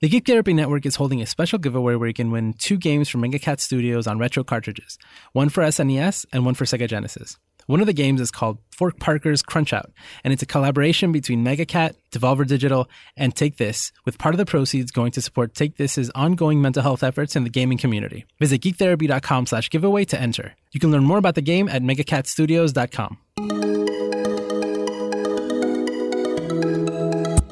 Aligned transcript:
The 0.00 0.08
Geek 0.08 0.24
Therapy 0.24 0.54
Network 0.54 0.86
is 0.86 0.96
holding 0.96 1.20
a 1.20 1.26
special 1.26 1.58
giveaway 1.58 1.94
where 1.94 2.08
you 2.08 2.14
can 2.14 2.30
win 2.30 2.54
two 2.54 2.78
games 2.78 3.10
from 3.10 3.20
Megacat 3.20 3.60
Studios 3.60 4.06
on 4.06 4.18
retro 4.18 4.42
cartridges, 4.42 4.96
one 5.32 5.50
for 5.50 5.62
SNES 5.62 6.24
and 6.32 6.46
one 6.46 6.54
for 6.54 6.64
Sega 6.64 6.88
Genesis. 6.88 7.36
One 7.66 7.82
of 7.82 7.86
the 7.86 7.92
games 7.92 8.18
is 8.18 8.30
called 8.30 8.56
Fork 8.70 8.98
Parker's 8.98 9.42
Crunch 9.42 9.74
Out, 9.74 9.92
and 10.24 10.32
it's 10.32 10.42
a 10.42 10.46
collaboration 10.46 11.12
between 11.12 11.44
Megacat, 11.44 11.96
Devolver 12.12 12.46
Digital, 12.46 12.88
and 13.14 13.36
Take 13.36 13.58
This, 13.58 13.92
with 14.06 14.16
part 14.16 14.34
of 14.34 14.38
the 14.38 14.46
proceeds 14.46 14.90
going 14.90 15.12
to 15.12 15.20
support 15.20 15.52
Take 15.52 15.76
This's 15.76 16.10
ongoing 16.14 16.62
mental 16.62 16.82
health 16.82 17.02
efforts 17.02 17.36
in 17.36 17.44
the 17.44 17.50
gaming 17.50 17.76
community. 17.76 18.24
Visit 18.38 18.62
geektherapy.com 18.62 19.44
slash 19.44 19.68
giveaway 19.68 20.06
to 20.06 20.18
enter. 20.18 20.54
You 20.72 20.80
can 20.80 20.90
learn 20.90 21.04
more 21.04 21.18
about 21.18 21.34
the 21.34 21.42
game 21.42 21.68
at 21.68 21.82
megacatstudios.com. 21.82 23.79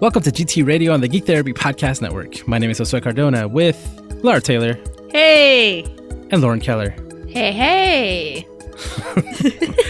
Welcome 0.01 0.23
to 0.23 0.31
GT 0.31 0.65
Radio 0.67 0.93
on 0.93 1.01
the 1.01 1.09
Geek 1.09 1.27
Therapy 1.27 1.53
Podcast 1.53 2.01
Network. 2.01 2.47
My 2.47 2.59
name 2.59 2.71
is 2.71 2.79
Josue 2.79 3.03
Cardona 3.03 3.49
with 3.49 3.77
Lara 4.23 4.41
Taylor 4.41 4.79
Hey. 5.11 5.83
and 6.31 6.41
Lauren 6.41 6.61
Keller. 6.61 6.91
Hey, 7.29 7.53
hey. 7.53 8.49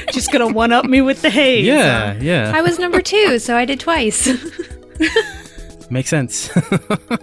Just 0.12 0.32
gonna 0.32 0.48
one 0.48 0.72
up 0.72 0.86
me 0.86 1.02
with 1.02 1.20
the 1.22 1.28
hey. 1.30 1.60
Yeah, 1.60 2.14
yeah. 2.20 2.52
I 2.54 2.62
was 2.62 2.78
number 2.78 3.02
two, 3.02 3.38
so 3.38 3.56
I 3.56 3.64
did 3.66 3.80
twice. 3.80 4.28
Makes 5.90 6.10
sense. 6.10 6.50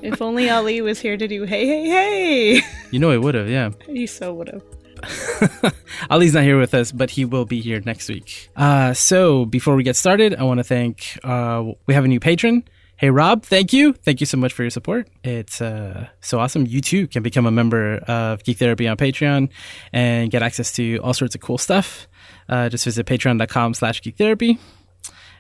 If 0.02 0.22
only 0.22 0.50
Ali 0.50 0.82
was 0.82 1.00
here 1.00 1.18
to 1.18 1.28
do 1.28 1.44
hey, 1.44 1.66
hey, 1.66 1.88
hey. 1.90 2.62
you 2.92 3.00
know 3.00 3.12
he 3.12 3.18
would 3.18 3.34
have, 3.36 3.50
yeah. 3.50 3.72
He 3.88 4.06
so 4.06 4.34
would 4.36 4.50
have. 4.50 5.74
Ali's 6.10 6.34
not 6.34 6.44
here 6.44 6.60
with 6.60 6.74
us, 6.76 6.92
but 6.92 7.10
he 7.12 7.26
will 7.26 7.46
be 7.46 7.60
here 7.62 7.82
next 7.86 8.08
week. 8.10 8.50
Uh, 8.56 8.94
so 8.94 9.46
before 9.46 9.76
we 9.76 9.84
get 9.84 9.96
started, 9.96 10.36
I 10.36 10.44
want 10.44 10.60
to 10.60 10.64
thank, 10.64 11.18
uh, 11.24 11.64
we 11.88 11.94
have 11.96 12.06
a 12.06 12.08
new 12.08 12.20
patron. 12.20 12.64
Hey, 12.98 13.10
Rob, 13.10 13.44
thank 13.44 13.74
you. 13.74 13.92
Thank 13.92 14.22
you 14.22 14.26
so 14.26 14.38
much 14.38 14.54
for 14.54 14.64
your 14.64 14.70
support. 14.70 15.10
It's 15.22 15.62
uh, 15.62 16.08
so 16.22 16.40
awesome. 16.40 16.66
You 16.66 16.80
too 16.80 17.08
can 17.08 17.24
become 17.24 17.46
a 17.46 17.52
member 17.52 17.98
of 18.08 18.42
Geek 18.46 18.58
Therapy 18.58 18.88
on 18.88 18.96
Patreon 18.96 19.50
and 19.92 20.32
get 20.32 20.42
access 20.42 20.72
to 20.74 20.98
all 21.00 21.14
sorts 21.14 21.36
of 21.36 21.42
cool 21.42 21.58
stuff. 21.58 22.08
Uh, 22.48 22.70
just 22.70 22.86
visit 22.86 23.06
patreon.com 23.06 23.74
slash 23.74 24.02
geek 24.02 24.18
therapy. 24.18 24.60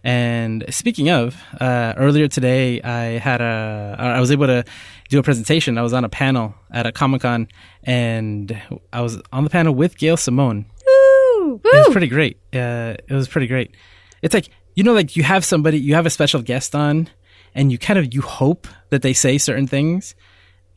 And 0.03 0.65
speaking 0.69 1.09
of, 1.09 1.41
uh, 1.59 1.93
earlier 1.97 2.27
today, 2.27 2.81
I 2.81 3.19
had 3.19 3.39
a, 3.41 3.95
I 3.97 4.19
was 4.19 4.31
able 4.31 4.47
to 4.47 4.65
do 5.09 5.17
a 5.17 5.23
presentation. 5.23 5.77
I 5.77 5.81
was 5.81 5.93
on 5.93 6.03
a 6.03 6.09
panel 6.09 6.55
at 6.71 6.85
a 6.85 6.91
Comic 6.91 7.21
Con 7.21 7.47
and 7.83 8.61
I 8.91 9.01
was 9.01 9.21
on 9.31 9.45
the 9.45 9.49
panel 9.49 9.73
with 9.73 9.97
Gail 9.97 10.17
Simone. 10.17 10.65
Woo! 10.85 11.61
It 11.63 11.87
was 11.87 11.89
pretty 11.91 12.07
great. 12.07 12.37
Uh, 12.53 12.95
it 13.07 13.13
was 13.13 13.27
pretty 13.27 13.47
great. 13.47 13.75
It's 14.21 14.33
like, 14.33 14.49
you 14.75 14.83
know, 14.83 14.93
like 14.93 15.15
you 15.15 15.23
have 15.23 15.45
somebody, 15.45 15.79
you 15.79 15.95
have 15.95 16.05
a 16.05 16.09
special 16.11 16.41
guest 16.41 16.75
on 16.75 17.09
and 17.55 17.71
you 17.71 17.77
kind 17.79 17.97
of, 17.97 18.13
you 18.13 18.21
hope 18.21 18.67
that 18.89 19.01
they 19.01 19.13
say 19.13 19.37
certain 19.39 19.65
things. 19.67 20.13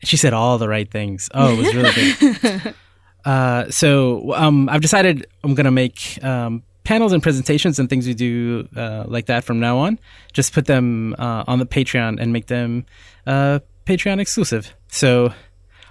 She 0.03 0.17
said 0.17 0.33
all 0.33 0.57
the 0.57 0.67
right 0.69 0.89
things. 0.89 1.29
Oh, 1.33 1.53
it 1.53 1.57
was 1.57 1.75
really 1.75 2.13
good. 2.13 2.73
Uh, 3.25 3.69
so 3.69 4.33
um, 4.33 4.69
I've 4.69 4.79
decided 4.79 5.27
I'm 5.43 5.53
gonna 5.53 5.71
make 5.71 6.17
um, 6.23 6.63
panels 6.85 7.11
and 7.11 7.21
presentations 7.21 7.77
and 7.77 7.89
things 7.89 8.07
we 8.07 8.13
do 8.13 8.65
uh, 8.77 9.03
like 9.07 9.25
that 9.25 9.43
from 9.43 9.59
now 9.59 9.77
on. 9.79 9.99
Just 10.31 10.53
put 10.53 10.65
them 10.65 11.15
uh, 11.19 11.43
on 11.45 11.59
the 11.59 11.65
Patreon 11.65 12.17
and 12.19 12.31
make 12.31 12.47
them 12.47 12.85
uh, 13.27 13.59
Patreon 13.85 14.19
exclusive. 14.21 14.73
So 14.87 15.33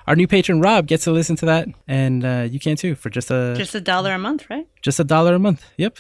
our 0.07 0.17
new 0.17 0.27
patron 0.27 0.63
Rob 0.63 0.87
gets 0.87 1.05
to 1.05 1.13
listen 1.13 1.37
to 1.37 1.47
that, 1.47 1.69
and 1.87 2.25
uh, 2.25 2.49
you 2.51 2.59
can 2.59 2.77
too 2.77 2.95
for 2.95 3.11
just 3.11 3.31
a 3.31 3.55
Just 3.59 3.75
a 3.75 3.81
dollar 3.81 4.15
a 4.15 4.19
month, 4.19 4.49
right? 4.49 4.67
just 4.81 4.99
a 4.99 5.05
dollar 5.05 5.35
a 5.35 5.39
month. 5.39 5.63
Yep. 5.77 5.99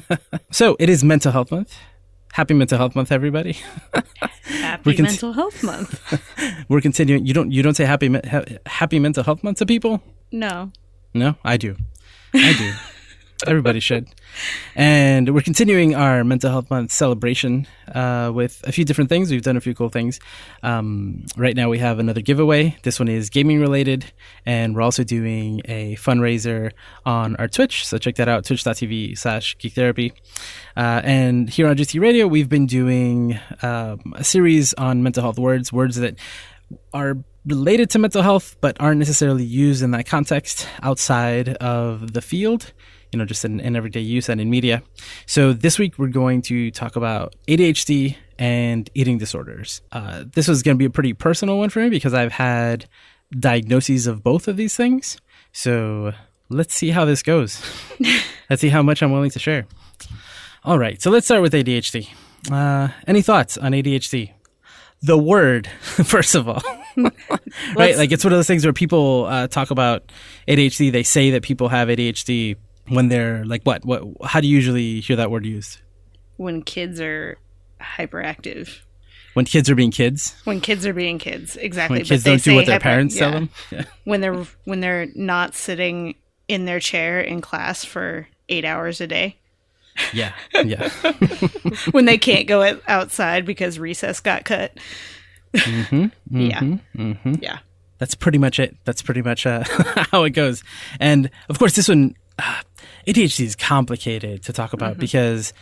so 0.50 0.76
it 0.80 0.88
is 0.88 1.04
Mental 1.04 1.30
Health 1.30 1.52
Month. 1.52 1.76
Happy 2.40 2.54
Mental 2.54 2.78
Health 2.78 2.96
Month, 2.96 3.12
everybody. 3.12 3.54
Happy 4.44 4.94
can- 4.94 5.04
Mental 5.04 5.34
Health 5.34 5.62
Month. 5.62 6.00
We're 6.70 6.80
continuing. 6.80 7.26
You 7.26 7.34
don't 7.34 7.50
you 7.52 7.62
don't 7.62 7.74
say 7.74 7.84
happy 7.84 8.08
ha- 8.26 8.44
Happy 8.64 8.98
Mental 8.98 9.22
Health 9.22 9.44
Month 9.44 9.58
to 9.58 9.66
people? 9.66 10.00
No. 10.32 10.72
No, 11.12 11.34
I 11.44 11.58
do. 11.58 11.76
I 12.32 12.54
do. 12.54 12.72
Everybody 13.46 13.80
should. 13.80 14.08
And 14.74 15.32
we're 15.34 15.40
continuing 15.40 15.94
our 15.94 16.24
Mental 16.24 16.50
Health 16.50 16.70
Month 16.70 16.92
celebration 16.92 17.66
uh, 17.94 18.30
with 18.34 18.60
a 18.64 18.72
few 18.72 18.84
different 18.84 19.08
things. 19.08 19.30
We've 19.30 19.42
done 19.42 19.56
a 19.56 19.60
few 19.60 19.74
cool 19.74 19.88
things. 19.88 20.20
Um, 20.62 21.24
right 21.36 21.56
now, 21.56 21.68
we 21.68 21.78
have 21.78 21.98
another 21.98 22.20
giveaway. 22.20 22.76
This 22.82 22.98
one 22.98 23.08
is 23.08 23.30
gaming 23.30 23.60
related, 23.60 24.12
and 24.44 24.74
we're 24.74 24.82
also 24.82 25.04
doing 25.04 25.62
a 25.64 25.96
fundraiser 25.96 26.72
on 27.06 27.36
our 27.36 27.48
Twitch. 27.48 27.86
So 27.86 27.98
check 27.98 28.16
that 28.16 28.28
out 28.28 28.44
twitch.tv 28.44 29.16
slash 29.16 29.56
geek 29.58 29.72
therapy. 29.72 30.12
Uh, 30.76 31.00
and 31.02 31.48
here 31.48 31.66
on 31.68 31.76
GT 31.76 32.00
Radio, 32.00 32.26
we've 32.26 32.48
been 32.48 32.66
doing 32.66 33.38
um, 33.62 34.14
a 34.16 34.24
series 34.24 34.74
on 34.74 35.02
mental 35.02 35.22
health 35.22 35.38
words, 35.38 35.72
words 35.72 35.96
that 35.96 36.18
are 36.92 37.16
related 37.46 37.90
to 37.90 37.98
mental 37.98 38.22
health 38.22 38.56
but 38.60 38.76
aren't 38.80 38.98
necessarily 38.98 39.44
used 39.44 39.82
in 39.82 39.92
that 39.92 40.06
context 40.06 40.68
outside 40.82 41.48
of 41.56 42.12
the 42.12 42.20
field 42.20 42.72
you 43.12 43.18
know 43.18 43.24
just 43.24 43.44
in, 43.44 43.60
in 43.60 43.76
everyday 43.76 44.00
use 44.00 44.28
and 44.28 44.40
in 44.40 44.50
media. 44.50 44.82
So 45.26 45.52
this 45.52 45.78
week 45.78 45.98
we're 45.98 46.08
going 46.08 46.42
to 46.42 46.70
talk 46.70 46.96
about 46.96 47.34
adhd 47.48 48.16
and 48.38 48.88
eating 48.94 49.18
disorders. 49.18 49.82
Uh, 49.92 50.24
this 50.32 50.48
was 50.48 50.62
going 50.62 50.76
to 50.76 50.78
be 50.78 50.86
a 50.86 50.90
pretty 50.90 51.12
personal 51.12 51.58
one 51.58 51.70
for 51.70 51.80
me 51.80 51.90
because 51.90 52.14
i've 52.14 52.32
had 52.32 52.86
diagnoses 53.38 54.06
of 54.06 54.22
both 54.22 54.48
of 54.48 54.56
these 54.56 54.76
things. 54.76 55.18
So 55.52 56.12
let's 56.48 56.74
see 56.74 56.90
how 56.90 57.04
this 57.04 57.22
goes. 57.22 57.62
Let's 58.50 58.60
see 58.62 58.68
how 58.68 58.82
much 58.82 59.00
i'm 59.02 59.12
willing 59.12 59.30
to 59.30 59.38
share. 59.38 59.66
All 60.64 60.78
right 60.78 61.00
so 61.00 61.10
let's 61.10 61.26
start 61.26 61.42
with 61.42 61.52
adhd 61.52 62.08
uh, 62.50 62.88
any 63.06 63.22
thoughts 63.22 63.56
on 63.58 63.72
adhd 63.72 64.32
the 65.02 65.18
word 65.18 65.66
first 65.80 66.34
of 66.34 66.48
all. 66.48 66.62
Right 67.76 67.96
like 67.96 68.10
it's 68.12 68.24
one 68.24 68.32
of 68.32 68.38
those 68.38 68.48
things 68.48 68.64
where 68.64 68.72
people 68.72 69.26
uh, 69.26 69.46
talk 69.46 69.70
about 69.70 70.10
adhd 70.48 70.92
they 70.92 71.02
say 71.04 71.30
that 71.30 71.42
people 71.42 71.68
have 71.68 71.88
adhd 71.88 72.56
when 72.88 73.08
they're 73.08 73.44
like 73.44 73.62
what 73.62 73.84
what 73.84 74.02
how 74.24 74.40
do 74.40 74.48
you 74.48 74.54
usually 74.54 75.00
hear 75.00 75.16
that 75.16 75.30
word 75.30 75.44
used 75.46 75.78
When 76.36 76.62
kids 76.62 77.00
are 77.00 77.38
hyperactive. 77.80 78.80
when 79.34 79.44
kids 79.44 79.70
are 79.70 79.74
being 79.74 79.90
kids 79.90 80.34
When 80.44 80.60
kids 80.60 80.86
are 80.86 80.92
being 80.92 81.18
kids, 81.18 81.56
exactly. 81.56 81.98
when 81.98 82.04
kids 82.06 82.24
they 82.24 82.30
don't 82.32 82.42
do 82.42 82.54
what 82.54 82.66
their 82.66 82.74
hyper- 82.74 82.82
parents 82.82 83.16
tell 83.16 83.30
them 83.32 83.50
yeah. 83.70 83.84
When 84.04 84.20
they're 84.20 84.44
when 84.64 84.80
they're 84.80 85.08
not 85.14 85.54
sitting 85.54 86.14
in 86.48 86.64
their 86.64 86.80
chair 86.80 87.20
in 87.20 87.40
class 87.40 87.84
for 87.84 88.26
eight 88.48 88.64
hours 88.64 89.00
a 89.00 89.06
day. 89.06 89.36
yeah 90.12 90.32
yeah 90.64 90.88
when 91.92 92.04
they 92.06 92.18
can't 92.18 92.46
go 92.48 92.78
outside 92.88 93.44
because 93.46 93.78
recess 93.78 94.20
got 94.20 94.44
cut. 94.44 94.72
Mm-hmm. 95.54 96.06
Yeah. 96.40 96.76
Yeah. 97.40 97.58
that's 97.98 98.14
pretty 98.14 98.38
much 98.38 98.58
it. 98.60 98.76
That's 98.84 99.02
pretty 99.02 99.20
much 99.22 99.46
uh, 99.46 99.64
how 100.12 100.22
it 100.24 100.30
goes. 100.30 100.62
And 101.00 101.28
of 101.48 101.58
course, 101.58 101.74
this 101.74 101.88
one, 101.88 102.14
uh, 102.40 102.62
ADHD 103.06 103.44
is 103.44 103.56
complicated 103.56 104.42
to 104.44 104.52
talk 104.52 104.72
about 104.72 104.98
because 104.98 105.52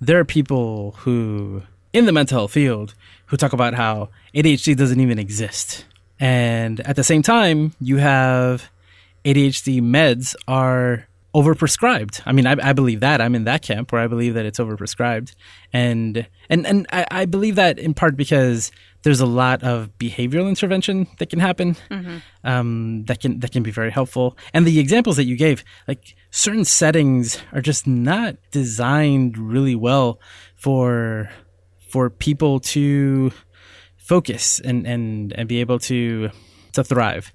there 0.00 0.18
are 0.18 0.24
people 0.24 0.92
who, 0.98 1.62
in 1.92 2.06
the 2.06 2.12
mental 2.12 2.38
health 2.38 2.52
field, 2.52 2.94
who 3.26 3.36
talk 3.36 3.52
about 3.52 3.74
how 3.74 4.10
ADHD 4.34 4.76
doesn't 4.76 5.00
even 5.00 5.18
exist. 5.18 5.84
And 6.20 6.80
at 6.80 6.96
the 6.96 7.04
same 7.04 7.22
time, 7.22 7.74
you 7.80 7.98
have 7.98 8.70
ADHD 9.24 9.80
meds 9.80 10.34
are 10.46 11.06
overprescribed. 11.34 12.22
I 12.26 12.32
mean, 12.32 12.46
I, 12.46 12.56
I 12.62 12.72
believe 12.72 13.00
that. 13.00 13.20
I'm 13.20 13.34
in 13.34 13.44
that 13.44 13.62
camp 13.62 13.92
where 13.92 14.00
I 14.00 14.06
believe 14.06 14.34
that 14.34 14.46
it's 14.46 14.58
overprescribed, 14.58 15.34
and 15.72 16.26
and 16.48 16.66
and 16.66 16.86
I, 16.92 17.06
I 17.10 17.26
believe 17.26 17.54
that 17.56 17.78
in 17.78 17.94
part 17.94 18.16
because 18.16 18.72
there's 19.02 19.20
a 19.20 19.26
lot 19.26 19.62
of 19.62 19.90
behavioral 19.98 20.48
intervention 20.48 21.06
that 21.18 21.30
can 21.30 21.38
happen, 21.38 21.76
um, 22.44 23.04
that 23.04 23.20
can 23.20 23.40
that 23.40 23.52
can 23.52 23.62
be 23.62 23.70
very 23.70 23.90
helpful. 23.90 24.36
And 24.52 24.66
the 24.66 24.80
examples 24.80 25.16
that 25.16 25.24
you 25.24 25.36
gave, 25.36 25.64
like 25.86 26.16
certain 26.30 26.64
settings, 26.64 27.38
are 27.52 27.60
just 27.60 27.86
not 27.86 28.36
designed 28.50 29.38
really 29.38 29.74
well 29.74 30.20
for 30.56 31.30
for 31.88 32.10
people 32.10 32.60
to 32.60 33.32
focus 33.96 34.60
and 34.60 34.86
and 34.86 35.32
and 35.32 35.48
be 35.48 35.60
able 35.60 35.78
to 35.78 36.30
to 36.72 36.84
thrive. 36.84 37.32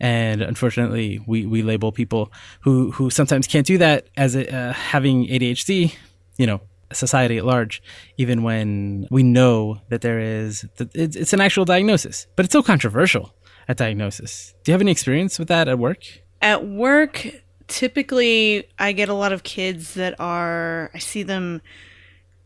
And 0.00 0.42
unfortunately 0.42 1.20
we 1.26 1.46
we 1.46 1.62
label 1.62 1.92
people 1.92 2.32
who 2.62 2.90
who 2.92 3.10
sometimes 3.10 3.46
can't 3.46 3.66
do 3.66 3.78
that 3.78 4.08
as 4.16 4.34
a, 4.34 4.52
uh, 4.54 4.72
having 4.72 5.26
ADHD 5.26 5.94
you 6.38 6.46
know 6.46 6.60
society 6.92 7.38
at 7.38 7.44
large 7.46 7.82
even 8.18 8.42
when 8.42 9.06
we 9.10 9.22
know 9.22 9.80
that 9.88 10.02
there 10.02 10.18
is 10.18 10.66
it's, 10.78 11.16
it's 11.16 11.32
an 11.32 11.40
actual 11.40 11.64
diagnosis 11.64 12.26
but 12.36 12.44
it's 12.44 12.52
so 12.52 12.62
controversial 12.62 13.32
at 13.68 13.76
diagnosis. 13.76 14.54
Do 14.62 14.70
you 14.70 14.74
have 14.74 14.80
any 14.80 14.90
experience 14.90 15.38
with 15.38 15.48
that 15.48 15.68
at 15.68 15.78
work? 15.78 16.04
At 16.40 16.66
work, 16.66 17.26
typically 17.72 18.68
I 18.78 18.92
get 18.92 19.08
a 19.08 19.14
lot 19.14 19.32
of 19.32 19.42
kids 19.42 19.94
that 19.94 20.14
are 20.20 20.90
I 20.92 20.98
see 20.98 21.22
them 21.22 21.62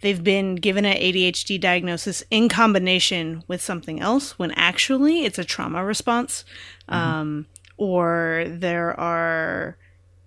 they've 0.01 0.23
been 0.23 0.55
given 0.55 0.85
an 0.85 0.97
ADHD 0.97 1.61
diagnosis 1.61 2.23
in 2.31 2.49
combination 2.49 3.43
with 3.49 3.61
something 3.61 4.01
else 4.01 4.39
when 4.39 4.53
actually 4.53 5.25
it's 5.25 5.39
a 5.39 5.45
trauma 5.45 5.85
response. 5.85 6.45
Um, 6.89 7.47
or 7.77 8.45
there 8.49 8.99
are 8.99 9.77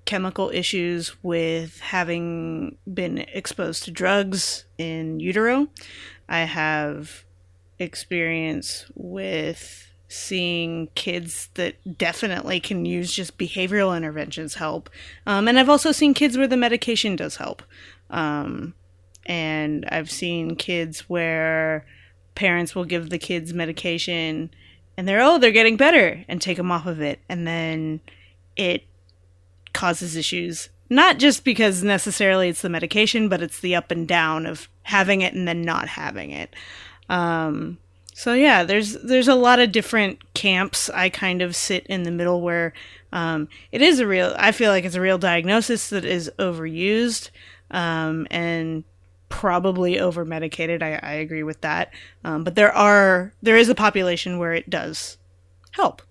chemical 0.04 0.52
issues 0.54 1.24
with 1.24 1.80
having 1.80 2.78
been 2.92 3.20
exposed 3.20 3.84
to 3.84 3.92
drugs 3.92 4.66
in 4.78 5.20
utero. 5.20 5.68
I 6.28 6.40
have 6.42 7.24
experience 7.80 8.86
with 8.96 9.89
seeing 10.12 10.88
kids 10.96 11.50
that 11.54 11.76
definitely 11.98 12.60
can 12.60 12.84
use 12.84 13.14
just 13.14 13.38
behavioral 13.38 13.96
interventions 13.96 14.56
help. 14.56 14.90
Um, 15.28 15.48
and 15.48 15.58
I've 15.58 15.70
also 15.70 15.92
seen 15.92 16.16
kids 16.16 16.36
where 16.36 16.48
the 16.48 16.58
medication 16.58 17.16
does 17.16 17.36
help. 17.36 17.62
Um, 18.10 18.74
and 19.28 19.86
I've 19.90 20.10
seen 20.10 20.56
kids 20.56 21.02
where 21.02 21.86
parents 22.34 22.74
will 22.74 22.86
give 22.86 23.12
the 23.12 23.20
kids 23.20 23.54
medication 23.54 24.50
and 24.98 25.08
they're, 25.08 25.22
oh, 25.22 25.38
they're 25.38 25.52
getting 25.52 25.78
better 25.78 26.26
and 26.28 26.42
take 26.42 26.58
them 26.58 26.72
off 26.72 26.88
of 26.88 27.00
it. 27.02 27.20
And 27.30 27.46
then 27.46 28.02
it 28.58 28.86
causes 29.74 30.16
issues. 30.16 30.70
Not 30.90 31.20
just 31.20 31.44
because 31.44 31.84
necessarily 31.84 32.50
it's 32.50 32.64
the 32.64 32.70
medication, 32.70 33.30
but 33.30 33.44
it's 33.44 33.60
the 33.60 33.76
up 33.76 33.92
and 33.92 34.08
down 34.08 34.48
of 34.48 34.68
having 34.82 35.22
it 35.22 35.36
and 35.36 35.48
then 35.48 35.62
not 35.62 35.88
having 35.88 36.32
it. 36.32 36.56
Um, 37.10 37.78
so 38.20 38.34
yeah, 38.34 38.66
there's 38.66 38.96
there's 38.96 39.30
a 39.30 39.34
lot 39.34 39.60
of 39.60 39.72
different 39.72 40.34
camps. 40.34 40.90
I 40.90 41.08
kind 41.08 41.42
of 41.42 41.56
sit 41.56 41.88
in 41.88 42.04
the 42.04 42.12
middle 42.12 42.42
where 42.42 42.74
um, 43.14 43.48
it 43.72 43.82
is 43.82 44.02
a 44.02 44.06
real. 44.06 44.36
I 44.38 44.52
feel 44.52 44.74
like 44.74 44.84
it's 44.84 44.96
a 44.96 45.00
real 45.00 45.18
diagnosis 45.18 45.88
that 45.92 46.04
is 46.04 46.30
overused 46.38 47.30
um, 47.72 48.28
and 48.30 48.84
probably 49.30 50.02
over 50.02 50.26
medicated. 50.26 50.84
I, 50.84 51.00
I, 51.02 51.14
agree 51.14 51.44
with 51.44 51.62
that. 51.62 51.94
Um, 52.26 52.44
but 52.44 52.56
there 52.56 52.76
are 52.76 53.32
there 53.42 53.56
is 53.56 53.70
a 53.70 53.76
population 53.76 54.38
where 54.38 54.52
it 54.52 54.70
does 54.70 55.18
help. 55.72 56.02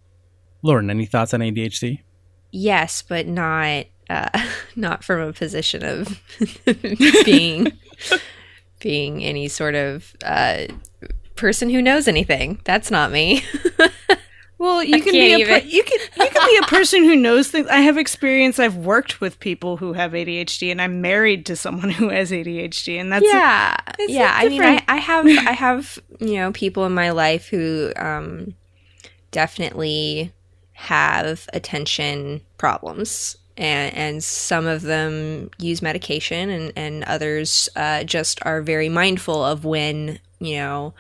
Lauren, 0.63 0.89
any 0.89 1.05
thoughts 1.05 1.35
on 1.35 1.41
ADHD? 1.41 2.01
Yes, 2.51 3.03
but 3.03 3.27
not 3.27 3.85
uh, 4.09 4.47
not 4.77 5.05
from 5.05 5.21
a 5.21 5.35
position 5.35 5.85
of 5.85 6.23
being 7.27 7.71
being 8.81 9.23
any 9.23 9.47
sort 9.47 9.75
of 9.75 10.17
uh, 10.25 10.69
person 11.39 11.71
who 11.71 11.81
knows 11.81 12.09
anything. 12.09 12.61
That's 12.65 12.91
not 12.91 13.11
me. 13.11 13.43
well, 14.59 14.83
you 14.83 15.03
can 15.03 15.13
be 15.13 15.43
a 15.43 15.47
per- 15.47 15.67
you 15.67 15.83
can 15.83 15.99
you 16.17 16.29
can 16.29 16.47
be 16.47 16.61
a 16.63 16.67
person 16.67 17.05
who 17.05 17.17
knows 17.17 17.49
things. 17.49 17.69
I 17.69 17.81
have 17.81 17.97
experience. 17.97 18.59
I've 18.59 18.77
worked 18.77 19.21
with 19.21 19.41
people 19.41 19.79
who 19.79 19.95
have 19.95 20.13
ADHD, 20.13 20.71
and 20.71 20.83
I'm 20.83 21.01
married 21.01 21.47
to 21.47 21.57
someone 21.57 21.91
who 21.99 22.11
has 22.11 22.31
ADHD, 22.31 23.01
and 23.01 23.13
that's 23.13 23.25
yeah, 23.25 23.77
a, 23.99 24.13
yeah. 24.13 24.33
I 24.35 24.49
mean, 24.49 24.63
I, 24.63 24.85
I 24.87 24.97
have 24.97 25.27
I 25.49 25.53
have 25.53 25.99
you 26.19 26.35
know 26.35 26.53
people 26.53 26.85
in 26.85 26.93
my 26.93 27.11
life 27.11 27.49
who 27.49 27.93
um, 27.97 28.55
definitely 29.31 30.33
have 30.73 31.49
attention 31.53 32.41
problems 32.57 33.37
and, 33.59 33.95
and 33.95 34.25
some 34.25 34.67
of 34.67 34.83
them 34.83 35.51
use 35.59 35.83
medication 35.83 36.49
and, 36.49 36.73
and 36.77 37.03
others 37.05 37.69
uh, 37.75 38.05
just 38.05 38.39
are 38.47 38.63
very 38.63 38.89
mindful 38.89 39.45
of 39.45 39.65
when 39.65 40.21
you 40.39 40.57
know 40.57 40.95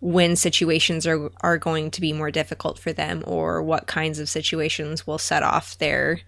when 0.00 0.36
situations 0.36 1.06
are 1.06 1.30
are 1.40 1.58
going 1.58 1.90
to 1.90 2.00
be 2.00 2.12
more 2.12 2.30
difficult 2.30 2.78
for 2.78 2.92
them 2.92 3.22
or 3.26 3.62
what 3.62 3.86
kinds 3.86 4.18
of 4.18 4.28
situations 4.28 5.06
will 5.06 5.18
set 5.18 5.42
off 5.42 5.78
their 5.78 6.20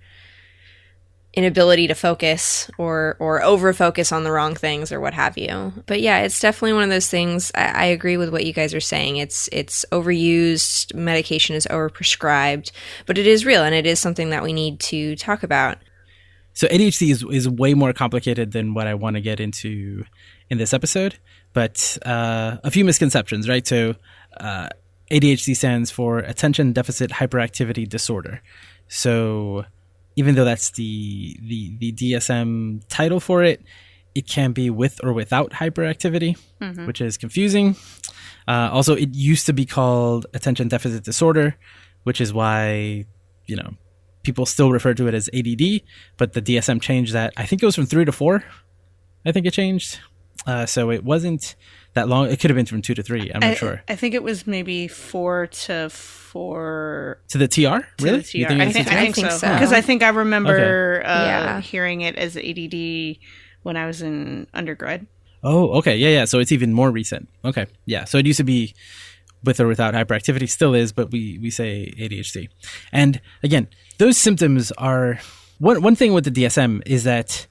inability 1.34 1.86
to 1.86 1.94
focus 1.94 2.70
or 2.78 3.16
or 3.20 3.42
over 3.42 3.72
focus 3.72 4.10
on 4.10 4.24
the 4.24 4.32
wrong 4.32 4.54
things 4.54 4.90
or 4.90 5.00
what 5.00 5.14
have 5.14 5.36
you. 5.36 5.72
But 5.86 6.00
yeah, 6.00 6.20
it's 6.20 6.40
definitely 6.40 6.72
one 6.72 6.84
of 6.84 6.88
those 6.88 7.08
things. 7.08 7.52
I, 7.54 7.66
I, 7.66 7.84
agree 7.86 8.16
with 8.16 8.30
what 8.30 8.46
you 8.46 8.52
guys 8.52 8.74
are 8.74 8.80
saying. 8.80 9.18
It's 9.18 9.48
it's 9.52 9.84
overused, 9.92 10.94
medication 10.94 11.54
is 11.54 11.66
overprescribed, 11.70 12.72
but 13.06 13.18
it 13.18 13.26
is 13.26 13.44
real 13.44 13.62
and 13.62 13.74
it 13.74 13.86
is 13.86 14.00
something 14.00 14.30
that 14.30 14.42
we 14.42 14.52
need 14.52 14.80
to 14.80 15.16
talk 15.16 15.42
about. 15.42 15.78
So 16.54 16.66
ADHD 16.68 17.10
is 17.10 17.24
is 17.30 17.48
way 17.48 17.74
more 17.74 17.92
complicated 17.92 18.52
than 18.52 18.74
what 18.74 18.86
I 18.86 18.94
want 18.94 19.14
to 19.14 19.20
get 19.20 19.38
into 19.38 20.04
in 20.48 20.58
this 20.58 20.72
episode 20.72 21.18
but 21.58 21.98
uh, 22.06 22.58
a 22.62 22.70
few 22.70 22.84
misconceptions, 22.84 23.48
right? 23.48 23.66
So, 23.66 23.96
uh, 24.38 24.68
ADHD 25.10 25.56
stands 25.56 25.90
for 25.90 26.20
Attention 26.20 26.72
Deficit 26.72 27.10
Hyperactivity 27.10 27.88
Disorder. 27.88 28.42
So, 28.86 29.64
even 30.14 30.36
though 30.36 30.44
that's 30.44 30.70
the 30.70 31.36
the 31.42 31.76
the 31.78 31.92
DSM 31.94 32.84
title 32.88 33.18
for 33.18 33.42
it, 33.42 33.64
it 34.14 34.28
can 34.28 34.52
be 34.52 34.70
with 34.70 35.00
or 35.02 35.12
without 35.12 35.50
hyperactivity, 35.50 36.38
mm-hmm. 36.60 36.86
which 36.86 37.00
is 37.00 37.16
confusing. 37.16 37.74
Uh, 38.46 38.70
also, 38.72 38.94
it 38.94 39.12
used 39.12 39.46
to 39.46 39.52
be 39.52 39.66
called 39.66 40.26
attention 40.34 40.68
deficit 40.68 41.02
disorder, 41.02 41.56
which 42.04 42.20
is 42.20 42.32
why 42.32 43.04
you 43.46 43.56
know 43.56 43.74
people 44.22 44.46
still 44.46 44.70
refer 44.70 44.94
to 44.94 45.08
it 45.08 45.14
as 45.14 45.28
ADD. 45.34 45.80
But 46.18 46.34
the 46.34 46.40
DSM 46.40 46.80
changed 46.80 47.14
that. 47.14 47.32
I 47.36 47.46
think 47.46 47.64
it 47.64 47.66
was 47.66 47.74
from 47.74 47.86
three 47.86 48.04
to 48.04 48.12
four. 48.12 48.44
I 49.26 49.32
think 49.32 49.44
it 49.44 49.52
changed. 49.52 49.98
Uh, 50.46 50.66
so 50.66 50.90
it 50.90 51.04
wasn't 51.04 51.56
that 51.94 52.08
long. 52.08 52.30
It 52.30 52.40
could 52.40 52.50
have 52.50 52.56
been 52.56 52.66
from 52.66 52.82
two 52.82 52.94
to 52.94 53.02
three. 53.02 53.30
I'm 53.34 53.40
not 53.40 53.50
I, 53.50 53.54
sure. 53.54 53.82
I 53.88 53.96
think 53.96 54.14
it 54.14 54.22
was 54.22 54.46
maybe 54.46 54.88
four 54.88 55.46
to 55.46 55.90
four. 55.90 57.20
To 57.28 57.38
the 57.38 57.48
TR? 57.48 57.86
Really? 58.02 58.20
The 58.20 58.44
TR. 58.44 58.48
Think 58.48 58.60
I, 58.60 58.72
think, 58.72 58.88
I, 58.88 59.12
think, 59.12 59.30
so. 59.30 59.52
Because 59.52 59.72
I 59.72 59.80
think 59.80 60.02
I 60.02 60.08
remember 60.08 61.00
okay. 61.00 61.08
uh, 61.08 61.24
yeah. 61.24 61.60
hearing 61.60 62.02
it 62.02 62.16
as 62.16 62.36
ADD 62.36 63.18
when 63.62 63.76
I 63.76 63.86
was 63.86 64.02
in 64.02 64.46
undergrad. 64.54 65.06
Oh, 65.42 65.70
okay. 65.78 65.96
Yeah, 65.96 66.08
yeah. 66.08 66.24
So 66.24 66.38
it's 66.38 66.52
even 66.52 66.72
more 66.72 66.90
recent. 66.90 67.28
Okay. 67.44 67.66
Yeah. 67.84 68.04
So 68.04 68.18
it 68.18 68.26
used 68.26 68.38
to 68.38 68.44
be 68.44 68.74
with 69.44 69.60
or 69.60 69.68
without 69.68 69.94
hyperactivity, 69.94 70.48
still 70.48 70.74
is, 70.74 70.92
but 70.92 71.10
we, 71.10 71.38
we 71.40 71.50
say 71.50 71.92
ADHD. 71.96 72.48
And 72.92 73.20
again, 73.42 73.68
those 73.98 74.16
symptoms 74.16 74.72
are 74.72 75.20
one, 75.58 75.80
one 75.82 75.96
thing 75.96 76.12
with 76.12 76.24
the 76.24 76.30
DSM 76.30 76.82
is 76.86 77.04
that 77.04 77.46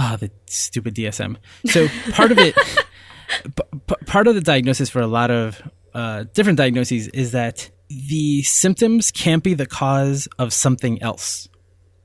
Ah, 0.00 0.12
oh, 0.12 0.16
the 0.16 0.30
stupid 0.46 0.94
DSM. 0.94 1.36
So 1.66 1.88
part 2.12 2.30
of 2.30 2.38
it, 2.38 2.54
p- 3.88 3.94
part 4.06 4.28
of 4.28 4.36
the 4.36 4.40
diagnosis 4.40 4.88
for 4.88 5.00
a 5.00 5.08
lot 5.08 5.32
of 5.32 5.60
uh, 5.92 6.24
different 6.34 6.56
diagnoses 6.56 7.08
is 7.08 7.32
that 7.32 7.68
the 7.88 8.42
symptoms 8.42 9.10
can't 9.10 9.42
be 9.42 9.54
the 9.54 9.66
cause 9.66 10.28
of 10.38 10.52
something 10.52 11.02
else. 11.02 11.48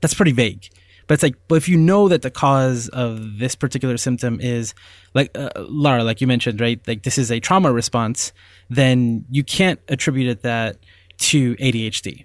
That's 0.00 0.12
pretty 0.12 0.32
vague. 0.32 0.68
But 1.06 1.14
it's 1.14 1.22
like, 1.22 1.36
but 1.46 1.54
if 1.54 1.68
you 1.68 1.76
know 1.76 2.08
that 2.08 2.22
the 2.22 2.32
cause 2.32 2.88
of 2.88 3.38
this 3.38 3.54
particular 3.54 3.96
symptom 3.96 4.40
is 4.40 4.74
like 5.14 5.30
uh, 5.36 5.50
Lara, 5.56 6.02
like 6.02 6.20
you 6.20 6.26
mentioned, 6.26 6.60
right? 6.60 6.80
Like 6.88 7.04
this 7.04 7.16
is 7.16 7.30
a 7.30 7.38
trauma 7.38 7.72
response, 7.72 8.32
then 8.70 9.24
you 9.30 9.44
can't 9.44 9.78
attribute 9.88 10.28
it 10.28 10.42
that 10.42 10.78
to 11.18 11.54
ADHD. 11.56 12.24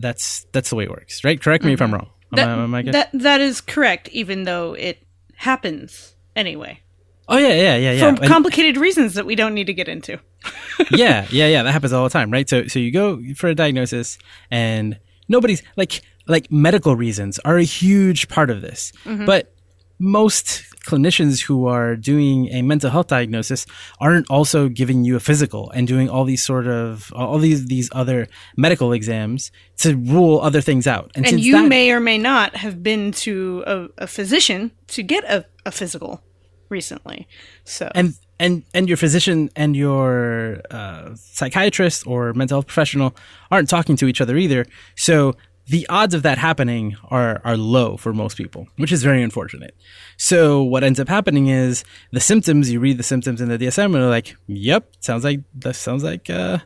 That's 0.00 0.46
that's 0.50 0.70
the 0.70 0.76
way 0.76 0.84
it 0.84 0.90
works, 0.90 1.22
right? 1.22 1.40
Correct 1.40 1.62
me 1.62 1.68
mm-hmm. 1.68 1.74
if 1.74 1.82
I'm 1.82 1.88
mm-hmm. 1.90 1.94
wrong. 1.94 2.10
That, 2.32 2.48
am 2.48 2.74
I, 2.74 2.80
am 2.80 2.88
I 2.88 2.92
that 2.92 3.10
that 3.12 3.40
is 3.40 3.60
correct, 3.60 4.08
even 4.08 4.44
though 4.44 4.74
it 4.74 5.02
happens 5.36 6.14
anyway. 6.34 6.80
Oh 7.28 7.38
yeah, 7.38 7.48
yeah, 7.48 7.76
yeah, 7.76 7.92
yeah. 7.92 8.14
For 8.14 8.26
complicated 8.26 8.76
reasons 8.76 9.14
that 9.14 9.26
we 9.26 9.34
don't 9.34 9.54
need 9.54 9.66
to 9.66 9.74
get 9.74 9.88
into. 9.88 10.18
yeah, 10.90 11.26
yeah, 11.30 11.48
yeah. 11.48 11.62
That 11.62 11.72
happens 11.72 11.92
all 11.92 12.04
the 12.04 12.10
time, 12.10 12.30
right? 12.30 12.48
So, 12.48 12.66
so 12.68 12.78
you 12.78 12.92
go 12.92 13.20
for 13.34 13.48
a 13.48 13.54
diagnosis, 13.54 14.18
and 14.50 14.98
nobody's 15.28 15.62
like, 15.76 16.02
like 16.28 16.50
medical 16.52 16.94
reasons 16.94 17.38
are 17.40 17.56
a 17.56 17.64
huge 17.64 18.28
part 18.28 18.50
of 18.50 18.60
this, 18.60 18.92
mm-hmm. 19.04 19.24
but 19.24 19.52
most 19.98 20.62
clinicians 20.86 21.42
who 21.42 21.66
are 21.66 21.96
doing 21.96 22.48
a 22.48 22.62
mental 22.62 22.90
health 22.90 23.08
diagnosis 23.08 23.66
aren't 24.00 24.30
also 24.30 24.68
giving 24.68 25.04
you 25.04 25.16
a 25.16 25.20
physical 25.20 25.70
and 25.72 25.86
doing 25.86 26.08
all 26.08 26.24
these 26.24 26.44
sort 26.44 26.66
of 26.66 27.12
all 27.14 27.38
these 27.38 27.66
these 27.66 27.90
other 27.92 28.28
medical 28.56 28.92
exams 28.92 29.50
to 29.78 29.96
rule 29.96 30.40
other 30.40 30.60
things 30.60 30.86
out. 30.86 31.10
And, 31.14 31.26
and 31.26 31.40
you 31.40 31.52
that, 31.52 31.68
may 31.68 31.90
or 31.90 32.00
may 32.00 32.18
not 32.18 32.56
have 32.56 32.82
been 32.82 33.12
to 33.12 33.64
a, 33.66 33.88
a 33.98 34.06
physician 34.06 34.70
to 34.88 35.02
get 35.02 35.24
a, 35.24 35.44
a 35.64 35.70
physical 35.70 36.22
recently. 36.68 37.26
So 37.64 37.90
and 37.94 38.14
and 38.38 38.62
and 38.74 38.88
your 38.88 38.96
physician 38.96 39.50
and 39.56 39.76
your 39.76 40.60
uh, 40.70 41.14
psychiatrist 41.14 42.06
or 42.06 42.32
mental 42.34 42.56
health 42.56 42.66
professional 42.66 43.16
aren't 43.50 43.68
talking 43.68 43.96
to 43.96 44.06
each 44.06 44.20
other 44.20 44.36
either. 44.36 44.66
So 44.96 45.34
the 45.68 45.86
odds 45.88 46.14
of 46.14 46.22
that 46.22 46.38
happening 46.38 46.96
are 47.10 47.40
are 47.44 47.56
low 47.56 47.96
for 47.96 48.12
most 48.12 48.36
people, 48.36 48.68
which 48.76 48.92
is 48.92 49.02
very 49.02 49.22
unfortunate. 49.22 49.74
So 50.16 50.62
what 50.62 50.84
ends 50.84 51.00
up 51.00 51.08
happening 51.08 51.48
is 51.48 51.84
the 52.12 52.20
symptoms. 52.20 52.70
You 52.70 52.80
read 52.80 52.98
the 52.98 53.02
symptoms 53.02 53.40
in 53.40 53.48
the 53.48 53.58
DSM, 53.58 53.86
and 53.86 53.94
they're 53.94 54.08
like, 54.08 54.36
"Yep, 54.46 54.92
sounds 55.00 55.24
like 55.24 55.40
that 55.56 55.74
sounds 55.74 56.04
like 56.04 56.30
uh, 56.30 56.58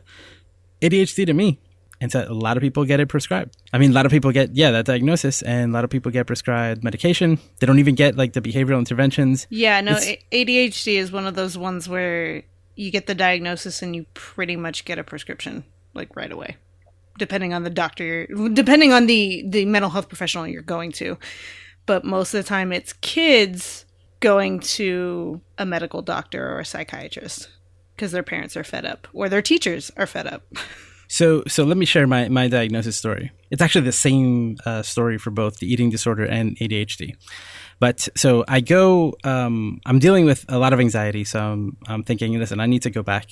ADHD 0.81 1.25
to 1.25 1.33
me." 1.33 1.59
And 1.99 2.11
so 2.11 2.25
a 2.27 2.33
lot 2.33 2.57
of 2.57 2.61
people 2.61 2.83
get 2.83 2.99
it 2.99 3.09
prescribed. 3.09 3.55
I 3.71 3.77
mean, 3.77 3.91
a 3.91 3.93
lot 3.93 4.05
of 4.05 4.11
people 4.11 4.31
get 4.31 4.55
yeah 4.55 4.71
that 4.71 4.85
diagnosis, 4.85 5.41
and 5.41 5.71
a 5.71 5.73
lot 5.73 5.83
of 5.83 5.89
people 5.89 6.11
get 6.11 6.27
prescribed 6.27 6.83
medication. 6.83 7.39
They 7.59 7.67
don't 7.67 7.79
even 7.79 7.95
get 7.95 8.17
like 8.17 8.33
the 8.33 8.41
behavioral 8.41 8.79
interventions. 8.79 9.47
Yeah, 9.49 9.81
no, 9.81 9.97
it's, 9.97 10.23
ADHD 10.31 10.95
is 10.95 11.11
one 11.11 11.25
of 11.25 11.35
those 11.35 11.57
ones 11.57 11.89
where 11.89 12.43
you 12.75 12.91
get 12.91 13.07
the 13.07 13.15
diagnosis 13.15 13.81
and 13.81 13.95
you 13.95 14.05
pretty 14.13 14.55
much 14.55 14.85
get 14.85 14.97
a 14.97 15.03
prescription 15.03 15.63
like 15.93 16.15
right 16.15 16.31
away 16.31 16.55
depending 17.21 17.53
on 17.53 17.61
the 17.61 17.69
doctor, 17.69 18.25
depending 18.51 18.91
on 18.91 19.05
the 19.05 19.45
the 19.47 19.63
mental 19.65 19.91
health 19.91 20.09
professional 20.09 20.47
you're 20.47 20.63
going 20.63 20.91
to. 20.93 21.19
But 21.85 22.03
most 22.03 22.33
of 22.33 22.43
the 22.43 22.47
time, 22.47 22.73
it's 22.73 22.93
kids 22.93 23.85
going 24.21 24.59
to 24.59 25.39
a 25.59 25.65
medical 25.65 26.01
doctor 26.01 26.51
or 26.51 26.59
a 26.59 26.65
psychiatrist 26.65 27.47
because 27.95 28.11
their 28.11 28.23
parents 28.23 28.57
are 28.57 28.63
fed 28.63 28.85
up 28.85 29.07
or 29.13 29.29
their 29.29 29.41
teachers 29.43 29.91
are 29.97 30.07
fed 30.07 30.25
up. 30.27 30.43
So, 31.11 31.43
so 31.45 31.65
let 31.65 31.75
me 31.75 31.85
share 31.85 32.07
my, 32.07 32.29
my 32.29 32.47
diagnosis 32.47 32.95
story. 32.95 33.33
It's 33.49 33.61
actually 33.61 33.83
the 33.83 33.91
same 33.91 34.55
uh, 34.65 34.81
story 34.81 35.17
for 35.17 35.29
both 35.29 35.57
the 35.57 35.67
eating 35.67 35.89
disorder 35.89 36.23
and 36.23 36.55
ADHD. 36.55 37.17
But 37.81 38.07
so 38.15 38.45
I 38.47 38.61
go, 38.61 39.15
um, 39.23 39.81
I'm 39.87 39.97
dealing 39.97 40.25
with 40.25 40.45
a 40.47 40.59
lot 40.59 40.71
of 40.71 40.79
anxiety. 40.79 41.23
So 41.23 41.39
I'm, 41.41 41.77
I'm 41.87 42.03
thinking, 42.03 42.37
listen, 42.37 42.59
I 42.59 42.67
need 42.67 42.83
to 42.83 42.91
go 42.91 43.01
back 43.01 43.27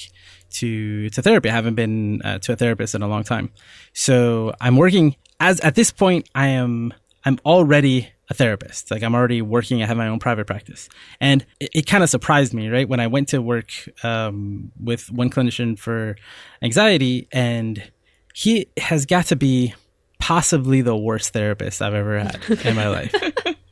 to, 0.56 1.08
to 1.12 1.22
therapy. 1.22 1.50
I 1.50 1.53
haven't 1.53 1.75
been 1.75 2.24
uh, 2.24 2.39
to 2.39 2.53
a 2.53 2.56
therapist 2.56 2.96
in 2.96 3.03
a 3.03 3.08
long 3.08 3.24
time. 3.24 3.51
So 3.94 4.56
I'm 4.60 4.75
working 4.75 5.15
as 5.39 5.60
at 5.60 5.75
this 5.75 5.91
point, 5.91 6.27
I 6.34 6.48
am, 6.48 6.96
I'm 7.24 7.38
already 7.46 8.10
a 8.32 8.34
therapist. 8.34 8.89
Like 8.89 9.03
I'm 9.03 9.13
already 9.13 9.44
working. 9.44 9.84
I 9.84 9.86
have 9.86 9.98
my 9.98 10.08
own 10.08 10.18
private 10.20 10.48
practice, 10.48 10.89
and 11.20 11.46
it, 11.60 11.70
it 11.74 11.86
kind 11.86 12.03
of 12.03 12.10
surprised 12.10 12.53
me, 12.53 12.70
right? 12.70 12.88
When 12.88 13.00
I 13.00 13.08
went 13.08 13.29
to 13.29 13.41
work 13.41 13.72
um, 14.03 14.72
with 14.82 15.12
one 15.12 15.29
clinician 15.29 15.77
for 15.77 16.15
anxiety, 16.62 17.27
and 17.32 17.91
he 18.34 18.68
has 18.77 19.06
got 19.06 19.27
to 19.27 19.36
be 19.36 19.74
possibly 20.20 20.82
the 20.82 20.96
worst 20.96 21.34
therapist 21.34 21.82
I've 21.82 21.94
ever 21.94 22.20
had 22.20 22.65
in 22.65 22.75
my 22.75 22.88
life. 22.88 23.13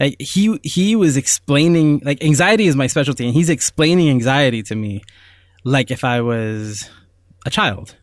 Like 0.00 0.20
he 0.20 0.58
he 0.62 0.96
was 0.96 1.16
explaining 1.16 2.00
like 2.04 2.22
anxiety 2.22 2.66
is 2.66 2.76
my 2.76 2.86
specialty, 2.86 3.24
and 3.26 3.34
he's 3.34 3.50
explaining 3.50 4.10
anxiety 4.10 4.62
to 4.64 4.74
me 4.74 5.02
like 5.64 5.90
if 5.90 6.04
I 6.04 6.20
was 6.20 6.88
a 7.46 7.50
child, 7.50 7.96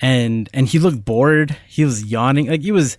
and 0.00 0.48
and 0.52 0.68
he 0.68 0.78
looked 0.78 1.04
bored. 1.04 1.56
He 1.66 1.84
was 1.84 2.04
yawning. 2.04 2.48
Like 2.48 2.62
he 2.62 2.72
was 2.72 2.98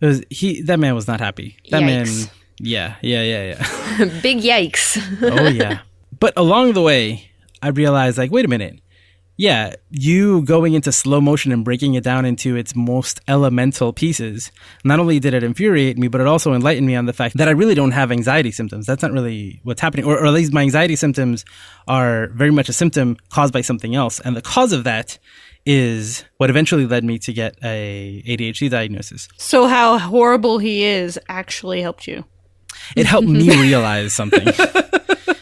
it 0.00 0.06
was 0.06 0.22
he. 0.30 0.62
That 0.62 0.78
man 0.78 0.94
was 0.94 1.08
not 1.08 1.20
happy. 1.20 1.56
That 1.70 1.82
Yikes. 1.82 1.86
man. 1.86 2.30
Yeah, 2.60 2.96
yeah, 3.02 3.22
yeah, 3.22 3.44
yeah. 3.98 4.20
Big 4.22 4.38
yikes. 4.38 4.98
oh 5.22 5.48
yeah. 5.48 5.80
But 6.20 6.32
along 6.36 6.72
the 6.72 6.82
way, 6.82 7.30
I 7.62 7.68
realized 7.68 8.18
like, 8.18 8.32
wait 8.32 8.44
a 8.44 8.48
minute. 8.48 8.80
Yeah, 9.40 9.76
you 9.88 10.42
going 10.42 10.74
into 10.74 10.90
slow 10.90 11.20
motion 11.20 11.52
and 11.52 11.64
breaking 11.64 11.94
it 11.94 12.02
down 12.02 12.24
into 12.24 12.56
its 12.56 12.74
most 12.74 13.20
elemental 13.28 13.92
pieces. 13.92 14.50
Not 14.84 14.98
only 14.98 15.20
did 15.20 15.32
it 15.32 15.44
infuriate 15.44 15.96
me, 15.96 16.08
but 16.08 16.20
it 16.20 16.26
also 16.26 16.54
enlightened 16.54 16.88
me 16.88 16.96
on 16.96 17.06
the 17.06 17.12
fact 17.12 17.36
that 17.36 17.46
I 17.46 17.52
really 17.52 17.76
don't 17.76 17.92
have 17.92 18.10
anxiety 18.10 18.50
symptoms. 18.50 18.84
That's 18.84 19.00
not 19.00 19.12
really 19.12 19.60
what's 19.62 19.80
happening, 19.80 20.06
or, 20.06 20.18
or 20.18 20.26
at 20.26 20.32
least 20.32 20.52
my 20.52 20.62
anxiety 20.62 20.96
symptoms 20.96 21.44
are 21.86 22.26
very 22.34 22.50
much 22.50 22.68
a 22.68 22.72
symptom 22.72 23.16
caused 23.30 23.52
by 23.52 23.60
something 23.60 23.94
else, 23.94 24.18
and 24.18 24.36
the 24.36 24.42
cause 24.42 24.72
of 24.72 24.82
that 24.82 25.20
is 25.64 26.24
what 26.38 26.50
eventually 26.50 26.86
led 26.86 27.04
me 27.04 27.20
to 27.20 27.32
get 27.32 27.56
a 27.62 28.24
ADHD 28.26 28.68
diagnosis. 28.68 29.28
So 29.36 29.68
how 29.68 29.98
horrible 29.98 30.58
he 30.58 30.82
is 30.82 31.16
actually 31.28 31.80
helped 31.80 32.08
you. 32.08 32.24
It 32.96 33.06
helped 33.06 33.28
me 33.28 33.50
realize 33.60 34.12
something. 34.14 34.48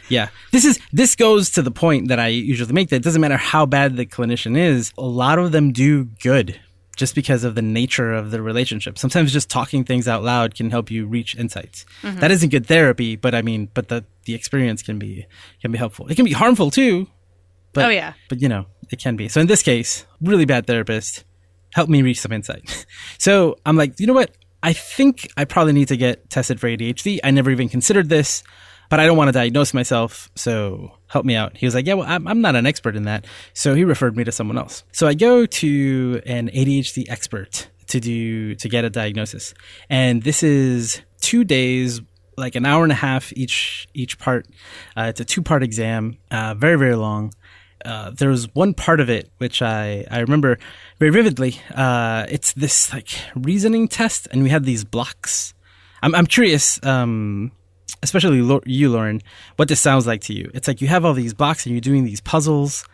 Yeah. 0.09 0.29
This 0.53 0.65
is 0.65 0.79
this 0.93 1.17
goes 1.17 1.51
to 1.51 1.63
the 1.63 1.71
point 1.71 2.09
that 2.09 2.19
I 2.19 2.29
usually 2.29 2.73
make 2.73 2.89
that 2.91 2.97
it 2.97 3.03
doesn't 3.03 3.21
matter 3.21 3.37
how 3.37 3.67
bad 3.67 3.97
the 3.97 4.07
clinician 4.07 4.57
is, 4.57 4.93
a 4.99 5.03
lot 5.03 5.39
of 5.39 5.53
them 5.53 5.73
do 5.73 6.05
good 6.05 6.61
just 6.97 7.15
because 7.15 7.45
of 7.45 7.55
the 7.55 7.63
nature 7.63 8.13
of 8.13 8.31
the 8.31 8.41
relationship. 8.43 8.99
Sometimes 8.99 9.33
just 9.33 9.51
talking 9.51 9.85
things 9.85 10.09
out 10.09 10.23
loud 10.23 10.55
can 10.55 10.71
help 10.71 10.91
you 10.91 11.07
reach 11.07 11.37
insights. 11.37 11.85
Mm-hmm. 12.03 12.21
That 12.21 12.31
isn't 12.31 12.49
good 12.49 12.67
therapy, 12.67 13.17
but 13.17 13.35
I 13.35 13.43
mean, 13.43 13.69
but 13.75 13.89
the 13.89 14.05
the 14.25 14.35
experience 14.35 14.83
can 14.83 14.99
be 14.99 15.27
can 15.61 15.71
be 15.71 15.79
helpful. 15.79 16.09
It 16.09 16.17
can 16.17 16.25
be 16.25 16.33
harmful 16.33 16.71
too. 16.71 17.07
But, 17.73 17.87
oh 17.87 17.89
yeah. 17.91 18.15
But 18.29 18.41
you 18.41 18.49
know, 18.49 18.67
it 18.91 18.99
can 18.99 19.17
be. 19.17 19.29
So 19.29 19.41
in 19.41 19.47
this 19.47 19.63
case, 19.63 20.07
really 20.21 20.47
bad 20.47 20.67
therapist 20.67 21.25
helped 21.75 21.91
me 21.91 22.03
reach 22.03 22.21
some 22.21 22.33
insight. 22.33 22.87
so 23.19 23.57
I'm 23.67 23.77
like, 23.77 24.01
you 24.01 24.07
know 24.07 24.15
what? 24.15 24.31
I 24.63 24.73
think 24.73 25.31
I 25.37 25.45
probably 25.45 25.75
need 25.75 25.89
to 25.89 25.97
get 25.97 26.31
tested 26.31 26.59
for 26.59 26.67
ADHD. 26.69 27.21
I 27.23 27.31
never 27.31 27.51
even 27.51 27.69
considered 27.69 28.09
this, 28.09 28.43
but 28.89 29.01
I 29.01 29.07
don't 29.07 29.17
want 29.17 29.29
to 29.29 29.33
diagnose 29.33 29.75
myself. 29.75 30.31
So 30.35 30.93
help 31.09 31.25
me 31.25 31.35
out. 31.35 31.57
He 31.57 31.67
was 31.67 31.75
like, 31.75 31.87
yeah, 31.87 31.95
well, 31.95 32.07
I'm, 32.09 32.27
I'm 32.27 32.41
not 32.41 32.57
an 32.57 32.67
expert 32.67 32.97
in 32.97 33.05
that. 33.05 33.27
So 33.53 33.75
he 33.75 33.85
referred 33.85 34.17
me 34.17 34.25
to 34.25 34.33
someone 34.33 34.59
else. 34.59 34.85
So 34.93 35.07
I 35.07 35.15
go 35.15 35.47
to 35.47 36.23
an 36.27 36.49
ADHD 36.51 37.07
expert 37.09 37.69
to 37.89 38.01
do, 38.01 38.55
to 38.57 38.69
get 38.69 38.85
a 38.85 38.91
diagnosis. 38.91 39.55
And 39.89 40.23
this 40.23 40.43
is 40.43 41.01
two 41.21 41.45
days 41.45 42.01
like 42.37 42.55
an 42.55 42.67
hour 42.67 42.83
and 42.83 42.93
a 42.93 42.97
half 42.97 43.33
each 43.35 43.89
each 43.95 44.19
part. 44.19 44.47
Uh, 44.97 45.05
it's 45.05 45.21
a 45.21 45.25
two 45.25 45.43
part 45.43 45.63
exam, 45.63 46.19
uh, 46.31 46.55
very 46.55 46.77
very 46.79 46.95
long. 46.95 47.33
Uh, 47.85 48.11
there 48.11 48.29
was 48.29 48.53
one 48.55 48.75
part 48.75 49.01
of 49.01 49.09
it 49.09 49.31
which 49.39 49.63
I, 49.63 50.05
I 50.11 50.21
remember 50.21 50.59
very 50.99 51.13
vividly. 51.13 51.61
Uh, 51.75 52.27
it's 52.29 52.53
this 52.53 52.93
like 52.93 53.09
reasoning 53.35 53.89
test, 53.89 54.29
and 54.31 54.43
we 54.43 54.51
had 54.51 54.65
these 54.65 54.85
blocks. 54.85 55.55
I'm, 56.03 56.15
I'm 56.15 56.27
curious, 56.27 56.85
um, 56.85 57.53
especially 58.07 58.39
you, 58.67 58.89
Lauren, 58.91 59.21
what 59.57 59.69
this 59.69 59.81
sounds 59.81 60.07
like 60.07 60.23
to 60.23 60.33
you. 60.33 60.51
It's 60.55 60.69
like 60.69 60.81
you 60.81 60.89
have 60.89 61.05
all 61.05 61.13
these 61.13 61.35
blocks, 61.35 61.67
and 61.67 61.75
you're 61.75 61.81
doing 61.81 62.05
these 62.05 62.21
puzzles, 62.21 62.85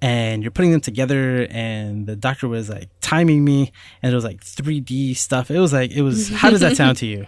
and 0.00 0.42
you're 0.42 0.52
putting 0.52 0.70
them 0.70 0.80
together. 0.80 1.46
And 1.50 2.06
the 2.06 2.16
doctor 2.16 2.46
was 2.48 2.68
like 2.68 2.88
timing 3.00 3.44
me, 3.44 3.72
and 4.02 4.12
it 4.12 4.14
was 4.14 4.24
like 4.24 4.40
3D 4.44 5.16
stuff. 5.16 5.50
It 5.50 5.58
was 5.58 5.72
like 5.72 5.90
it 5.90 6.02
was. 6.02 6.28
How 6.34 6.50
does 6.50 6.60
that 6.60 6.76
sound 6.76 6.98
to 6.98 7.06
you? 7.06 7.26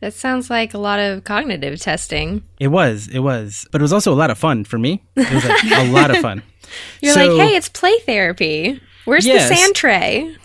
That 0.00 0.12
sounds 0.12 0.50
like 0.50 0.74
a 0.74 0.78
lot 0.78 0.98
of 1.00 1.24
cognitive 1.24 1.80
testing. 1.80 2.42
It 2.60 2.68
was, 2.68 3.08
it 3.08 3.20
was, 3.20 3.66
but 3.72 3.80
it 3.80 3.82
was 3.82 3.94
also 3.94 4.12
a 4.12 4.14
lot 4.14 4.30
of 4.30 4.36
fun 4.36 4.64
for 4.64 4.78
me. 4.78 5.02
It 5.16 5.32
was 5.32 5.44
like 5.44 5.64
a 5.64 5.90
lot 5.90 6.10
of 6.10 6.18
fun. 6.18 6.42
You're 7.00 7.14
so, 7.14 7.24
like, 7.24 7.48
hey, 7.48 7.56
it's 7.56 7.70
play 7.70 7.98
therapy. 8.00 8.80
Where's 9.06 9.26
yes, 9.26 9.48
the 9.48 9.54
sand 9.54 9.74
tray? 9.74 10.36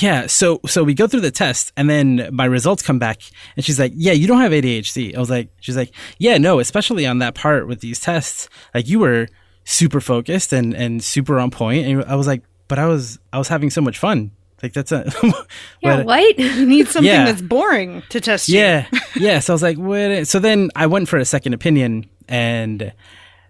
Yeah, 0.00 0.26
so 0.26 0.60
so 0.66 0.82
we 0.82 0.94
go 0.94 1.06
through 1.06 1.20
the 1.20 1.30
test, 1.30 1.72
and 1.76 1.88
then 1.88 2.28
my 2.32 2.44
results 2.44 2.82
come 2.82 2.98
back, 2.98 3.20
and 3.56 3.64
she's 3.64 3.78
like, 3.78 3.92
"Yeah, 3.94 4.12
you 4.12 4.26
don't 4.26 4.40
have 4.40 4.52
ADHD." 4.52 5.16
I 5.16 5.20
was 5.20 5.30
like, 5.30 5.50
"She's 5.60 5.76
like, 5.76 5.92
yeah, 6.18 6.38
no, 6.38 6.58
especially 6.58 7.06
on 7.06 7.18
that 7.20 7.34
part 7.34 7.68
with 7.68 7.80
these 7.80 8.00
tests, 8.00 8.48
like 8.74 8.88
you 8.88 8.98
were 8.98 9.28
super 9.64 10.00
focused 10.00 10.52
and 10.52 10.74
and 10.74 11.02
super 11.02 11.38
on 11.38 11.50
point." 11.50 11.86
And 11.86 12.04
I 12.04 12.16
was 12.16 12.26
like, 12.26 12.42
"But 12.66 12.78
I 12.78 12.86
was 12.86 13.18
I 13.32 13.38
was 13.38 13.48
having 13.48 13.70
so 13.70 13.80
much 13.80 13.98
fun." 13.98 14.32
Like 14.62 14.72
that's 14.72 14.92
a 14.92 15.10
yeah. 15.82 16.02
What 16.02 16.38
you 16.38 16.66
need 16.66 16.88
something 16.88 17.12
yeah. 17.12 17.26
that's 17.26 17.42
boring 17.42 18.02
to 18.08 18.20
test. 18.20 18.48
You. 18.48 18.58
Yeah, 18.58 18.86
yeah. 19.16 19.38
So 19.40 19.52
I 19.52 19.54
was 19.54 19.62
like, 19.62 19.76
what? 19.76 20.26
So 20.26 20.38
then 20.38 20.70
I 20.74 20.86
went 20.86 21.08
for 21.08 21.18
a 21.18 21.24
second 21.24 21.52
opinion, 21.52 22.08
and 22.28 22.92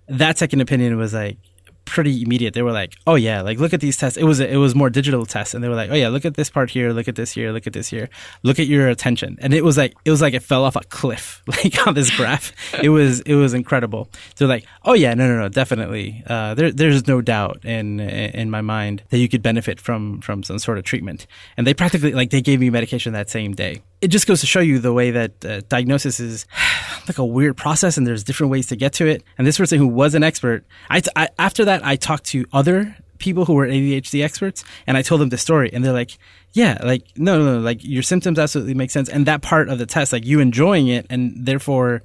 that 0.08 0.38
second 0.38 0.60
opinion 0.60 0.96
was 0.96 1.14
like, 1.14 1.38
pretty 1.86 2.22
immediate. 2.22 2.52
They 2.52 2.62
were 2.62 2.72
like, 2.72 2.94
"Oh 3.06 3.14
yeah, 3.14 3.40
like 3.40 3.58
look 3.58 3.72
at 3.72 3.80
these 3.80 3.96
tests." 3.96 4.18
It 4.18 4.24
was 4.24 4.40
it 4.40 4.56
was 4.56 4.74
more 4.74 4.90
digital 4.90 5.24
tests, 5.24 5.54
and 5.54 5.64
they 5.64 5.68
were 5.68 5.74
like, 5.74 5.90
"Oh 5.90 5.94
yeah, 5.94 6.08
look 6.08 6.26
at 6.26 6.34
this 6.34 6.50
part 6.50 6.68
here, 6.70 6.92
look 6.92 7.08
at 7.08 7.14
this 7.14 7.32
here, 7.32 7.52
look 7.52 7.66
at 7.66 7.72
this 7.72 7.88
here, 7.88 8.10
look 8.42 8.58
at 8.58 8.66
your 8.66 8.88
attention." 8.88 9.38
And 9.40 9.54
it 9.54 9.64
was 9.64 9.78
like 9.78 9.94
it 10.04 10.10
was 10.10 10.20
like 10.20 10.34
it 10.34 10.42
fell 10.42 10.64
off 10.64 10.76
a 10.76 10.80
cliff, 10.80 11.42
like 11.46 11.86
on 11.86 11.94
this 11.94 12.14
graph. 12.14 12.52
it 12.82 12.90
was 12.90 13.20
it 13.20 13.34
was 13.34 13.54
incredible. 13.54 14.10
They're 14.36 14.48
like, 14.48 14.66
"Oh 14.84 14.94
yeah, 14.94 15.14
no 15.14 15.26
no 15.26 15.38
no, 15.38 15.48
definitely. 15.48 16.22
Uh, 16.26 16.54
there 16.54 16.70
there's 16.70 17.06
no 17.06 17.22
doubt 17.22 17.64
in 17.64 18.00
in 18.00 18.50
my 18.50 18.60
mind 18.60 19.02
that 19.08 19.18
you 19.18 19.28
could 19.28 19.42
benefit 19.42 19.80
from 19.80 20.20
from 20.20 20.42
some 20.42 20.58
sort 20.58 20.76
of 20.76 20.84
treatment." 20.84 21.26
And 21.56 21.66
they 21.66 21.74
practically 21.74 22.12
like 22.12 22.30
they 22.30 22.42
gave 22.42 22.60
me 22.60 22.68
medication 22.68 23.12
that 23.14 23.30
same 23.30 23.54
day 23.54 23.80
it 24.06 24.10
just 24.10 24.28
goes 24.28 24.38
to 24.38 24.46
show 24.46 24.60
you 24.60 24.78
the 24.78 24.92
way 24.92 25.10
that 25.10 25.44
uh, 25.44 25.62
diagnosis 25.68 26.20
is 26.20 26.46
like 27.08 27.18
a 27.18 27.24
weird 27.24 27.56
process 27.56 27.96
and 27.96 28.06
there's 28.06 28.22
different 28.22 28.52
ways 28.52 28.68
to 28.68 28.76
get 28.76 28.92
to 28.92 29.06
it. 29.08 29.24
And 29.36 29.44
this 29.44 29.58
person 29.58 29.78
who 29.78 29.88
was 29.88 30.14
an 30.14 30.22
expert, 30.22 30.64
I, 30.88 31.02
I, 31.16 31.28
after 31.40 31.64
that, 31.64 31.84
I 31.84 31.96
talked 31.96 32.24
to 32.26 32.44
other 32.52 32.96
people 33.18 33.46
who 33.46 33.54
were 33.54 33.66
ADHD 33.66 34.22
experts 34.22 34.62
and 34.86 34.96
I 34.96 35.02
told 35.02 35.20
them 35.20 35.30
the 35.30 35.38
story 35.38 35.70
and 35.72 35.84
they're 35.84 35.92
like, 35.92 36.18
yeah, 36.52 36.78
like, 36.84 37.02
no, 37.16 37.36
no, 37.36 37.54
no, 37.54 37.58
like 37.58 37.82
your 37.82 38.04
symptoms 38.04 38.38
absolutely 38.38 38.74
make 38.74 38.92
sense. 38.92 39.08
And 39.08 39.26
that 39.26 39.42
part 39.42 39.68
of 39.68 39.80
the 39.80 39.86
test, 39.86 40.12
like 40.12 40.24
you 40.24 40.38
enjoying 40.38 40.86
it 40.86 41.06
and 41.10 41.44
therefore 41.44 42.04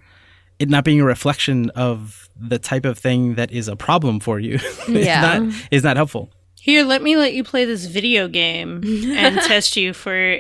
it 0.57 0.69
not 0.69 0.83
being 0.83 1.01
a 1.01 1.05
reflection 1.05 1.69
of 1.71 2.29
the 2.35 2.57
type 2.57 2.83
of 2.83 2.97
thing 2.97 3.35
that 3.35 3.51
is 3.51 3.67
a 3.67 3.75
problem 3.75 4.19
for 4.19 4.39
you 4.39 4.57
yeah. 4.87 4.97
is 4.97 5.05
not, 5.51 5.67
is 5.69 5.83
not 5.83 5.97
helpful. 5.97 6.31
Here, 6.59 6.83
let 6.83 7.03
me 7.03 7.15
let 7.15 7.35
you 7.35 7.43
play 7.43 7.65
this 7.65 7.85
video 7.85 8.27
game 8.27 8.81
and 8.83 9.39
test 9.41 9.77
you 9.77 9.93
for 9.93 10.39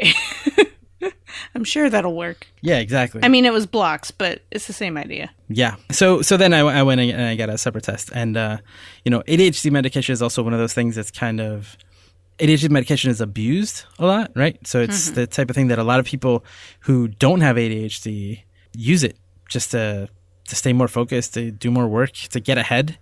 I'm 1.55 1.63
sure 1.63 1.89
that'll 1.89 2.15
work. 2.15 2.47
Yeah, 2.61 2.79
exactly. 2.79 3.21
I 3.23 3.27
mean, 3.27 3.45
it 3.45 3.53
was 3.53 3.65
blocks, 3.65 4.11
but 4.11 4.41
it's 4.51 4.67
the 4.67 4.73
same 4.73 4.97
idea. 4.97 5.31
Yeah. 5.49 5.75
So 5.91 6.21
so 6.21 6.37
then 6.37 6.53
I, 6.53 6.59
I 6.59 6.83
went 6.83 7.01
and 7.01 7.21
I 7.21 7.35
got 7.35 7.49
a 7.49 7.57
separate 7.57 7.83
test, 7.83 8.11
and 8.13 8.37
uh, 8.37 8.57
you 9.05 9.11
know, 9.11 9.21
ADHD 9.21 9.71
medication 9.71 10.13
is 10.13 10.21
also 10.21 10.43
one 10.43 10.53
of 10.53 10.59
those 10.59 10.73
things 10.73 10.95
that's 10.95 11.11
kind 11.11 11.39
of 11.39 11.77
ADHD 12.39 12.69
medication 12.69 13.11
is 13.11 13.21
abused 13.21 13.85
a 13.99 14.05
lot, 14.05 14.31
right? 14.35 14.57
So 14.65 14.81
it's 14.81 15.07
mm-hmm. 15.07 15.15
the 15.15 15.27
type 15.27 15.49
of 15.49 15.55
thing 15.55 15.67
that 15.67 15.79
a 15.79 15.83
lot 15.83 15.99
of 15.99 16.05
people 16.05 16.43
who 16.81 17.07
don't 17.07 17.41
have 17.41 17.55
ADHD 17.55 18.41
use 18.73 19.03
it 19.03 19.17
just 19.49 19.71
to 19.71 20.09
to 20.47 20.55
stay 20.55 20.73
more 20.73 20.87
focused, 20.87 21.35
to 21.35 21.51
do 21.51 21.71
more 21.71 21.87
work, 21.87 22.11
to 22.13 22.39
get 22.39 22.57
ahead. 22.57 22.97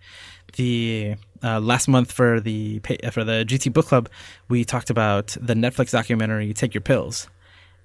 The 0.58 1.15
uh, 1.44 1.60
last 1.60 1.88
month 1.88 2.12
for 2.12 2.39
the 2.39 2.79
for 3.12 3.24
the 3.24 3.46
GT 3.48 3.72
Book 3.72 3.88
Club, 3.88 4.10
we 4.50 4.65
talked 4.65 4.89
about 4.89 5.38
the 5.39 5.53
Netflix 5.53 5.91
documentary 5.91 6.53
"Take 6.53 6.74
Your 6.74 6.82
Pills," 6.82 7.27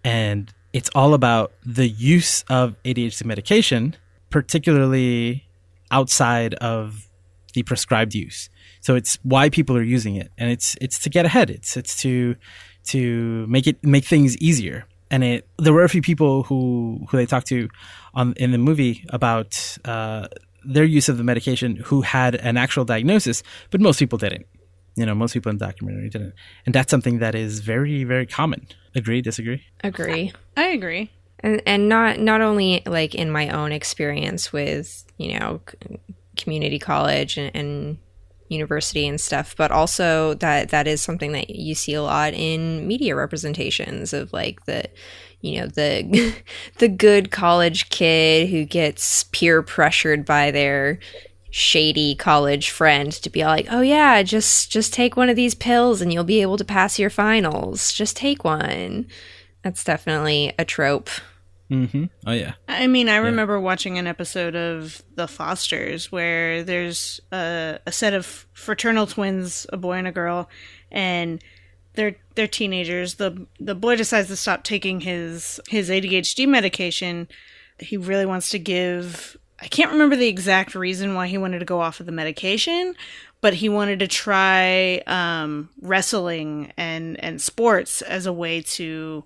and 0.04 0.52
it's 0.72 0.90
all 0.94 1.14
about 1.14 1.52
the 1.64 1.88
use 1.88 2.44
of 2.48 2.76
ADHD 2.84 3.24
medication, 3.24 3.96
particularly 4.30 5.44
outside 5.90 6.54
of 6.54 7.08
the 7.54 7.62
prescribed 7.62 8.14
use. 8.14 8.50
So 8.80 8.94
it's 8.96 9.18
why 9.22 9.48
people 9.48 9.76
are 9.76 9.82
using 9.82 10.16
it, 10.16 10.30
and 10.36 10.50
it's 10.50 10.76
it's 10.80 10.98
to 11.00 11.10
get 11.10 11.24
ahead. 11.24 11.48
It's 11.48 11.76
it's 11.76 12.00
to 12.02 12.36
to 12.88 13.46
make 13.46 13.66
it 13.66 13.82
make 13.82 14.04
things 14.04 14.36
easier. 14.38 14.86
And 15.10 15.24
it 15.24 15.46
there 15.58 15.72
were 15.72 15.84
a 15.84 15.88
few 15.88 16.02
people 16.02 16.42
who 16.42 17.06
who 17.08 17.16
they 17.16 17.26
talked 17.26 17.46
to 17.48 17.68
on 18.14 18.34
in 18.36 18.50
the 18.50 18.58
movie 18.58 19.04
about 19.08 19.78
uh, 19.84 20.26
their 20.64 20.84
use 20.84 21.08
of 21.08 21.16
the 21.16 21.24
medication 21.24 21.76
who 21.76 22.02
had 22.02 22.34
an 22.34 22.56
actual 22.56 22.84
diagnosis, 22.84 23.42
but 23.70 23.80
most 23.80 23.98
people 23.98 24.18
didn't. 24.18 24.46
You 24.96 25.06
know, 25.06 25.14
most 25.14 25.32
people 25.34 25.50
in 25.50 25.58
the 25.58 25.66
documentary 25.66 26.08
didn't, 26.08 26.34
and 26.66 26.74
that's 26.74 26.90
something 26.90 27.18
that 27.18 27.34
is 27.34 27.60
very 27.60 28.04
very 28.04 28.26
common. 28.26 28.66
Agree? 28.94 29.20
Disagree? 29.22 29.62
Agree. 29.82 30.32
I 30.56 30.66
agree. 30.68 31.10
and 31.40 31.62
and 31.66 31.88
not 31.88 32.18
not 32.20 32.40
only 32.40 32.82
like 32.86 33.14
in 33.14 33.30
my 33.30 33.48
own 33.48 33.72
experience 33.72 34.52
with 34.52 35.04
you 35.18 35.38
know 35.38 35.60
community 36.36 36.78
college 36.78 37.36
and, 37.36 37.54
and 37.54 37.98
university 38.48 39.06
and 39.06 39.20
stuff 39.20 39.54
but 39.56 39.70
also 39.70 40.34
that 40.34 40.68
that 40.68 40.86
is 40.86 41.00
something 41.00 41.32
that 41.32 41.50
you 41.50 41.74
see 41.74 41.94
a 41.94 42.02
lot 42.02 42.34
in 42.34 42.86
media 42.86 43.16
representations 43.16 44.12
of 44.12 44.32
like 44.32 44.64
the 44.66 44.84
you 45.40 45.60
know 45.60 45.66
the 45.66 46.34
the 46.78 46.88
good 46.88 47.30
college 47.30 47.88
kid 47.88 48.48
who 48.48 48.64
gets 48.64 49.24
peer 49.24 49.62
pressured 49.62 50.24
by 50.24 50.50
their 50.50 50.98
shady 51.56 52.16
college 52.16 52.70
friend 52.70 53.12
to 53.12 53.30
be 53.30 53.44
like, 53.44 53.68
"Oh 53.70 53.80
yeah, 53.80 54.24
just 54.24 54.72
just 54.72 54.92
take 54.92 55.16
one 55.16 55.28
of 55.28 55.36
these 55.36 55.54
pills 55.54 56.00
and 56.00 56.12
you'll 56.12 56.24
be 56.24 56.42
able 56.42 56.56
to 56.56 56.64
pass 56.64 56.98
your 56.98 57.10
finals. 57.10 57.92
Just 57.92 58.16
take 58.16 58.42
one." 58.42 59.06
That's 59.62 59.84
definitely 59.84 60.52
a 60.58 60.64
trope. 60.64 61.08
Mm-hmm. 61.70 62.06
Oh 62.26 62.32
yeah. 62.32 62.54
I 62.66 62.88
mean, 62.88 63.08
I 63.08 63.16
remember 63.16 63.60
watching 63.60 63.98
an 63.98 64.08
episode 64.08 64.56
of 64.56 65.00
The 65.14 65.28
Fosters 65.28 66.10
where 66.10 66.64
there's 66.64 67.20
a, 67.32 67.78
a 67.86 67.92
set 67.92 68.14
of 68.14 68.46
fraternal 68.52 69.06
twins, 69.06 69.64
a 69.72 69.76
boy 69.76 69.92
and 69.92 70.08
a 70.08 70.12
girl, 70.12 70.50
and 70.90 71.40
they're 71.94 72.16
they're 72.34 72.48
teenagers. 72.48 73.14
the 73.14 73.46
The 73.60 73.76
boy 73.76 73.94
decides 73.94 74.26
to 74.26 74.36
stop 74.36 74.64
taking 74.64 75.02
his 75.02 75.60
his 75.68 75.88
ADHD 75.88 76.48
medication. 76.48 77.28
He 77.78 77.96
really 77.96 78.26
wants 78.26 78.50
to 78.50 78.58
give. 78.58 79.36
I 79.64 79.68
can't 79.68 79.92
remember 79.92 80.14
the 80.14 80.28
exact 80.28 80.74
reason 80.74 81.14
why 81.14 81.26
he 81.26 81.38
wanted 81.38 81.60
to 81.60 81.64
go 81.64 81.80
off 81.80 81.98
of 81.98 82.06
the 82.06 82.12
medication, 82.12 82.94
but 83.40 83.54
he 83.54 83.70
wanted 83.70 84.00
to 84.00 84.06
try 84.06 84.98
um, 85.06 85.70
wrestling 85.80 86.72
and 86.76 87.18
and 87.24 87.40
sports 87.40 88.02
as 88.02 88.26
a 88.26 88.32
way 88.32 88.60
to 88.62 89.24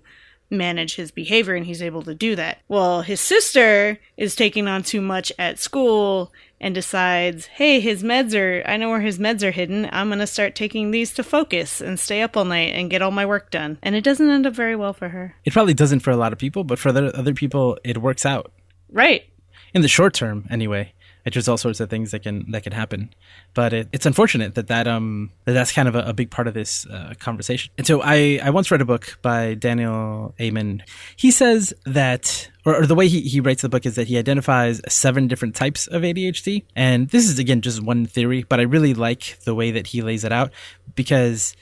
manage 0.49 0.95
his 0.95 1.11
behavior 1.11 1.55
and 1.55 1.65
he's 1.65 1.81
able 1.81 2.01
to 2.03 2.15
do 2.15 2.35
that. 2.35 2.59
Well, 2.67 3.01
his 3.01 3.21
sister 3.21 3.99
is 4.17 4.35
taking 4.35 4.67
on 4.67 4.83
too 4.83 5.01
much 5.01 5.31
at 5.37 5.59
school 5.59 6.31
and 6.59 6.73
decides, 6.73 7.45
hey, 7.45 7.79
his 7.79 8.03
meds 8.03 8.33
are, 8.33 8.67
I 8.67 8.77
know 8.77 8.89
where 8.89 9.01
his 9.01 9.19
meds 9.19 9.43
are 9.43 9.51
hidden. 9.51 9.87
I'm 9.91 10.07
going 10.07 10.19
to 10.19 10.27
start 10.27 10.55
taking 10.55 10.91
these 10.91 11.13
to 11.13 11.23
focus 11.23 11.81
and 11.81 11.99
stay 11.99 12.21
up 12.21 12.35
all 12.35 12.45
night 12.45 12.73
and 12.73 12.89
get 12.89 13.01
all 13.01 13.11
my 13.11 13.25
work 13.25 13.51
done. 13.51 13.77
And 13.81 13.95
it 13.95 14.03
doesn't 14.03 14.29
end 14.29 14.47
up 14.47 14.53
very 14.53 14.75
well 14.75 14.93
for 14.93 15.09
her. 15.09 15.35
It 15.45 15.53
probably 15.53 15.73
doesn't 15.73 16.01
for 16.01 16.11
a 16.11 16.17
lot 16.17 16.33
of 16.33 16.39
people, 16.39 16.63
but 16.63 16.79
for 16.79 16.89
other 16.89 17.33
people, 17.33 17.77
it 17.83 17.99
works 17.99 18.25
out. 18.25 18.51
Right. 18.91 19.29
In 19.73 19.81
the 19.81 19.87
short 19.87 20.13
term, 20.13 20.45
anyway 20.49 20.93
there's 21.33 21.47
all 21.47 21.57
sorts 21.57 21.79
of 21.79 21.89
things 21.89 22.11
that 22.11 22.23
can 22.23 22.49
that 22.51 22.63
can 22.63 22.73
happen. 22.73 23.13
But 23.53 23.73
it, 23.73 23.87
it's 23.91 24.05
unfortunate 24.05 24.55
that 24.55 24.67
that 24.67 24.87
um 24.87 25.31
that 25.45 25.53
that's 25.53 25.71
kind 25.71 25.87
of 25.87 25.95
a, 25.95 25.99
a 25.99 26.13
big 26.13 26.29
part 26.29 26.47
of 26.47 26.53
this 26.53 26.85
uh, 26.87 27.13
conversation. 27.19 27.71
And 27.77 27.85
so 27.85 28.01
I 28.03 28.39
I 28.43 28.49
once 28.49 28.71
read 28.71 28.81
a 28.81 28.85
book 28.85 29.19
by 29.21 29.53
Daniel 29.53 30.33
Amen. 30.39 30.83
He 31.15 31.31
says 31.31 31.73
that 31.85 32.49
or, 32.65 32.81
or, 32.81 32.85
the 32.85 32.95
way 32.95 33.07
he, 33.07 33.21
he 33.21 33.39
writes 33.39 33.61
the 33.61 33.69
book 33.69 33.85
is 33.85 33.95
that 33.95 34.07
he 34.07 34.17
identifies 34.17 34.81
seven 34.87 35.27
different 35.27 35.55
types 35.55 35.87
of 35.87 36.03
ADHD. 36.03 36.65
And 36.75 37.09
this 37.09 37.27
is 37.27 37.39
again 37.39 37.61
just 37.61 37.81
one 37.81 38.05
theory, 38.05 38.43
but 38.47 38.59
I 38.59 38.63
really 38.63 38.93
like 38.93 39.39
the 39.45 39.55
way 39.55 39.71
that 39.71 39.87
he 39.87 40.01
lays 40.01 40.23
it 40.23 40.31
out 40.31 40.51
because 40.95 41.55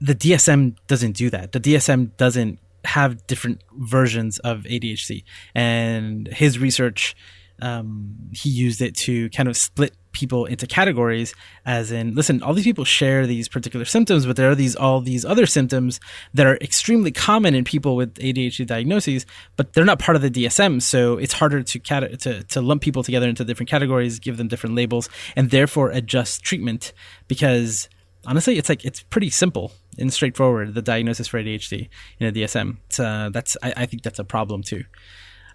the 0.00 0.14
DSM 0.14 0.76
doesn't 0.86 1.12
do 1.12 1.30
that. 1.30 1.52
The 1.52 1.60
DSM 1.60 2.16
doesn't 2.16 2.58
have 2.84 3.26
different 3.26 3.62
versions 3.72 4.38
of 4.40 4.62
ADHD. 4.62 5.24
And 5.54 6.28
his 6.28 6.58
research 6.58 7.16
um, 7.62 8.16
he 8.32 8.50
used 8.50 8.82
it 8.82 8.96
to 8.96 9.30
kind 9.30 9.48
of 9.48 9.56
split 9.56 9.94
people 10.10 10.44
into 10.44 10.66
categories 10.66 11.34
as 11.66 11.90
in 11.90 12.14
listen 12.14 12.42
all 12.42 12.54
these 12.54 12.64
people 12.64 12.84
share 12.84 13.26
these 13.26 13.48
particular 13.48 13.84
symptoms 13.84 14.26
but 14.26 14.36
there 14.36 14.50
are 14.50 14.54
these 14.54 14.76
all 14.76 15.00
these 15.00 15.24
other 15.24 15.44
symptoms 15.44 15.98
that 16.32 16.46
are 16.46 16.56
extremely 16.56 17.10
common 17.10 17.54
in 17.54 17.64
people 17.64 17.96
with 17.96 18.14
ADHD 18.14 18.66
diagnoses 18.66 19.26
but 19.56 19.72
they're 19.72 19.84
not 19.84 19.98
part 19.98 20.14
of 20.14 20.22
the 20.22 20.30
DSM 20.30 20.80
so 20.80 21.16
it's 21.16 21.32
harder 21.32 21.62
to 21.62 21.78
cat- 21.78 22.20
to 22.20 22.42
to 22.44 22.60
lump 22.60 22.82
people 22.82 23.02
together 23.02 23.28
into 23.28 23.44
different 23.44 23.68
categories 23.68 24.18
give 24.18 24.36
them 24.36 24.48
different 24.48 24.76
labels 24.76 25.08
and 25.36 25.50
therefore 25.50 25.90
adjust 25.90 26.42
treatment. 26.42 26.92
Because 27.28 27.88
honestly 28.26 28.58
it's 28.58 28.68
like 28.68 28.84
it's 28.84 29.02
pretty 29.02 29.30
simple 29.30 29.72
and 29.98 30.12
straightforward 30.12 30.74
the 30.74 30.82
diagnosis 30.82 31.28
for 31.28 31.42
ADHD 31.42 31.88
in 32.18 32.26
a 32.26 32.32
DSM 32.32 32.76
uh, 32.98 33.30
that's 33.30 33.56
I, 33.62 33.72
I 33.78 33.86
think 33.86 34.02
that's 34.02 34.18
a 34.18 34.24
problem 34.24 34.62
too 34.62 34.84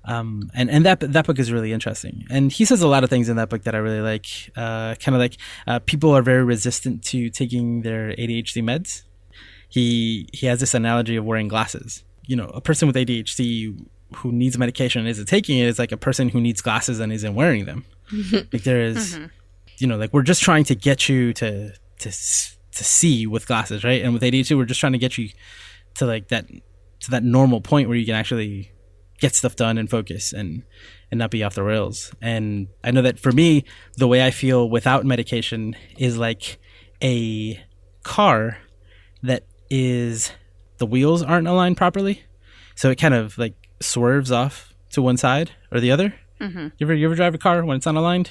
um, 0.05 0.49
and 0.53 0.69
and 0.69 0.85
that 0.85 0.99
that 1.01 1.27
book 1.27 1.39
is 1.39 1.51
really 1.51 1.73
interesting. 1.73 2.25
And 2.29 2.51
he 2.51 2.65
says 2.65 2.81
a 2.81 2.87
lot 2.87 3.03
of 3.03 3.09
things 3.09 3.29
in 3.29 3.35
that 3.37 3.49
book 3.49 3.63
that 3.63 3.75
I 3.75 3.79
really 3.79 4.01
like. 4.01 4.25
Uh, 4.55 4.95
kind 4.95 5.15
of 5.15 5.19
like 5.19 5.37
uh, 5.67 5.79
people 5.79 6.15
are 6.15 6.21
very 6.21 6.43
resistant 6.43 7.03
to 7.05 7.29
taking 7.29 7.81
their 7.81 8.09
ADHD 8.11 8.63
meds. 8.63 9.03
He 9.67 10.27
he 10.33 10.47
has 10.47 10.59
this 10.59 10.73
analogy 10.73 11.15
of 11.15 11.25
wearing 11.25 11.47
glasses. 11.47 12.03
You 12.25 12.35
know, 12.35 12.45
a 12.45 12.61
person 12.61 12.87
with 12.87 12.95
ADHD 12.95 13.77
who 14.15 14.31
needs 14.31 14.57
medication 14.57 15.01
and 15.01 15.09
isn't 15.09 15.27
taking 15.27 15.59
it 15.59 15.67
is 15.67 15.77
like 15.77 15.91
a 15.91 15.97
person 15.97 16.29
who 16.29 16.41
needs 16.41 16.61
glasses 16.61 16.99
and 16.99 17.11
isn't 17.11 17.35
wearing 17.35 17.65
them. 17.65 17.85
like 18.31 18.63
there 18.63 18.81
is, 18.81 19.15
mm-hmm. 19.15 19.25
you 19.77 19.85
know, 19.85 19.97
like 19.97 20.13
we're 20.13 20.23
just 20.23 20.41
trying 20.41 20.63
to 20.63 20.75
get 20.75 21.09
you 21.09 21.33
to 21.33 21.73
to 21.99 22.11
to 22.75 22.83
see 22.83 23.27
with 23.27 23.47
glasses, 23.47 23.83
right? 23.83 24.01
And 24.03 24.13
with 24.13 24.21
ADHD, 24.21 24.55
we're 24.57 24.65
just 24.65 24.79
trying 24.79 24.93
to 24.93 24.99
get 24.99 25.17
you 25.17 25.29
to 25.95 26.05
like 26.05 26.29
that 26.29 26.47
to 27.01 27.11
that 27.11 27.23
normal 27.23 27.61
point 27.61 27.87
where 27.87 27.97
you 27.97 28.05
can 28.05 28.15
actually 28.15 28.71
get 29.19 29.35
stuff 29.35 29.55
done 29.55 29.77
and 29.77 29.89
focus 29.89 30.33
and 30.33 30.63
and 31.11 31.17
not 31.17 31.31
be 31.31 31.43
off 31.43 31.55
the 31.55 31.63
rails. 31.63 32.11
And 32.21 32.67
I 32.83 32.91
know 32.91 33.01
that 33.01 33.19
for 33.19 33.31
me, 33.31 33.65
the 33.97 34.07
way 34.07 34.25
I 34.25 34.31
feel 34.31 34.69
without 34.69 35.05
medication 35.05 35.75
is 35.97 36.17
like 36.17 36.59
a 37.01 37.63
car 38.03 38.57
that 39.23 39.43
is 39.69 40.31
the 40.77 40.85
wheels 40.85 41.23
aren't 41.23 41.47
aligned 41.47 41.77
properly, 41.77 42.23
so 42.75 42.89
it 42.89 42.95
kind 42.95 43.13
of 43.13 43.37
like 43.37 43.55
swerves 43.81 44.31
off 44.31 44.73
to 44.91 45.01
one 45.01 45.17
side 45.17 45.51
or 45.71 45.79
the 45.79 45.91
other. 45.91 46.13
Mm-hmm. 46.39 46.67
You 46.77 46.85
ever 46.85 46.93
you 46.93 47.05
ever 47.05 47.15
drive 47.15 47.35
a 47.35 47.39
car 47.39 47.63
when 47.65 47.77
it's 47.77 47.85
unaligned, 47.85 48.29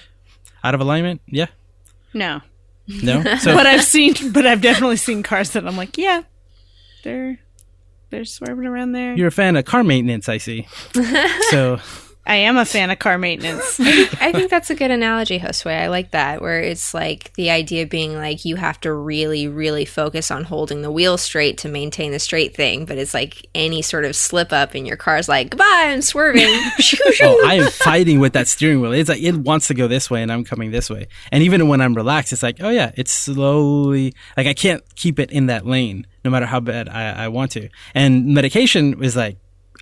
out 0.64 0.74
of 0.74 0.80
alignment? 0.80 1.20
Yeah. 1.26 1.46
No. 2.14 2.40
No. 2.88 3.22
So, 3.40 3.54
but 3.54 3.66
I've 3.66 3.84
seen, 3.84 4.32
but 4.32 4.46
I've 4.46 4.62
definitely 4.62 4.96
seen 4.96 5.22
cars 5.22 5.50
that 5.50 5.66
I'm 5.66 5.76
like, 5.76 5.98
yeah, 5.98 6.22
they're 7.04 7.38
they're 8.10 8.24
swerving 8.24 8.66
around 8.66 8.92
there. 8.92 9.14
You're 9.14 9.28
a 9.28 9.32
fan 9.32 9.56
of 9.56 9.64
car 9.64 9.84
maintenance, 9.84 10.28
I 10.28 10.38
see. 10.38 10.66
so 11.50 11.78
I 12.28 12.36
am 12.36 12.58
a 12.58 12.66
fan 12.66 12.90
of 12.90 12.98
car 12.98 13.16
maintenance. 13.16 13.80
I, 13.80 13.90
think, 13.90 14.22
I 14.22 14.32
think 14.32 14.50
that's 14.50 14.68
a 14.68 14.74
good 14.74 14.90
analogy, 14.90 15.40
Josue. 15.40 15.72
I 15.72 15.88
like 15.88 16.10
that, 16.10 16.42
where 16.42 16.60
it's 16.60 16.92
like 16.92 17.32
the 17.34 17.50
idea 17.50 17.86
being 17.86 18.14
like 18.14 18.44
you 18.44 18.56
have 18.56 18.78
to 18.82 18.92
really, 18.92 19.48
really 19.48 19.86
focus 19.86 20.30
on 20.30 20.44
holding 20.44 20.82
the 20.82 20.90
wheel 20.90 21.16
straight 21.16 21.56
to 21.58 21.68
maintain 21.68 22.12
the 22.12 22.18
straight 22.18 22.54
thing, 22.54 22.84
but 22.84 22.98
it's 22.98 23.14
like 23.14 23.48
any 23.54 23.80
sort 23.80 24.04
of 24.04 24.14
slip 24.14 24.52
up 24.52 24.74
and 24.74 24.86
your 24.86 24.98
car's 24.98 25.26
like, 25.26 25.50
goodbye, 25.50 25.86
I'm 25.88 26.02
swerving. 26.02 26.42
oh, 27.22 27.46
I 27.46 27.54
am 27.54 27.70
fighting 27.70 28.20
with 28.20 28.34
that 28.34 28.46
steering 28.46 28.82
wheel. 28.82 28.92
It's 28.92 29.08
like 29.08 29.22
it 29.22 29.34
wants 29.34 29.68
to 29.68 29.74
go 29.74 29.88
this 29.88 30.10
way 30.10 30.22
and 30.22 30.30
I'm 30.30 30.44
coming 30.44 30.70
this 30.70 30.90
way. 30.90 31.08
And 31.32 31.42
even 31.42 31.66
when 31.66 31.80
I'm 31.80 31.94
relaxed, 31.94 32.34
it's 32.34 32.42
like, 32.42 32.58
oh 32.60 32.68
yeah, 32.68 32.92
it's 32.94 33.10
slowly, 33.10 34.12
like 34.36 34.46
I 34.46 34.52
can't 34.52 34.82
keep 34.96 35.18
it 35.18 35.30
in 35.30 35.46
that 35.46 35.66
lane 35.66 36.06
no 36.24 36.30
matter 36.30 36.46
how 36.46 36.60
bad 36.60 36.90
I, 36.90 37.24
I 37.24 37.28
want 37.28 37.52
to. 37.52 37.70
And 37.94 38.26
medication 38.26 39.02
is 39.02 39.16
like, 39.16 39.38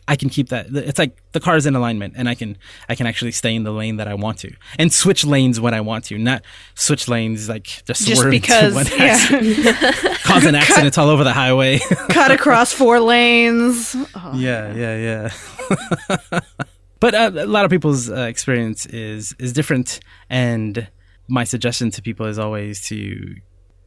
I 0.08 0.16
can 0.16 0.28
keep 0.28 0.50
that. 0.50 0.66
It's 0.70 0.98
like 0.98 1.20
the 1.32 1.40
car 1.40 1.56
is 1.56 1.66
in 1.66 1.74
alignment, 1.74 2.14
and 2.16 2.28
I 2.28 2.34
can 2.34 2.56
I 2.88 2.94
can 2.94 3.06
actually 3.06 3.32
stay 3.32 3.54
in 3.54 3.64
the 3.64 3.72
lane 3.72 3.96
that 3.96 4.06
I 4.06 4.14
want 4.14 4.38
to, 4.38 4.52
and 4.78 4.92
switch 4.92 5.24
lanes 5.24 5.60
when 5.60 5.74
I 5.74 5.80
want 5.80 6.04
to, 6.06 6.18
not 6.18 6.42
switch 6.74 7.08
lanes 7.08 7.48
like 7.48 7.82
just, 7.84 8.06
just 8.06 8.28
because 8.30 8.90
yeah. 8.92 10.16
cause 10.24 10.44
an 10.44 10.54
accident 10.54 10.96
all 10.96 11.08
over 11.08 11.24
the 11.24 11.32
highway, 11.32 11.78
cut 12.08 12.30
across 12.30 12.72
four 12.72 13.00
lanes. 13.00 13.96
Oh, 14.14 14.32
yeah, 14.34 14.72
yeah, 14.74 15.30
yeah. 16.30 16.40
but 17.00 17.14
uh, 17.14 17.30
a 17.34 17.46
lot 17.46 17.64
of 17.64 17.70
people's 17.70 18.08
uh, 18.08 18.22
experience 18.22 18.86
is 18.86 19.34
is 19.40 19.52
different, 19.52 19.98
and 20.30 20.86
my 21.28 21.42
suggestion 21.42 21.90
to 21.90 22.02
people 22.02 22.26
is 22.26 22.38
always 22.38 22.86
to 22.88 23.34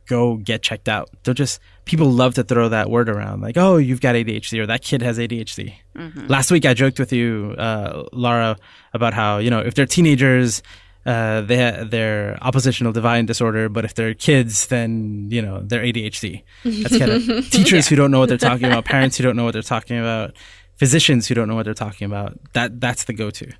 go 0.10 0.38
get 0.38 0.62
checked 0.62 0.89
out. 0.89 1.10
Don't 1.24 1.38
just 1.38 1.62
people 1.86 2.12
love 2.12 2.34
to 2.34 2.43
throw 2.43 2.67
that 2.69 2.89
word 2.89 3.08
around 3.08 3.41
like, 3.41 3.56
"Oh, 3.56 3.78
you've 3.78 4.02
got 4.02 4.15
ADHD" 4.15 4.60
or 4.60 4.65
"That 4.65 4.82
kid 4.82 5.02
has 5.02 5.17
ADHD." 5.17 5.74
Mm-hmm. 5.95 6.28
Last 6.28 6.52
week, 6.52 6.65
I 6.65 6.74
joked 6.74 7.00
with 7.00 7.13
you, 7.13 7.56
uh, 7.58 8.04
Lara, 8.12 8.58
about 8.93 9.13
how 9.13 9.38
you 9.38 9.50
know 9.50 9.60
if 9.60 9.76
they're 9.76 9.86
teenagers, 9.86 10.62
uh, 11.06 11.41
they 11.41 11.58
ha- 11.58 11.86
they're 11.86 12.38
oppositional 12.41 12.91
defiant 12.91 13.28
disorder, 13.28 13.69
but 13.69 13.86
if 13.86 13.93
they're 13.93 14.15
kids, 14.15 14.67
then 14.67 15.30
you 15.32 15.41
know 15.41 15.62
they're 15.62 15.84
ADHD. 15.84 16.43
That's 16.65 16.98
kind 16.98 17.12
of 17.12 17.26
teachers 17.52 17.86
yeah. 17.86 17.89
who 17.89 17.95
don't 17.95 18.12
know 18.12 18.19
what 18.19 18.30
they're 18.30 18.38
talking 18.38 18.65
about, 18.65 18.86
parents 18.86 19.15
who 19.15 19.24
don't 19.24 19.38
know 19.38 19.45
what 19.45 19.54
they're 19.54 19.62
talking 19.62 20.00
about, 20.00 20.36
physicians 20.76 21.28
who 21.28 21.36
don't 21.36 21.48
know 21.48 21.56
what 21.56 21.65
they're 21.65 21.74
talking 21.74 22.06
about. 22.06 22.38
That 22.54 22.82
that's 22.82 23.06
the 23.06 23.13
go-to. 23.13 23.52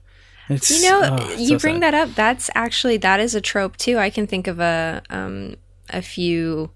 It's, 0.50 0.72
you 0.72 0.90
know, 0.90 1.18
oh, 1.20 1.30
you 1.36 1.48
so 1.50 1.60
bring 1.60 1.76
sad. 1.76 1.94
that 1.94 1.94
up. 1.94 2.16
That's 2.16 2.50
actually 2.56 2.98
that 2.98 3.20
is 3.20 3.36
a 3.36 3.42
trope 3.42 3.78
too. 3.78 4.00
I 4.00 4.10
can 4.10 4.26
think 4.26 4.48
of 4.48 4.60
a 4.60 5.04
um, 5.12 5.56
a 5.92 6.02
few 6.02 6.72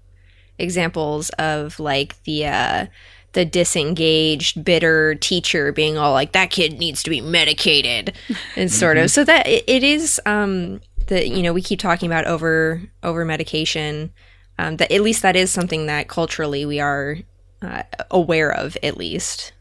examples 0.58 1.30
of 1.30 1.78
like 1.80 2.22
the 2.24 2.46
uh, 2.46 2.86
the 3.32 3.44
disengaged, 3.44 4.64
bitter 4.64 5.14
teacher 5.16 5.72
being 5.72 5.98
all 5.98 6.12
like, 6.12 6.32
"That 6.32 6.50
kid 6.50 6.78
needs 6.78 7.02
to 7.02 7.10
be 7.10 7.20
medicated," 7.20 8.14
and 8.56 8.70
sort 8.72 8.96
mm-hmm. 8.96 9.04
of. 9.04 9.10
So 9.10 9.24
that 9.24 9.46
it, 9.46 9.64
it 9.66 9.82
is 9.82 10.20
um, 10.26 10.80
that 11.08 11.28
you 11.28 11.42
know 11.42 11.52
we 11.52 11.62
keep 11.62 11.80
talking 11.80 12.10
about 12.10 12.26
over 12.26 12.82
over 13.02 13.24
medication. 13.24 14.12
Um, 14.56 14.76
that 14.76 14.92
at 14.92 15.00
least 15.00 15.22
that 15.22 15.34
is 15.34 15.50
something 15.50 15.86
that 15.86 16.06
culturally 16.06 16.64
we 16.64 16.78
are 16.78 17.16
uh, 17.60 17.82
aware 18.08 18.52
of, 18.52 18.76
at 18.84 18.96
least. 18.96 19.52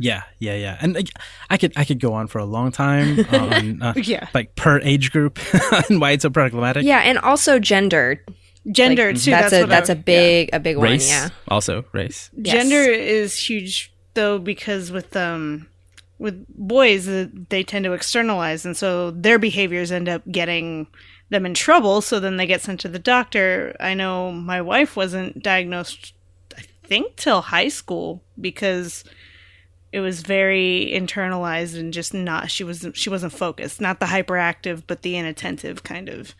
Yeah, 0.00 0.22
yeah, 0.38 0.54
yeah. 0.54 0.78
And 0.80 0.94
like, 0.94 1.10
I 1.50 1.56
could 1.56 1.72
I 1.76 1.84
could 1.84 2.00
go 2.00 2.14
on 2.14 2.26
for 2.26 2.38
a 2.38 2.44
long 2.44 2.72
time 2.72 3.18
on 3.32 3.82
uh, 3.82 3.92
Yeah. 3.96 4.28
like 4.34 4.56
per 4.56 4.80
age 4.80 5.12
group 5.12 5.38
and 5.88 6.00
why 6.00 6.12
it's 6.12 6.22
so 6.22 6.30
problematic. 6.30 6.84
Yeah, 6.84 6.98
and 6.98 7.18
also 7.18 7.58
gender. 7.58 8.22
Gender 8.70 9.12
Like, 9.12 9.22
too. 9.22 9.30
That's, 9.30 9.50
That's, 9.50 9.52
a 9.52 9.60
what 9.60 9.68
that's 9.68 9.90
I- 9.90 9.94
a 9.94 9.96
big 9.96 10.50
a 10.52 10.60
big 10.60 10.78
race 10.78 11.08
one. 11.08 11.16
Yeah. 11.16 11.28
also 11.48 11.84
race. 11.92 12.30
Yes. 12.36 12.54
Gender 12.54 12.90
is 12.90 13.36
huge 13.38 13.92
though 14.14 14.38
because 14.38 14.90
with 14.90 15.16
um 15.16 15.66
with 16.18 16.44
boys 16.48 17.08
uh, 17.08 17.26
they 17.48 17.62
tend 17.62 17.84
to 17.84 17.92
externalize 17.92 18.66
and 18.66 18.76
so 18.76 19.10
their 19.12 19.38
behaviors 19.38 19.90
end 19.90 20.08
up 20.08 20.22
getting 20.30 20.86
them 21.30 21.46
in 21.46 21.54
trouble 21.54 22.00
so 22.00 22.18
then 22.20 22.36
they 22.36 22.46
get 22.46 22.60
sent 22.60 22.80
to 22.80 22.88
the 22.88 22.98
doctor. 22.98 23.74
I 23.80 23.94
know 23.94 24.32
my 24.32 24.60
wife 24.60 24.96
wasn't 24.96 25.42
diagnosed 25.42 26.12
I 26.58 26.62
think 26.84 27.16
till 27.16 27.40
high 27.40 27.68
school 27.68 28.22
because 28.40 29.04
it 29.92 30.00
was 30.00 30.20
very 30.22 30.90
internalized 30.94 31.78
and 31.78 31.92
just 31.92 32.12
not 32.14 32.50
she 32.50 32.62
was 32.64 32.86
she 32.94 33.08
wasn't 33.10 33.32
focused, 33.32 33.80
not 33.80 33.98
the 34.00 34.06
hyperactive 34.06 34.82
but 34.86 35.02
the 35.02 35.16
inattentive 35.16 35.82
kind 35.82 36.08
of 36.08 36.34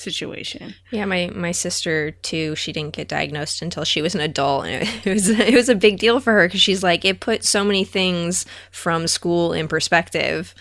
situation. 0.00 0.74
Yeah, 0.90 1.04
my 1.04 1.30
my 1.34 1.52
sister 1.52 2.10
too. 2.10 2.56
She 2.56 2.72
didn't 2.72 2.94
get 2.94 3.08
diagnosed 3.08 3.62
until 3.62 3.84
she 3.84 4.02
was 4.02 4.14
an 4.14 4.20
adult, 4.20 4.66
and 4.66 4.82
it, 4.82 5.06
it 5.06 5.10
was 5.14 5.28
it 5.28 5.54
was 5.54 5.68
a 5.68 5.74
big 5.74 5.98
deal 5.98 6.20
for 6.20 6.32
her 6.32 6.48
because 6.48 6.60
she's 6.60 6.82
like 6.82 7.04
it 7.04 7.20
put 7.20 7.44
so 7.44 7.64
many 7.64 7.84
things 7.84 8.46
from 8.70 9.06
school 9.06 9.52
in 9.52 9.68
perspective. 9.68 10.54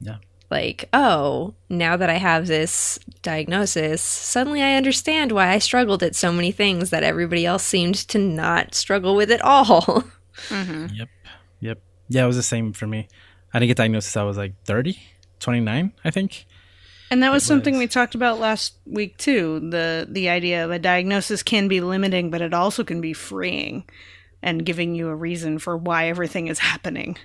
Yeah. 0.00 0.16
Like, 0.50 0.88
oh, 0.92 1.54
now 1.68 1.96
that 1.96 2.10
I 2.10 2.14
have 2.14 2.48
this 2.48 2.98
diagnosis, 3.22 4.02
suddenly 4.02 4.62
I 4.62 4.74
understand 4.74 5.30
why 5.30 5.50
I 5.50 5.58
struggled 5.58 6.02
at 6.02 6.16
so 6.16 6.32
many 6.32 6.50
things 6.50 6.90
that 6.90 7.04
everybody 7.04 7.46
else 7.46 7.62
seemed 7.62 7.94
to 8.08 8.18
not 8.18 8.74
struggle 8.74 9.14
with 9.14 9.30
at 9.30 9.42
all. 9.42 10.04
Mm-hmm. 10.48 10.86
Yep. 10.94 11.08
Yep. 11.60 11.82
Yeah, 12.08 12.24
it 12.24 12.26
was 12.26 12.36
the 12.36 12.42
same 12.42 12.72
for 12.72 12.86
me. 12.86 13.08
I 13.52 13.58
didn't 13.58 13.68
get 13.68 13.76
diagnosed 13.76 14.16
I 14.16 14.22
was 14.22 14.38
like 14.38 14.54
30, 14.64 14.98
29, 15.38 15.92
I 16.02 16.10
think. 16.10 16.46
And 17.10 17.24
that 17.24 17.32
was 17.32 17.42
something 17.42 17.76
we 17.76 17.88
talked 17.88 18.14
about 18.14 18.38
last 18.38 18.74
week 18.86 19.16
too. 19.18 19.58
The 19.70 20.06
the 20.08 20.28
idea 20.28 20.64
of 20.64 20.70
a 20.70 20.78
diagnosis 20.78 21.42
can 21.42 21.66
be 21.66 21.80
limiting, 21.80 22.30
but 22.30 22.40
it 22.40 22.54
also 22.54 22.84
can 22.84 23.00
be 23.00 23.12
freeing 23.12 23.84
and 24.42 24.64
giving 24.64 24.94
you 24.94 25.08
a 25.08 25.14
reason 25.14 25.58
for 25.58 25.76
why 25.76 26.06
everything 26.06 26.46
is 26.46 26.60
happening. 26.60 27.18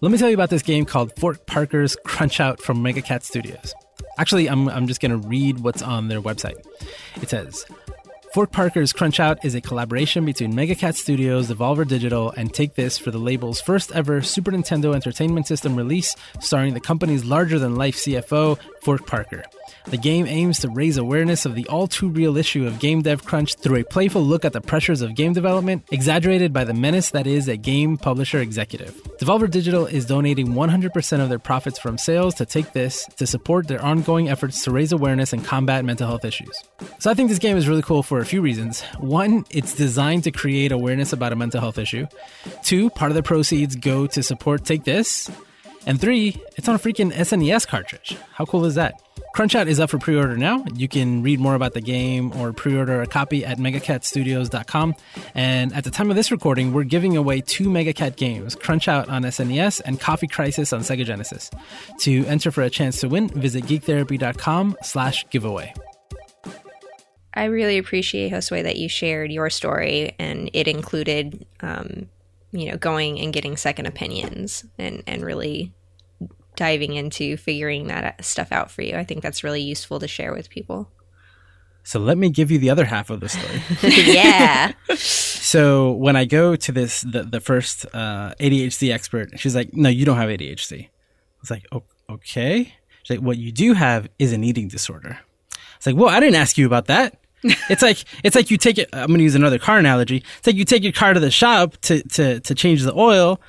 Let 0.00 0.12
me 0.12 0.18
tell 0.18 0.28
you 0.28 0.34
about 0.34 0.50
this 0.50 0.62
game 0.62 0.84
called 0.84 1.12
Fork 1.16 1.46
Parker's 1.46 1.96
Crunch 2.04 2.38
Out 2.38 2.60
from 2.62 2.82
Mega 2.82 3.02
Cat 3.02 3.24
Studios. 3.24 3.74
Actually, 4.18 4.48
I'm, 4.48 4.68
I'm 4.68 4.86
just 4.86 5.00
going 5.00 5.10
to 5.10 5.28
read 5.28 5.60
what's 5.60 5.82
on 5.82 6.08
their 6.08 6.20
website. 6.20 6.56
It 7.20 7.30
says 7.30 7.66
Fork 8.34 8.52
Parker's 8.52 8.92
Crunch 8.92 9.18
Out 9.18 9.44
is 9.44 9.54
a 9.54 9.60
collaboration 9.60 10.24
between 10.24 10.54
Mega 10.54 10.74
Cat 10.74 10.94
Studios, 10.94 11.48
Devolver 11.48 11.88
Digital, 11.88 12.30
and 12.36 12.52
Take 12.52 12.74
This 12.74 12.98
for 12.98 13.10
the 13.10 13.18
label's 13.18 13.60
first 13.60 13.92
ever 13.92 14.20
Super 14.20 14.52
Nintendo 14.52 14.94
Entertainment 14.94 15.46
System 15.46 15.74
release, 15.74 16.14
starring 16.40 16.74
the 16.74 16.80
company's 16.80 17.24
larger 17.24 17.58
than 17.58 17.76
life 17.76 17.96
CFO, 17.96 18.58
Fork 18.82 19.06
Parker. 19.06 19.42
The 19.86 19.96
game 19.96 20.26
aims 20.26 20.58
to 20.60 20.68
raise 20.68 20.96
awareness 20.96 21.46
of 21.46 21.54
the 21.54 21.66
all 21.68 21.86
too 21.86 22.08
real 22.08 22.36
issue 22.36 22.66
of 22.66 22.78
game 22.78 23.02
dev 23.02 23.24
crunch 23.24 23.54
through 23.54 23.80
a 23.80 23.84
playful 23.84 24.22
look 24.22 24.44
at 24.44 24.52
the 24.52 24.60
pressures 24.60 25.02
of 25.02 25.14
game 25.14 25.32
development, 25.32 25.84
exaggerated 25.92 26.52
by 26.52 26.64
the 26.64 26.74
menace 26.74 27.10
that 27.10 27.26
is 27.26 27.48
a 27.48 27.56
game 27.56 27.96
publisher 27.96 28.40
executive. 28.40 28.94
Devolver 29.18 29.50
Digital 29.50 29.86
is 29.86 30.04
donating 30.06 30.48
100% 30.48 31.20
of 31.20 31.28
their 31.28 31.38
profits 31.38 31.78
from 31.78 31.98
sales 31.98 32.34
to 32.34 32.46
Take 32.46 32.72
This 32.72 33.04
to 33.16 33.26
support 33.26 33.68
their 33.68 33.82
ongoing 33.82 34.28
efforts 34.28 34.64
to 34.64 34.70
raise 34.70 34.92
awareness 34.92 35.32
and 35.32 35.44
combat 35.44 35.84
mental 35.84 36.06
health 36.06 36.24
issues. 36.24 36.62
So 36.98 37.10
I 37.10 37.14
think 37.14 37.28
this 37.28 37.38
game 37.38 37.56
is 37.56 37.68
really 37.68 37.82
cool 37.82 38.02
for 38.02 38.18
a 38.18 38.26
few 38.26 38.40
reasons. 38.42 38.82
One, 38.98 39.44
it's 39.50 39.74
designed 39.74 40.24
to 40.24 40.30
create 40.30 40.72
awareness 40.72 41.12
about 41.12 41.32
a 41.32 41.36
mental 41.36 41.60
health 41.60 41.78
issue. 41.78 42.06
Two, 42.62 42.90
part 42.90 43.10
of 43.10 43.14
the 43.14 43.22
proceeds 43.22 43.76
go 43.76 44.06
to 44.08 44.22
support 44.22 44.64
Take 44.64 44.84
This. 44.84 45.30
And 45.86 46.00
three, 46.00 46.36
it's 46.56 46.68
on 46.68 46.74
a 46.74 46.78
freaking 46.78 47.12
SNES 47.12 47.66
cartridge. 47.68 48.16
How 48.32 48.44
cool 48.44 48.64
is 48.64 48.74
that? 48.74 49.00
Crunch 49.36 49.54
Out 49.54 49.68
is 49.68 49.78
up 49.80 49.90
for 49.90 49.98
pre 49.98 50.16
order 50.16 50.38
now. 50.38 50.64
You 50.74 50.88
can 50.88 51.22
read 51.22 51.40
more 51.40 51.54
about 51.54 51.74
the 51.74 51.82
game 51.82 52.32
or 52.38 52.54
pre 52.54 52.74
order 52.74 53.02
a 53.02 53.06
copy 53.06 53.44
at 53.44 53.58
megacatstudios.com. 53.58 54.94
And 55.34 55.74
at 55.74 55.84
the 55.84 55.90
time 55.90 56.08
of 56.08 56.16
this 56.16 56.30
recording, 56.32 56.72
we're 56.72 56.84
giving 56.84 57.18
away 57.18 57.42
two 57.42 57.64
Megacat 57.64 58.16
games 58.16 58.54
Crunch 58.54 58.88
Out 58.88 59.10
on 59.10 59.24
SNES 59.24 59.82
and 59.84 60.00
Coffee 60.00 60.26
Crisis 60.26 60.72
on 60.72 60.80
Sega 60.80 61.04
Genesis. 61.04 61.50
To 61.98 62.24
enter 62.24 62.50
for 62.50 62.62
a 62.62 62.70
chance 62.70 62.98
to 63.02 63.08
win, 63.10 63.28
visit 63.28 63.64
geektherapy.com 63.64 64.78
slash 64.80 65.28
giveaway. 65.28 65.74
I 67.34 67.44
really 67.44 67.76
appreciate 67.76 68.32
Josue 68.32 68.62
that 68.62 68.76
you 68.76 68.88
shared 68.88 69.30
your 69.30 69.50
story 69.50 70.14
and 70.18 70.48
it 70.54 70.66
included 70.66 71.44
um, 71.60 72.08
you 72.52 72.70
know, 72.70 72.78
going 72.78 73.20
and 73.20 73.34
getting 73.34 73.58
second 73.58 73.84
opinions 73.84 74.64
and 74.78 75.02
and 75.06 75.22
really 75.22 75.74
diving 76.56 76.94
into 76.94 77.36
figuring 77.36 77.86
that 77.88 78.24
stuff 78.24 78.52
out 78.52 78.70
for 78.70 78.82
you. 78.82 78.96
I 78.96 79.04
think 79.04 79.22
that's 79.22 79.44
really 79.44 79.60
useful 79.60 80.00
to 80.00 80.08
share 80.08 80.32
with 80.32 80.50
people. 80.50 80.90
So 81.84 82.00
let 82.00 82.18
me 82.18 82.30
give 82.30 82.50
you 82.50 82.58
the 82.58 82.70
other 82.70 82.84
half 82.84 83.10
of 83.10 83.20
the 83.20 83.28
story. 83.28 83.62
yeah. 83.82 84.72
so 84.96 85.92
when 85.92 86.16
I 86.16 86.24
go 86.24 86.56
to 86.56 86.72
this, 86.72 87.02
the, 87.02 87.22
the 87.22 87.40
first 87.40 87.86
uh, 87.94 88.34
ADHD 88.40 88.92
expert, 88.92 89.38
she's 89.38 89.54
like, 89.54 89.72
no, 89.72 89.88
you 89.88 90.04
don't 90.04 90.16
have 90.16 90.28
ADHD. 90.28 90.86
I 90.86 90.88
was 91.40 91.50
like, 91.50 91.64
"O- 91.70 91.84
okay. 92.10 92.74
She's 93.04 93.16
like, 93.16 93.24
what 93.24 93.36
you 93.36 93.52
do 93.52 93.74
have 93.74 94.08
is 94.18 94.32
an 94.32 94.42
eating 94.42 94.66
disorder. 94.66 95.20
It's 95.76 95.86
like, 95.86 95.94
well, 95.94 96.08
I 96.08 96.18
didn't 96.18 96.34
ask 96.34 96.58
you 96.58 96.66
about 96.66 96.86
that. 96.86 97.18
it's 97.70 97.82
like 97.82 98.02
it's 98.24 98.34
like 98.34 98.50
you 98.50 98.56
take 98.56 98.78
it. 98.78 98.88
I'm 98.92 99.08
going 99.08 99.18
to 99.18 99.24
use 99.24 99.34
another 99.34 99.58
car 99.58 99.78
analogy. 99.78 100.24
It's 100.38 100.46
like 100.46 100.56
you 100.56 100.64
take 100.64 100.82
your 100.82 100.92
car 100.92 101.14
to 101.14 101.20
the 101.20 101.30
shop 101.30 101.76
to 101.82 102.02
to 102.02 102.40
to 102.40 102.54
change 102.54 102.82
the 102.82 102.94
oil, 102.94 103.40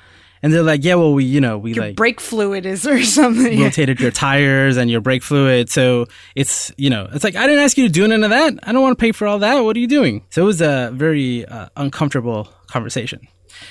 and 0.42 0.52
they're 0.52 0.62
like, 0.62 0.84
yeah, 0.84 0.94
well, 0.94 1.12
we 1.14 1.24
you 1.24 1.40
know 1.40 1.58
we 1.58 1.72
Your 1.74 1.86
like 1.86 1.96
brake 1.96 2.20
fluid 2.20 2.66
is 2.66 2.86
or 2.86 3.02
something. 3.18 3.60
rotated 3.60 4.00
your 4.00 4.10
tires 4.10 4.76
and 4.76 4.90
your 4.90 5.00
brake 5.00 5.22
fluid. 5.22 5.70
So 5.70 6.06
it's, 6.34 6.72
you 6.76 6.90
know, 6.90 7.08
it's 7.12 7.24
like, 7.24 7.36
I 7.36 7.46
didn't 7.46 7.64
ask 7.64 7.76
you 7.76 7.86
to 7.86 7.92
do 7.92 8.06
none 8.06 8.24
of 8.24 8.30
that. 8.30 8.54
I 8.62 8.72
don't 8.72 8.82
want 8.82 8.98
to 8.98 9.00
pay 9.00 9.12
for 9.12 9.26
all 9.26 9.38
that. 9.40 9.60
What 9.60 9.76
are 9.76 9.80
you 9.80 9.86
doing? 9.88 10.24
So 10.30 10.42
it 10.42 10.46
was 10.46 10.60
a 10.60 10.90
very 10.94 11.44
uh, 11.46 11.68
uncomfortable 11.76 12.48
conversation. 12.68 13.26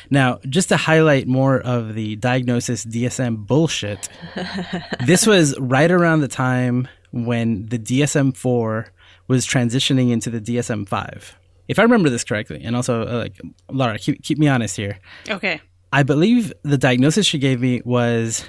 Now, 0.10 0.40
just 0.50 0.68
to 0.70 0.78
highlight 0.78 1.28
more 1.28 1.60
of 1.62 1.94
the 1.94 2.16
diagnosis 2.18 2.86
DSM 2.86 3.46
bullshit, 3.48 4.10
this 5.06 5.26
was 5.26 5.58
right 5.60 5.90
around 5.90 6.22
the 6.22 6.28
time 6.28 6.88
when 7.12 7.68
the 7.68 7.80
DSM 7.80 8.36
4 8.36 8.88
was 9.28 9.46
transitioning 9.46 10.12
into 10.12 10.30
the 10.30 10.42
DSM 10.42 10.88
5. 10.88 11.38
If 11.70 11.80
I 11.80 11.84
remember 11.84 12.10
this 12.10 12.24
correctly, 12.24 12.62
and 12.64 12.76
also, 12.76 13.08
uh, 13.08 13.18
like, 13.18 13.40
Lara, 13.70 13.98
keep, 13.98 14.24
keep 14.24 14.38
me 14.38 14.48
honest 14.48 14.76
here. 14.76 15.00
Okay. 15.30 15.62
I 15.92 16.04
believe 16.04 16.52
the 16.64 16.78
diagnosis 16.78 17.26
she 17.26 17.38
gave 17.40 17.62
me 17.62 17.82
was 17.86 18.46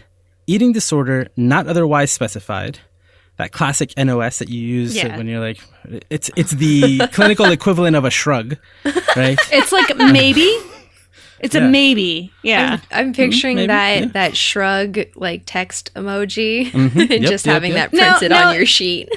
eating 0.47 0.73
disorder 0.73 1.29
not 1.37 1.67
otherwise 1.67 2.11
specified. 2.11 2.79
That 3.37 3.53
classic 3.53 3.93
NOS 3.97 4.41
that 4.41 4.49
you 4.49 4.61
use 4.61 4.97
Yeah. 4.97 5.17
when 5.17 5.29
you're 5.29 5.39
like, 5.41 5.61
it's 6.11 6.29
it's 6.37 6.51
the 6.53 6.99
clinical 7.13 7.47
equivalent 7.47 7.95
of 7.95 8.05
a 8.05 8.11
shrug, 8.11 8.57
right? 9.17 9.39
It's 9.53 9.71
like 9.71 9.97
maybe. 9.97 10.53
It's 11.41 11.55
Yeah. 11.55 11.67
a 11.67 11.69
maybe. 11.71 12.33
Yeah. 12.43 12.81
I'm 12.91 13.13
picturing 13.13 13.55
maybe, 13.57 13.67
that 13.69 14.01
yeah. 14.01 14.07
that 14.07 14.37
shrug 14.37 14.99
like 15.15 15.43
text 15.47 15.93
emoji 15.95 16.71
Mhm. 16.73 16.97
and 17.01 17.11
Yep, 17.11 17.31
just 17.31 17.47
yep, 17.47 17.53
having 17.55 17.73
yep. 17.75 17.93
that 17.93 17.97
Now- 17.97 18.11
printed 18.19 18.31
now- 18.31 18.49
on 18.49 18.57
your 18.57 18.67
sheet. 18.67 19.09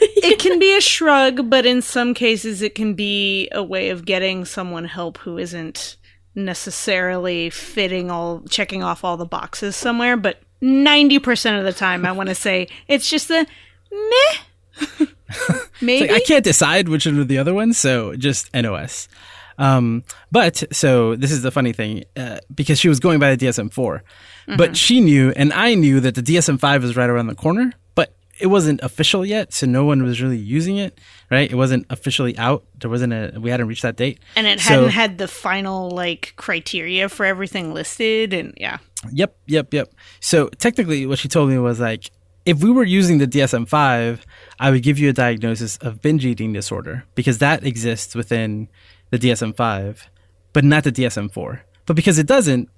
it 0.00 0.38
can 0.38 0.60
be 0.60 0.76
a 0.76 0.80
shrug, 0.80 1.50
but 1.50 1.66
in 1.66 1.82
some 1.82 2.14
cases 2.14 2.62
it 2.62 2.76
can 2.76 2.94
be 2.94 3.48
a 3.50 3.64
way 3.64 3.88
of 3.90 4.04
getting 4.04 4.44
someone 4.44 4.84
help 4.84 5.18
who 5.18 5.38
isn't 5.38 5.96
necessarily 6.34 7.50
fitting 7.50 8.10
all 8.10 8.42
checking 8.48 8.82
off 8.82 9.04
all 9.04 9.16
the 9.16 9.26
boxes 9.26 9.76
somewhere, 9.76 10.16
but 10.16 10.40
90% 10.62 11.58
of 11.58 11.64
the 11.64 11.72
time 11.72 12.04
I 12.04 12.12
want 12.12 12.28
to 12.28 12.34
say 12.34 12.68
it's 12.88 13.08
just 13.08 13.28
the 13.28 13.46
meh. 13.90 15.06
Maybe. 15.80 16.08
Like, 16.08 16.22
I 16.22 16.24
can't 16.24 16.44
decide 16.44 16.88
which 16.88 17.06
one 17.06 17.18
or 17.18 17.24
the 17.24 17.38
other 17.38 17.54
one, 17.54 17.72
so 17.72 18.14
just 18.16 18.52
NOS. 18.54 19.08
Um, 19.58 20.04
but 20.32 20.62
so 20.72 21.16
this 21.16 21.30
is 21.30 21.42
the 21.42 21.50
funny 21.50 21.72
thing 21.72 22.04
uh, 22.16 22.38
because 22.54 22.78
she 22.78 22.88
was 22.88 22.98
going 22.98 23.18
by 23.18 23.34
the 23.34 23.46
DSM 23.46 23.72
4, 23.72 24.02
but 24.56 24.76
she 24.76 25.00
knew 25.00 25.32
and 25.36 25.52
I 25.52 25.74
knew 25.74 26.00
that 26.00 26.14
the 26.14 26.22
DSM 26.22 26.58
5 26.58 26.82
was 26.82 26.96
right 26.96 27.10
around 27.10 27.26
the 27.26 27.34
corner, 27.34 27.72
it 28.40 28.46
wasn't 28.46 28.80
official 28.82 29.24
yet, 29.24 29.52
so 29.52 29.66
no 29.66 29.84
one 29.84 30.02
was 30.02 30.20
really 30.22 30.38
using 30.38 30.76
it, 30.78 30.98
right? 31.30 31.50
It 31.50 31.54
wasn't 31.56 31.86
officially 31.90 32.36
out. 32.38 32.64
There 32.80 32.90
wasn't 32.90 33.12
a 33.12 33.38
we 33.40 33.50
hadn't 33.50 33.66
reached 33.68 33.82
that 33.82 33.96
date. 33.96 34.18
and 34.36 34.46
it 34.46 34.60
So- 34.60 34.74
hadn't 34.74 34.90
had 34.90 35.18
the 35.18 35.28
final 35.28 35.90
like 35.90 36.32
criteria 36.36 37.08
for 37.08 37.24
everything 37.26 37.72
listed 37.74 38.32
and 38.32 38.54
yeah. 38.56 38.78
Yep, 39.12 39.36
yep, 39.46 39.72
yep. 39.72 39.94
So 40.20 40.48
technically, 40.58 41.06
what 41.06 41.18
she 41.18 41.28
told 41.28 41.48
me 41.50 41.58
was 41.58 41.80
like, 41.80 42.10
if 42.44 42.62
we 42.62 42.70
were 42.70 42.84
using 42.84 43.18
the 43.18 43.26
DSM 43.26 43.66
5, 43.68 44.26
I 44.58 44.70
would 44.70 44.82
give 44.82 44.98
you 44.98 45.08
a 45.08 45.12
diagnosis 45.12 45.76
of 45.78 46.00
binge 46.02 46.24
eating 46.26 46.52
disorder 46.52 47.04
because 47.14 47.38
that 47.38 47.64
exists 47.64 48.14
within 48.14 48.68
the 49.10 49.18
DSM 49.18 49.54
5, 49.56 50.08
but 50.52 50.64
not 50.64 50.84
the 50.84 50.92
DSM 50.92 51.32
4. 51.32 51.62
But 51.86 51.96
because 51.96 52.18
it 52.18 52.26
doesn't, 52.26 52.68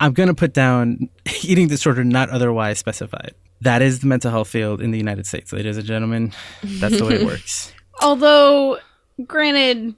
I'm 0.00 0.12
going 0.12 0.28
to 0.28 0.34
put 0.34 0.52
down 0.52 1.08
eating 1.42 1.66
disorder 1.68 2.04
not 2.04 2.30
otherwise 2.30 2.78
specified. 2.78 3.34
That 3.60 3.82
is 3.82 4.00
the 4.00 4.06
mental 4.06 4.30
health 4.30 4.48
field 4.48 4.80
in 4.80 4.90
the 4.90 4.98
United 4.98 5.26
States, 5.26 5.52
ladies 5.52 5.76
and 5.76 5.86
gentlemen. 5.86 6.32
That's 6.62 6.98
the 6.98 7.04
way 7.04 7.14
it 7.14 7.26
works. 7.26 7.72
Although, 8.00 8.78
granted, 9.26 9.94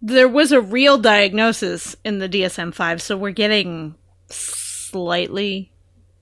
there 0.00 0.28
was 0.28 0.52
a 0.52 0.60
real 0.60 0.98
diagnosis 0.98 1.94
in 2.04 2.18
the 2.18 2.28
DSM 2.28 2.74
5, 2.74 3.02
so 3.02 3.16
we're 3.16 3.30
getting 3.30 3.94
slightly 4.28 5.72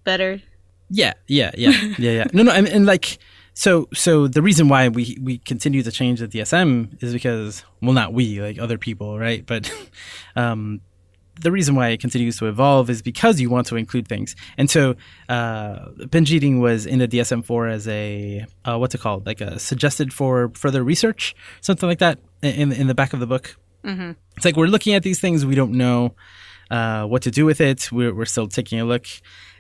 better. 0.05 0.43
Yeah, 0.91 1.15
yeah, 1.29 1.53
yeah, 1.57 1.71
yeah, 1.99 2.11
yeah. 2.11 2.25
No, 2.33 2.43
no, 2.43 2.53
and, 2.53 2.69
and 2.69 2.87
like 2.87 3.19
so 3.55 3.89
so 3.93 4.27
the 4.27 4.43
reason 4.43 4.69
why 4.69 4.89
we 4.89 5.19
we 5.21 5.39
continue 5.39 5.83
to 5.83 5.93
change 5.93 6.21
the 6.21 6.29
DSM 6.29 7.03
is 7.03 7.13
because 7.13 7.65
well 7.83 7.93
not 7.93 8.13
we 8.13 8.41
like 8.41 8.59
other 8.59 8.79
people 8.79 9.19
right 9.19 9.45
but 9.45 9.71
um 10.37 10.81
the 11.41 11.51
reason 11.51 11.75
why 11.75 11.89
it 11.89 12.01
continues 12.01 12.39
to 12.39 12.47
evolve 12.47 12.91
is 12.91 13.03
because 13.03 13.41
you 13.41 13.51
want 13.51 13.67
to 13.69 13.77
include 13.77 14.07
things. 14.07 14.37
And 14.59 14.71
so, 14.71 14.95
uh, 15.29 15.91
binge 16.11 16.33
eating 16.33 16.61
was 16.61 16.87
in 16.87 16.99
the 16.99 17.09
DSM 17.09 17.45
4 17.45 17.69
as 17.69 17.89
a, 17.89 18.45
uh, 18.65 18.79
what's 18.79 18.95
it 18.95 19.01
called? 19.01 19.27
Like 19.27 19.41
a 19.41 19.59
suggested 19.59 20.13
for 20.13 20.51
further 20.55 20.85
research, 20.85 21.35
something 21.61 21.89
like 21.89 21.99
that 21.99 22.19
in, 22.43 22.73
in 22.73 22.87
the 22.87 22.95
back 22.95 23.13
of 23.13 23.21
the 23.21 23.27
book. 23.27 23.57
Mm-hmm. 23.85 24.13
It's 24.37 24.45
like 24.45 24.57
we're 24.57 24.67
looking 24.67 24.95
at 24.95 25.03
these 25.03 25.21
things, 25.21 25.47
we 25.47 25.55
don't 25.55 25.73
know 25.73 26.15
uh, 26.71 27.05
what 27.05 27.23
to 27.23 27.31
do 27.31 27.45
with 27.47 27.61
it. 27.61 27.91
We're, 27.91 28.15
we're 28.15 28.27
still 28.27 28.49
taking 28.49 28.79
a 28.81 28.85
look. 28.85 29.07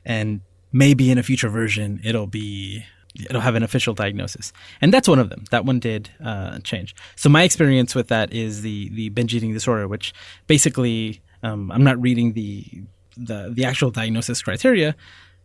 And 0.04 0.42
maybe 0.72 1.10
in 1.10 1.18
a 1.18 1.22
future 1.22 1.48
version, 1.48 2.00
it'll 2.04 2.26
be 2.26 2.84
it'll 3.28 3.40
have 3.40 3.56
an 3.56 3.64
official 3.64 3.92
diagnosis 3.92 4.52
and 4.80 4.94
that's 4.94 5.08
one 5.08 5.18
of 5.18 5.30
them 5.30 5.44
that 5.50 5.64
one 5.64 5.80
did 5.80 6.10
uh, 6.24 6.60
change 6.60 6.94
so 7.16 7.28
my 7.28 7.42
experience 7.42 7.92
with 7.92 8.06
that 8.06 8.32
is 8.32 8.62
the 8.62 8.88
the 8.90 9.08
binge 9.08 9.34
eating 9.34 9.52
disorder 9.52 9.88
which 9.88 10.14
basically 10.46 11.20
um, 11.42 11.70
I'm 11.72 11.85
not 11.85 12.00
reading 12.00 12.33
the, 12.33 12.64
the 13.16 13.53
the 13.55 13.64
actual 13.64 13.90
diagnosis 13.90 14.42
criteria, 14.42 14.94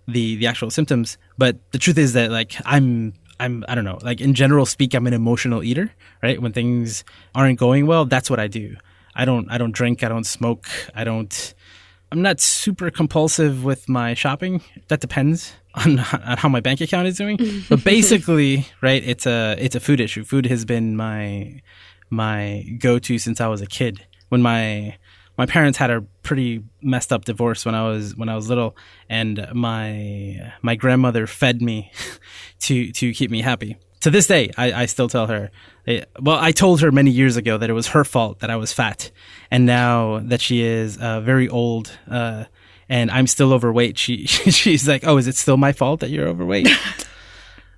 the 0.08 0.36
the 0.38 0.47
actual 0.47 0.69
symptoms, 0.69 1.17
but 1.38 1.58
the 1.71 1.77
truth 1.77 1.97
is 1.97 2.13
that 2.13 2.31
like 2.31 2.55
I'm 2.65 3.13
I'm 3.39 3.65
I 3.67 3.75
don't 3.75 3.86
know 3.86 3.99
like 4.01 4.21
in 4.21 4.34
general 4.34 4.65
speak 4.65 4.93
I'm 4.93 5.08
an 5.08 5.13
emotional 5.13 5.63
eater 5.63 5.91
right? 6.21 6.41
When 6.41 6.53
things 6.53 7.03
aren't 7.34 7.60
going 7.60 7.88
well 7.88 8.05
that's 8.05 8.29
what 8.29 8.39
I 8.39 8.47
do. 8.47 8.75
I 9.15 9.25
don't 9.25 9.49
I 9.49 9.58
don't 9.58 9.71
drink 9.71 10.03
I 10.03 10.10
don't 10.10 10.25
smoke 10.25 10.67
I 10.93 11.03
don't 11.03 11.53
I'm 12.12 12.21
not 12.21 12.39
super 12.39 12.91
compulsive 12.91 13.63
with 13.63 13.89
my 13.89 14.13
shopping. 14.13 14.62
That 14.88 15.01
depends 15.01 15.53
on, 15.75 15.99
on 15.99 16.38
how 16.38 16.49
my 16.49 16.62
bank 16.62 16.81
account 16.81 17.08
is 17.08 17.17
doing. 17.17 17.38
But 17.69 17.84
basically 17.84 18.67
right 18.81 19.03
it's 19.03 19.25
a 19.25 19.55
it's 19.60 19.75
a 19.75 19.79
food 19.79 19.99
issue. 19.99 20.23
Food 20.23 20.45
has 20.45 20.65
been 20.65 20.95
my 20.95 21.62
my 22.10 22.65
go 22.77 22.99
to 22.99 23.17
since 23.17 23.41
I 23.41 23.47
was 23.47 23.62
a 23.62 23.67
kid. 23.67 24.05
When 24.29 24.41
my 24.41 24.97
my 25.37 25.45
parents 25.45 25.77
had 25.77 25.91
a 25.91 26.01
pretty 26.23 26.63
messed 26.81 27.11
up 27.11 27.25
divorce 27.25 27.65
when 27.65 27.75
I 27.75 27.87
was 27.87 28.15
when 28.15 28.29
I 28.29 28.35
was 28.35 28.49
little, 28.49 28.75
and 29.09 29.47
my 29.53 30.51
my 30.61 30.75
grandmother 30.75 31.27
fed 31.27 31.61
me 31.61 31.91
to 32.61 32.91
to 32.91 33.13
keep 33.13 33.31
me 33.31 33.41
happy. 33.41 33.77
To 34.01 34.11
this 34.11 34.27
day, 34.27 34.51
I, 34.55 34.83
I 34.83 34.85
still 34.85 35.09
tell 35.09 35.27
her. 35.27 35.49
Eh, 35.87 36.03
well, 36.19 36.37
I 36.39 36.51
told 36.51 36.81
her 36.81 36.91
many 36.91 37.09
years 37.09 37.37
ago 37.37 37.57
that 37.57 37.69
it 37.69 37.73
was 37.73 37.87
her 37.87 38.03
fault 38.03 38.39
that 38.39 38.51
I 38.51 38.55
was 38.55 38.71
fat, 38.71 39.09
and 39.49 39.65
now 39.65 40.19
that 40.19 40.41
she 40.41 40.61
is 40.61 40.97
uh, 40.97 41.21
very 41.21 41.49
old 41.49 41.97
uh, 42.09 42.45
and 42.89 43.09
I'm 43.11 43.27
still 43.27 43.53
overweight, 43.53 43.97
she 43.97 44.25
she's 44.27 44.87
like, 44.87 45.05
"Oh, 45.05 45.17
is 45.17 45.27
it 45.27 45.35
still 45.35 45.57
my 45.57 45.71
fault 45.71 46.01
that 46.01 46.09
you're 46.09 46.27
overweight?" 46.27 46.67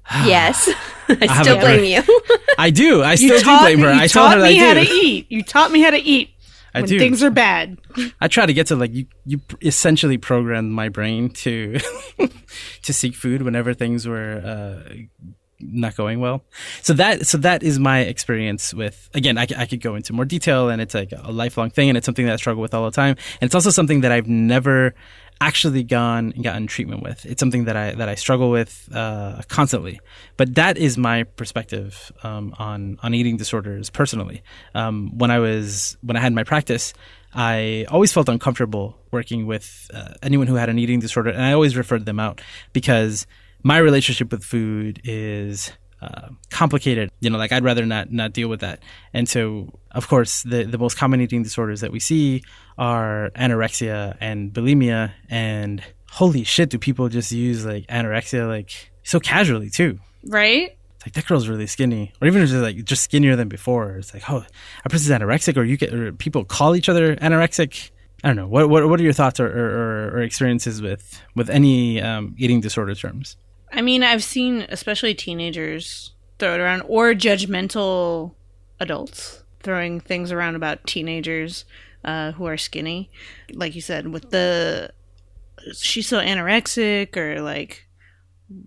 yes, 0.26 0.70
I 1.10 1.42
still 1.44 1.60
blame 1.60 1.84
you. 1.84 2.22
I 2.58 2.70
do. 2.70 3.04
I 3.04 3.16
still 3.16 3.40
do 3.40 3.60
blame 3.60 3.80
her. 3.80 3.90
I 3.90 4.08
taught 4.08 4.38
her 4.38 4.44
me 4.44 4.56
how 4.56 4.74
to 4.74 4.82
eat. 4.82 5.28
You 5.30 5.44
taught 5.44 5.72
me 5.72 5.82
how 5.82 5.92
to 5.92 6.00
eat. 6.00 6.32
I 6.74 6.82
when 6.82 6.90
do. 6.90 7.00
things 7.00 7.24
are 7.24 7.30
bad. 7.30 7.80
I 8.22 8.28
try 8.28 8.46
to 8.46 8.54
get 8.54 8.68
to 8.68 8.76
like 8.76 8.94
you. 8.94 9.08
You 9.26 9.42
essentially 9.62 10.18
programmed 10.18 10.72
my 10.72 10.90
brain 10.90 11.30
to 11.30 11.80
to 12.84 12.94
seek 12.94 13.16
food 13.16 13.42
whenever 13.42 13.74
things 13.74 14.08
were 14.08 14.42
uh, 14.44 14.94
not 15.60 15.96
going 15.96 16.20
well. 16.20 16.44
So 16.82 16.94
that 16.94 17.26
so 17.26 17.38
that 17.40 17.64
is 17.64 17.80
my 17.80 18.02
experience 18.02 18.74
with. 18.74 19.10
Again, 19.14 19.38
I, 19.38 19.48
I 19.58 19.66
could 19.66 19.82
go 19.82 19.96
into 19.96 20.14
more 20.14 20.26
detail, 20.26 20.70
and 20.70 20.82
it's 20.82 20.94
like 20.94 21.12
a 21.16 21.32
lifelong 21.32 21.70
thing, 21.70 21.90
and 21.90 21.98
it's 21.98 22.06
something 22.06 22.26
that 22.26 22.34
I 22.34 22.38
struggle 22.38 22.62
with 22.62 22.74
all 22.74 22.86
the 22.86 22.92
time, 22.92 23.16
and 23.42 23.48
it's 23.48 23.56
also 23.56 23.70
something 23.70 24.02
that 24.02 24.12
I've 24.12 24.28
never 24.28 24.94
actually 25.40 25.84
gone 25.84 26.34
and 26.36 26.44
gotten 26.44 26.68
treatment 26.68 27.04
with. 27.04 27.26
It's 27.26 27.40
something 27.40 27.66
that 27.66 27.76
I 27.76 27.92
that 27.94 28.10
I 28.10 28.16
struggle 28.16 28.50
with 28.50 28.90
uh, 28.94 29.42
constantly. 29.48 30.00
But 30.36 30.56
that 30.56 30.78
is 30.78 30.98
my 30.98 31.24
perspective 31.24 32.12
um, 32.24 32.56
on 32.60 32.98
on 33.04 33.14
eating 33.14 33.38
disorders 33.38 33.90
personally. 33.90 34.42
Um, 34.74 35.18
when 35.18 35.32
I 35.32 35.40
was 35.40 35.98
when 36.02 36.18
I 36.18 36.20
had 36.20 36.34
my 36.34 36.44
practice, 36.44 36.94
I 37.34 37.86
always 37.90 38.14
felt 38.14 38.30
uncomfortable 38.30 38.98
working 39.12 39.46
with 39.46 39.90
uh, 39.94 40.14
anyone 40.22 40.48
who 40.48 40.56
had 40.56 40.70
an 40.70 40.80
eating 40.80 41.00
disorder, 41.00 41.30
and 41.30 41.44
I 41.44 41.54
always 41.54 41.78
referred 41.78 42.06
them 42.06 42.20
out 42.20 42.42
because 42.74 43.28
my 43.64 43.78
relationship 43.78 44.32
with 44.32 44.44
food 44.44 45.02
is 45.04 45.72
uh, 46.02 46.30
complicated. 46.50 47.10
You 47.20 47.30
know, 47.30 47.38
like 47.38 47.52
I'd 47.52 47.64
rather 47.64 47.86
not 47.86 48.12
not 48.12 48.34
deal 48.34 48.48
with 48.48 48.62
that. 48.62 48.82
And 49.14 49.28
so, 49.28 49.80
of 49.92 50.08
course, 50.08 50.44
the 50.44 50.64
the 50.64 50.78
most 50.78 50.98
common 50.98 51.22
eating 51.22 51.44
disorders 51.44 51.82
that 51.82 51.92
we 51.92 52.00
see 52.00 52.44
are 52.78 53.32
anorexia 53.36 54.18
and 54.20 54.54
bulimia. 54.54 55.12
And 55.30 55.84
holy 56.12 56.44
shit, 56.44 56.70
do 56.70 56.78
people 56.78 57.10
just 57.10 57.32
use 57.32 57.66
like 57.66 57.88
anorexia 57.88 58.48
like 58.48 58.92
so 59.04 59.20
casually 59.20 59.70
too? 59.70 60.00
Right. 60.26 60.78
It's 60.96 61.06
like 61.06 61.14
that 61.14 61.26
girl's 61.28 61.48
really 61.48 61.68
skinny, 61.68 62.12
or 62.22 62.28
even 62.28 62.42
it's 62.42 62.52
like 62.54 62.84
just 62.84 63.04
skinnier 63.04 63.36
than 63.36 63.48
before. 63.48 63.98
It's 63.98 64.14
like, 64.14 64.30
oh, 64.30 64.44
a 64.84 64.90
person's 64.90 65.10
anorexic, 65.18 65.56
or 65.58 65.64
you 65.64 65.78
get 65.78 65.94
or 65.94 66.12
people 66.12 66.44
call 66.44 66.76
each 66.76 66.90
other 66.90 67.16
anorexic. 67.16 67.92
I 68.24 68.30
don't 68.30 68.36
know. 68.36 68.48
What 68.48 68.70
what 68.70 68.90
what 68.90 69.00
are 69.00 69.04
your 69.04 69.14
thoughts 69.14 69.40
or, 69.40 69.48
or, 69.48 70.10
or 70.16 70.22
experiences 70.22 70.82
with 70.82 71.22
with 71.36 71.52
any 71.52 72.02
um, 72.02 72.36
eating 72.38 72.62
disorder 72.62 72.96
terms? 72.96 73.38
I 73.72 73.82
mean, 73.82 74.04
I've 74.04 74.24
seen 74.24 74.66
especially 74.70 75.14
teenagers 75.14 76.14
throw 76.40 76.54
it 76.54 76.60
around 76.60 76.84
or 76.88 77.14
judgmental 77.14 78.34
adults 78.80 79.44
throwing 79.62 80.00
things 80.00 80.32
around 80.32 80.56
about 80.56 80.86
teenagers 80.86 81.66
uh, 82.06 82.32
who 82.34 82.46
are 82.46 82.58
skinny. 82.58 83.10
Like 83.52 83.76
you 83.76 83.82
said, 83.82 84.08
with 84.08 84.30
the 84.30 84.92
she's 85.76 86.08
so 86.08 86.20
anorexic 86.20 87.18
or 87.18 87.42
like 87.42 87.88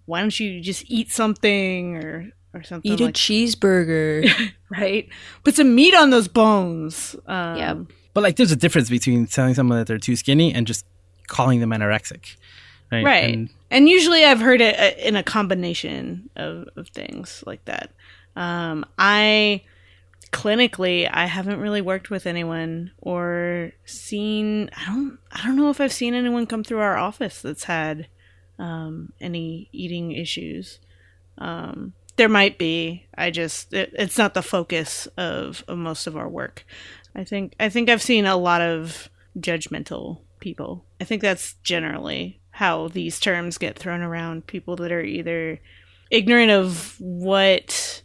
why 0.04 0.20
don't 0.20 0.38
you 0.38 0.60
just 0.60 0.84
eat 0.88 1.10
something 1.10 1.96
or 1.96 2.30
or 2.52 2.62
something 2.62 2.92
eat 2.92 3.00
a 3.00 3.04
cheeseburger. 3.04 4.30
Right? 4.70 5.08
Put 5.42 5.56
some 5.56 5.74
meat 5.74 5.96
on 5.96 6.10
those 6.10 6.28
bones. 6.28 7.16
Um, 7.26 7.56
yeah 7.56 7.74
but 8.14 8.22
like 8.22 8.36
there's 8.36 8.52
a 8.52 8.56
difference 8.56 8.90
between 8.90 9.26
telling 9.26 9.54
someone 9.54 9.78
that 9.78 9.86
they're 9.86 9.98
too 9.98 10.16
skinny 10.16 10.52
and 10.52 10.66
just 10.66 10.84
calling 11.28 11.60
them 11.60 11.70
anorexic 11.70 12.36
right? 12.90 13.04
Right. 13.04 13.34
And 13.34 13.50
and 13.70 13.88
usually 13.88 14.24
I've 14.24 14.40
heard 14.40 14.60
it 14.60 14.78
uh, 14.78 14.98
in 15.00 15.16
a 15.16 15.22
combination 15.22 16.30
of, 16.36 16.68
of 16.76 16.88
things 16.88 17.44
like 17.46 17.64
that. 17.66 17.90
Um, 18.36 18.84
I 18.98 19.62
clinically 20.32 21.08
I 21.12 21.26
haven't 21.26 21.58
really 21.60 21.80
worked 21.80 22.08
with 22.08 22.24
anyone 22.24 22.92
or 22.98 23.72
seen 23.84 24.70
I 24.76 24.86
don't 24.86 25.18
I 25.32 25.44
don't 25.44 25.56
know 25.56 25.70
if 25.70 25.80
I've 25.80 25.92
seen 25.92 26.14
anyone 26.14 26.46
come 26.46 26.62
through 26.62 26.78
our 26.78 26.96
office 26.96 27.42
that's 27.42 27.64
had 27.64 28.06
um, 28.58 29.12
any 29.20 29.68
eating 29.72 30.12
issues. 30.12 30.78
Um, 31.38 31.94
there 32.16 32.28
might 32.28 32.58
be. 32.58 33.06
I 33.16 33.30
just 33.30 33.72
it, 33.72 33.92
it's 33.98 34.18
not 34.18 34.34
the 34.34 34.42
focus 34.42 35.06
of, 35.16 35.64
of 35.66 35.78
most 35.78 36.06
of 36.06 36.16
our 36.16 36.28
work. 36.28 36.64
I 37.14 37.24
think 37.24 37.54
I 37.58 37.68
think 37.68 37.88
I've 37.88 38.02
seen 38.02 38.26
a 38.26 38.36
lot 38.36 38.60
of 38.60 39.08
judgmental 39.38 40.20
people. 40.38 40.84
I 41.00 41.04
think 41.04 41.22
that's 41.22 41.54
generally 41.62 42.39
how 42.60 42.88
these 42.88 43.18
terms 43.18 43.56
get 43.56 43.78
thrown 43.78 44.02
around. 44.02 44.46
People 44.46 44.76
that 44.76 44.92
are 44.92 45.00
either 45.00 45.58
ignorant 46.10 46.50
of 46.50 46.94
what 47.00 48.02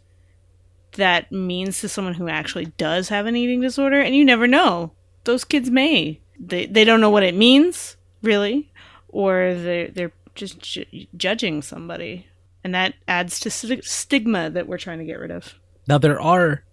that 0.92 1.30
means 1.30 1.78
to 1.82 1.90
someone 1.90 2.14
who 2.14 2.26
actually 2.26 2.64
does 2.78 3.10
have 3.10 3.26
an 3.26 3.36
eating 3.36 3.60
disorder, 3.60 4.00
and 4.00 4.16
you 4.16 4.24
never 4.24 4.46
know. 4.46 4.92
Those 5.24 5.44
kids 5.44 5.68
may. 5.68 6.22
They, 6.40 6.64
they 6.64 6.84
don't 6.84 7.02
know 7.02 7.10
what 7.10 7.22
it 7.22 7.34
means, 7.34 7.98
really, 8.22 8.72
or 9.08 9.52
they're, 9.54 9.88
they're 9.88 10.12
just 10.34 10.58
ju- 10.60 11.06
judging 11.14 11.60
somebody. 11.60 12.26
And 12.64 12.74
that 12.74 12.94
adds 13.06 13.38
to 13.40 13.50
st- 13.50 13.84
stigma 13.84 14.48
that 14.48 14.66
we're 14.66 14.78
trying 14.78 15.00
to 15.00 15.04
get 15.04 15.20
rid 15.20 15.30
of. 15.30 15.54
Now, 15.86 15.98
there 15.98 16.18
are 16.18 16.64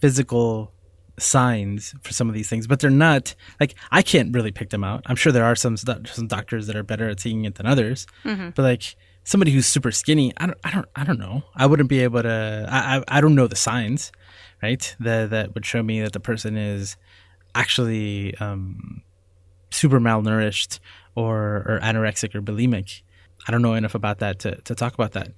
physical 0.00 0.70
signs 1.18 1.94
for 2.02 2.12
some 2.12 2.28
of 2.28 2.34
these 2.34 2.48
things, 2.48 2.66
but 2.66 2.80
they're 2.80 2.90
not 2.90 3.34
like 3.60 3.74
I 3.90 4.02
can't 4.02 4.34
really 4.34 4.52
pick 4.52 4.70
them 4.70 4.84
out. 4.84 5.02
I'm 5.06 5.16
sure 5.16 5.32
there 5.32 5.44
are 5.44 5.56
some 5.56 5.76
some 5.76 6.26
doctors 6.26 6.66
that 6.66 6.76
are 6.76 6.82
better 6.82 7.08
at 7.08 7.20
seeing 7.20 7.44
it 7.44 7.56
than 7.56 7.66
others, 7.66 8.06
mm-hmm. 8.24 8.50
but 8.50 8.62
like 8.62 8.96
somebody 9.26 9.50
who's 9.50 9.66
super 9.66 9.90
skinny, 9.90 10.32
I 10.36 10.46
don't, 10.46 10.58
I 10.64 10.70
don't, 10.70 10.88
I 10.94 11.04
don't 11.04 11.18
know. 11.18 11.42
I 11.54 11.66
wouldn't 11.66 11.88
be 11.88 12.00
able 12.00 12.22
to. 12.22 12.66
I, 12.70 12.98
I, 12.98 13.18
I 13.18 13.20
don't 13.20 13.34
know 13.34 13.46
the 13.46 13.56
signs, 13.56 14.12
right? 14.62 14.96
That 15.00 15.30
that 15.30 15.54
would 15.54 15.66
show 15.66 15.82
me 15.82 16.00
that 16.00 16.12
the 16.12 16.20
person 16.20 16.56
is 16.56 16.96
actually 17.54 18.36
um, 18.36 19.02
super 19.70 20.00
malnourished 20.00 20.78
or 21.14 21.64
or 21.66 21.80
anorexic 21.82 22.34
or 22.34 22.40
bulimic. 22.40 23.02
I 23.46 23.52
don't 23.52 23.62
know 23.62 23.74
enough 23.74 23.94
about 23.94 24.20
that 24.20 24.38
to 24.40 24.56
to 24.62 24.74
talk 24.74 24.94
about 24.94 25.12
that. 25.12 25.32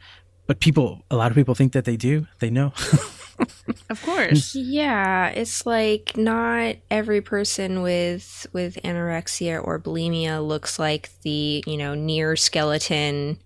But 0.46 0.60
people, 0.60 1.04
a 1.10 1.16
lot 1.16 1.30
of 1.30 1.34
people 1.34 1.54
think 1.54 1.72
that 1.72 1.84
they 1.84 1.96
do. 1.96 2.26
They 2.38 2.48
know. 2.48 2.72
of 3.90 4.02
course. 4.02 4.54
Yeah, 4.54 5.28
it's 5.28 5.66
like 5.66 6.16
not 6.16 6.76
every 6.90 7.20
person 7.20 7.82
with 7.82 8.46
with 8.52 8.76
anorexia 8.82 9.62
or 9.62 9.78
bulimia 9.78 10.46
looks 10.46 10.78
like 10.78 11.10
the, 11.22 11.62
you 11.66 11.76
know, 11.76 11.94
near 11.94 12.36
skeleton 12.36 13.38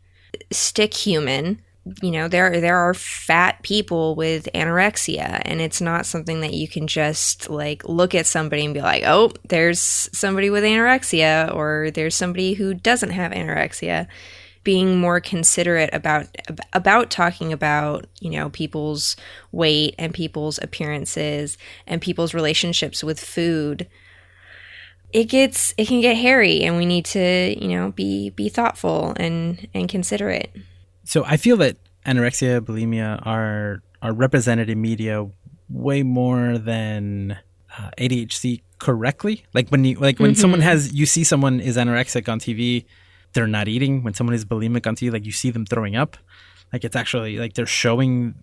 stick 0.50 0.94
human 0.94 1.60
you 2.00 2.12
know 2.12 2.28
there 2.28 2.60
there 2.60 2.78
are 2.78 2.94
fat 2.94 3.60
people 3.62 4.14
with 4.14 4.48
anorexia 4.54 5.42
and 5.44 5.60
it's 5.60 5.80
not 5.80 6.06
something 6.06 6.40
that 6.40 6.52
you 6.52 6.68
can 6.68 6.86
just 6.86 7.50
like 7.50 7.86
look 7.88 8.14
at 8.14 8.26
somebody 8.26 8.64
and 8.64 8.74
be 8.74 8.80
like 8.80 9.02
oh 9.04 9.32
there's 9.48 9.80
somebody 9.80 10.48
with 10.48 10.62
anorexia 10.62 11.52
or 11.54 11.90
there's 11.92 12.14
somebody 12.14 12.54
who 12.54 12.72
doesn't 12.72 13.10
have 13.10 13.32
anorexia 13.32 14.06
being 14.64 14.98
more 14.98 15.20
considerate 15.20 15.90
about 15.92 16.26
about 16.72 17.10
talking 17.10 17.52
about 17.52 18.06
you 18.20 18.30
know 18.30 18.50
people's 18.50 19.16
weight 19.50 19.94
and 19.98 20.14
people's 20.14 20.58
appearances 20.62 21.58
and 21.86 22.00
people's 22.00 22.34
relationships 22.34 23.02
with 23.02 23.18
food 23.20 23.88
it 25.12 25.24
gets 25.24 25.74
it 25.76 25.88
can 25.88 26.00
get 26.00 26.16
hairy 26.16 26.62
and 26.62 26.76
we 26.76 26.86
need 26.86 27.04
to 27.04 27.56
you 27.60 27.68
know 27.68 27.92
be 27.92 28.30
be 28.30 28.48
thoughtful 28.48 29.14
and 29.16 29.68
and 29.74 29.88
considerate 29.88 30.50
so 31.04 31.24
I 31.24 31.36
feel 31.36 31.56
that 31.58 31.76
anorexia, 32.06 32.60
bulimia 32.60 33.24
are 33.26 33.82
are 34.00 34.12
represented 34.12 34.68
in 34.70 34.80
media 34.80 35.26
way 35.68 36.02
more 36.02 36.58
than 36.58 37.38
uh, 37.78 37.90
ADHD 37.98 38.62
correctly. 38.78 39.44
Like 39.54 39.68
when 39.68 39.84
you 39.84 39.98
like 39.98 40.18
when 40.18 40.32
mm-hmm. 40.32 40.40
someone 40.40 40.60
has 40.60 40.92
you 40.92 41.06
see 41.06 41.24
someone 41.24 41.60
is 41.60 41.76
anorexic 41.76 42.28
on 42.28 42.38
TV, 42.40 42.84
they're 43.32 43.46
not 43.46 43.68
eating. 43.68 44.02
When 44.02 44.14
someone 44.14 44.34
is 44.34 44.44
bulimic 44.44 44.86
on 44.86 44.96
TV, 44.96 45.12
like 45.12 45.24
you 45.24 45.32
see 45.32 45.50
them 45.50 45.66
throwing 45.66 45.96
up. 45.96 46.16
Like 46.72 46.84
it's 46.84 46.96
actually 46.96 47.36
like 47.38 47.54
they're 47.54 47.66
showing 47.66 48.34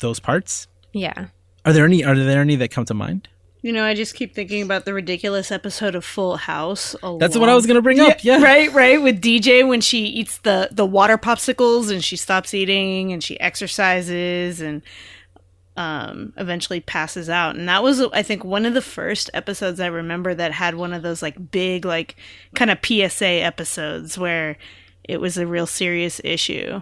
those 0.00 0.20
parts. 0.20 0.66
Yeah. 0.92 1.28
Are 1.64 1.72
there 1.72 1.84
any 1.84 2.04
are 2.04 2.14
there 2.14 2.40
any 2.40 2.56
that 2.56 2.70
come 2.70 2.84
to 2.86 2.94
mind? 2.94 3.28
You 3.62 3.72
know, 3.72 3.84
I 3.84 3.94
just 3.94 4.14
keep 4.14 4.32
thinking 4.32 4.62
about 4.62 4.84
the 4.84 4.94
ridiculous 4.94 5.50
episode 5.50 5.96
of 5.96 6.04
Full 6.04 6.36
House. 6.36 6.94
That's 7.18 7.36
what 7.36 7.48
I 7.48 7.54
was 7.54 7.66
going 7.66 7.74
to 7.74 7.82
bring 7.82 7.98
up. 7.98 8.22
Yeah, 8.22 8.40
right, 8.40 8.72
right. 8.72 9.02
With 9.02 9.20
DJ 9.20 9.66
when 9.66 9.80
she 9.80 10.04
eats 10.04 10.38
the 10.38 10.68
the 10.70 10.86
water 10.86 11.18
popsicles 11.18 11.90
and 11.90 12.04
she 12.04 12.16
stops 12.16 12.54
eating 12.54 13.12
and 13.12 13.24
she 13.24 13.38
exercises 13.40 14.60
and 14.60 14.82
um, 15.76 16.32
eventually 16.36 16.80
passes 16.80 17.28
out. 17.28 17.56
And 17.56 17.68
that 17.68 17.82
was, 17.82 18.00
I 18.00 18.22
think, 18.22 18.44
one 18.44 18.66
of 18.66 18.74
the 18.74 18.82
first 18.82 19.30
episodes 19.34 19.80
I 19.80 19.86
remember 19.86 20.34
that 20.34 20.52
had 20.52 20.74
one 20.74 20.92
of 20.92 21.02
those 21.02 21.22
like 21.22 21.50
big, 21.50 21.84
like 21.84 22.16
kind 22.54 22.70
of 22.70 22.78
PSA 22.84 23.26
episodes 23.26 24.16
where 24.18 24.56
it 25.04 25.20
was 25.20 25.36
a 25.36 25.46
real 25.46 25.66
serious 25.66 26.20
issue. 26.24 26.80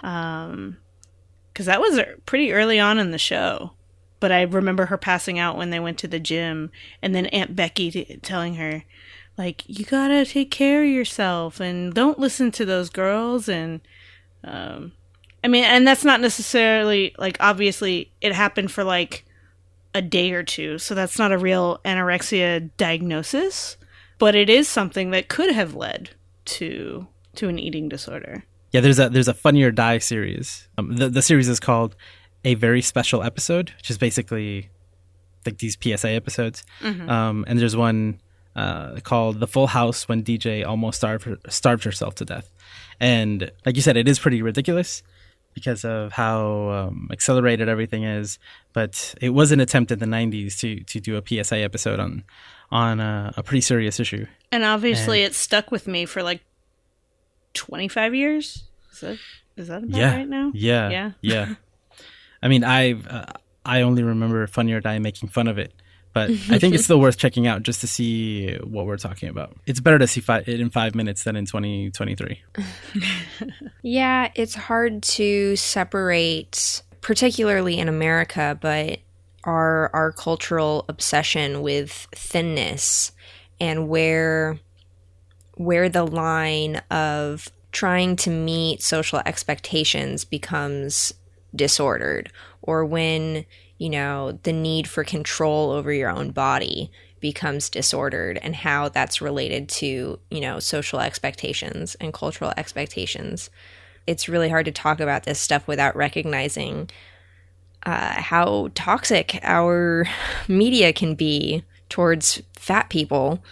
Um, 0.00 0.78
because 1.52 1.66
that 1.66 1.80
was 1.80 2.00
pretty 2.24 2.52
early 2.52 2.80
on 2.80 2.98
in 2.98 3.10
the 3.10 3.18
show 3.18 3.72
but 4.22 4.30
I 4.30 4.42
remember 4.42 4.86
her 4.86 4.96
passing 4.96 5.40
out 5.40 5.56
when 5.56 5.70
they 5.70 5.80
went 5.80 5.98
to 5.98 6.06
the 6.06 6.20
gym, 6.20 6.70
and 7.02 7.12
then 7.12 7.26
Aunt 7.26 7.56
Becky 7.56 7.90
t- 7.90 8.20
telling 8.22 8.54
her, 8.54 8.84
like, 9.36 9.64
you 9.66 9.84
gotta 9.84 10.24
take 10.24 10.48
care 10.48 10.84
of 10.84 10.88
yourself 10.88 11.58
and 11.58 11.92
don't 11.92 12.20
listen 12.20 12.52
to 12.52 12.64
those 12.64 12.88
girls. 12.88 13.48
And, 13.48 13.80
um, 14.44 14.92
I 15.44 15.48
mean, 15.48 15.64
and 15.64 15.86
that's 15.86 16.04
not 16.04 16.20
necessarily, 16.20 17.14
like, 17.18 17.36
obviously 17.40 18.12
it 18.20 18.32
happened 18.32 18.70
for 18.70 18.84
like 18.84 19.24
a 19.94 20.02
day 20.02 20.32
or 20.32 20.42
two, 20.42 20.78
so 20.78 20.94
that's 20.94 21.18
not 21.18 21.32
a 21.32 21.38
real 21.38 21.80
anorexia 21.84 22.70
diagnosis, 22.76 23.76
but 24.18 24.34
it 24.34 24.48
is 24.48 24.68
something 24.68 25.10
that 25.10 25.28
could 25.28 25.52
have 25.52 25.74
led 25.74 26.10
to 26.44 27.06
to 27.34 27.48
an 27.48 27.58
eating 27.58 27.88
disorder. 27.88 28.44
Yeah, 28.72 28.80
there's 28.80 28.98
a 28.98 29.08
there's 29.08 29.28
a 29.28 29.34
Funny 29.34 29.62
or 29.62 29.70
Die 29.70 29.98
series. 29.98 30.68
Um, 30.78 30.96
the 30.96 31.08
the 31.08 31.22
series 31.22 31.48
is 31.48 31.60
called 31.60 31.96
a 32.44 32.54
very 32.54 32.82
special 32.82 33.22
episode, 33.22 33.70
which 33.76 33.90
is 33.90 33.98
basically 33.98 34.70
like 35.44 35.58
these 35.58 35.76
PSA 35.80 36.10
episodes. 36.10 36.64
Mm-hmm. 36.80 37.08
Um, 37.08 37.44
and 37.48 37.58
there's 37.58 37.76
one 37.76 38.20
uh, 38.56 39.00
called 39.00 39.40
"The 39.40 39.46
Full 39.46 39.66
House" 39.66 40.08
when 40.08 40.22
DJ 40.22 40.66
almost 40.66 40.98
starved 40.98 41.28
starved 41.48 41.84
herself 41.84 42.14
to 42.16 42.24
death. 42.24 42.50
And 43.00 43.50
like 43.66 43.76
you 43.76 43.82
said, 43.82 43.96
it 43.96 44.08
is 44.08 44.18
pretty 44.18 44.40
ridiculous 44.40 45.02
because 45.54 45.84
of 45.84 46.12
how 46.12 46.68
um, 46.70 47.08
accelerated 47.12 47.68
everything 47.68 48.04
is. 48.04 48.38
But 48.72 49.14
it 49.20 49.30
was 49.30 49.52
an 49.52 49.60
attempt 49.60 49.90
in 49.90 49.98
the 49.98 50.06
'90s 50.06 50.58
to 50.60 50.82
to 50.84 51.00
do 51.00 51.16
a 51.16 51.44
PSA 51.44 51.58
episode 51.58 52.00
on 52.00 52.24
on 52.70 53.00
a, 53.00 53.34
a 53.36 53.42
pretty 53.42 53.60
serious 53.60 54.00
issue. 54.00 54.26
And 54.50 54.64
obviously, 54.64 55.22
and, 55.22 55.30
it 55.30 55.34
stuck 55.34 55.70
with 55.70 55.86
me 55.86 56.06
for 56.06 56.22
like 56.22 56.42
25 57.54 58.14
years. 58.14 58.64
Is 58.92 59.00
that 59.00 59.18
is 59.56 59.68
that 59.68 59.84
about 59.84 59.98
yeah, 59.98 60.16
right 60.16 60.28
now? 60.28 60.50
Yeah, 60.54 60.88
yeah, 60.90 61.10
yeah. 61.20 61.54
I 62.42 62.48
mean, 62.48 62.64
I 62.64 62.94
uh, 62.94 63.32
I 63.64 63.82
only 63.82 64.02
remember 64.02 64.46
Funny 64.46 64.72
or 64.72 64.80
Die 64.80 64.98
making 64.98 65.28
fun 65.28 65.48
of 65.48 65.58
it, 65.58 65.72
but 66.12 66.30
I 66.50 66.58
think 66.58 66.74
it's 66.74 66.84
still 66.84 67.00
worth 67.00 67.16
checking 67.16 67.46
out 67.46 67.62
just 67.62 67.80
to 67.80 67.86
see 67.86 68.56
what 68.58 68.86
we're 68.86 68.96
talking 68.96 69.28
about. 69.28 69.56
It's 69.66 69.80
better 69.80 69.98
to 69.98 70.06
see 70.06 70.20
fi- 70.20 70.44
it 70.46 70.60
in 70.60 70.70
five 70.70 70.94
minutes 70.94 71.24
than 71.24 71.36
in 71.36 71.46
2023. 71.46 72.42
yeah, 73.82 74.30
it's 74.34 74.54
hard 74.54 75.02
to 75.02 75.56
separate, 75.56 76.82
particularly 77.00 77.78
in 77.78 77.88
America, 77.88 78.58
but 78.60 79.00
our 79.44 79.90
our 79.92 80.12
cultural 80.12 80.84
obsession 80.88 81.62
with 81.62 82.06
thinness 82.14 83.10
and 83.60 83.88
where 83.88 84.58
where 85.54 85.88
the 85.88 86.04
line 86.04 86.76
of 86.90 87.48
trying 87.72 88.16
to 88.16 88.30
meet 88.30 88.82
social 88.82 89.20
expectations 89.24 90.24
becomes 90.24 91.12
disordered 91.54 92.30
or 92.62 92.84
when, 92.84 93.44
you 93.82 93.90
know, 93.90 94.38
the 94.44 94.52
need 94.52 94.86
for 94.86 95.02
control 95.02 95.72
over 95.72 95.92
your 95.92 96.08
own 96.08 96.30
body 96.30 96.88
becomes 97.18 97.68
disordered 97.68 98.38
and 98.40 98.54
how 98.54 98.88
that's 98.88 99.20
related 99.20 99.68
to, 99.68 100.20
you 100.30 100.40
know, 100.40 100.60
social 100.60 101.00
expectations 101.00 101.96
and 101.96 102.14
cultural 102.14 102.52
expectations. 102.56 103.50
It's 104.06 104.28
really 104.28 104.48
hard 104.48 104.66
to 104.66 104.70
talk 104.70 105.00
about 105.00 105.24
this 105.24 105.40
stuff 105.40 105.66
without 105.66 105.96
recognizing 105.96 106.90
uh, 107.84 108.20
how 108.22 108.70
toxic 108.76 109.40
our 109.42 110.06
media 110.46 110.92
can 110.92 111.16
be 111.16 111.64
towards 111.88 112.40
fat 112.56 112.88
people 112.88 113.42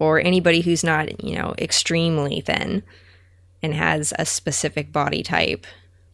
or 0.00 0.18
anybody 0.18 0.62
who's 0.62 0.82
not, 0.82 1.22
you 1.22 1.36
know, 1.36 1.54
extremely 1.58 2.40
thin 2.40 2.82
and 3.62 3.72
has 3.72 4.12
a 4.18 4.26
specific 4.26 4.90
body 4.90 5.22
type 5.22 5.64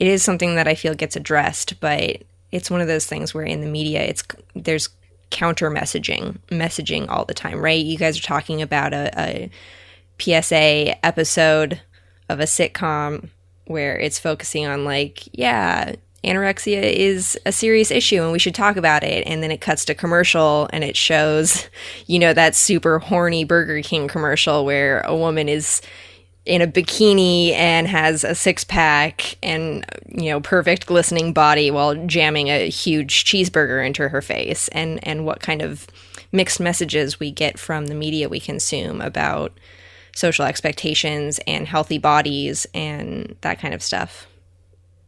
it 0.03 0.09
is 0.09 0.25
something 0.25 0.57
that 0.57 0.67
I 0.67 0.75
feel 0.75 0.95
gets 0.97 1.15
addressed, 1.15 1.79
but 1.79 2.25
it's 2.53 2.71
one 2.71 2.81
of 2.81 2.87
those 2.87 3.07
things 3.07 3.35
where 3.35 3.45
in 3.45 3.63
the 3.63 3.67
media 3.67 4.03
it's 4.03 4.23
there's 4.55 4.91
counter 5.31 5.71
messaging 5.71 6.39
messaging 6.49 7.09
all 7.09 7.25
the 7.25 7.35
time, 7.35 7.59
right? 7.59 7.85
You 7.85 7.99
guys 7.99 8.19
are 8.19 8.23
talking 8.23 8.63
about 8.63 8.93
a, 8.93 9.11
a 9.19 9.51
PSA 10.21 11.05
episode 11.05 11.81
of 12.29 12.39
a 12.39 12.45
sitcom 12.45 13.31
where 13.67 13.99
it's 13.99 14.19
focusing 14.19 14.67
on 14.67 14.85
like, 14.85 15.29
yeah, 15.33 15.95
anorexia 16.23 16.83
is 16.83 17.39
a 17.45 17.53
serious 17.53 17.91
issue 17.91 18.23
and 18.23 18.31
we 18.31 18.39
should 18.39 18.55
talk 18.55 18.77
about 18.77 19.03
it. 19.03 19.27
And 19.27 19.43
then 19.43 19.51
it 19.51 19.61
cuts 19.61 19.85
to 19.87 19.95
commercial 19.95 20.69
and 20.73 20.85
it 20.85 20.97
shows, 20.97 21.69
you 22.07 22.19
know, 22.19 22.33
that 22.35 22.55
super 22.55 22.99
horny 22.99 23.45
Burger 23.45 23.81
King 23.83 24.09
commercial 24.09 24.65
where 24.65 25.01
a 25.01 25.17
woman 25.17 25.49
is 25.49 25.81
in 26.45 26.61
a 26.61 26.67
bikini 26.67 27.53
and 27.53 27.87
has 27.87 28.25
a 28.25 28.35
six 28.35 28.65
pack 28.65 29.37
and 29.43 29.85
you 30.09 30.31
know 30.31 30.41
perfect 30.41 30.87
glistening 30.87 31.33
body 31.33 31.71
while 31.71 31.95
jamming 32.07 32.49
a 32.49 32.69
huge 32.69 33.25
cheeseburger 33.25 33.85
into 33.85 34.09
her 34.09 34.21
face 34.21 34.69
and 34.69 34.99
and 35.07 35.25
what 35.25 35.41
kind 35.41 35.63
of 35.63 35.87
mixed 36.33 36.59
messages 36.59 37.21
we 37.21 37.31
get 37.31 37.59
from 37.59 37.87
the 37.87 37.95
media 37.95 38.29
we 38.29 38.41
consume 38.41 39.01
about 39.01 39.59
social 40.15 40.45
expectations 40.45 41.39
and 41.47 41.67
healthy 41.67 41.99
bodies 41.99 42.67
and 42.75 43.37
that 43.43 43.59
kind 43.59 43.75
of 43.75 43.83
stuff. 43.83 44.27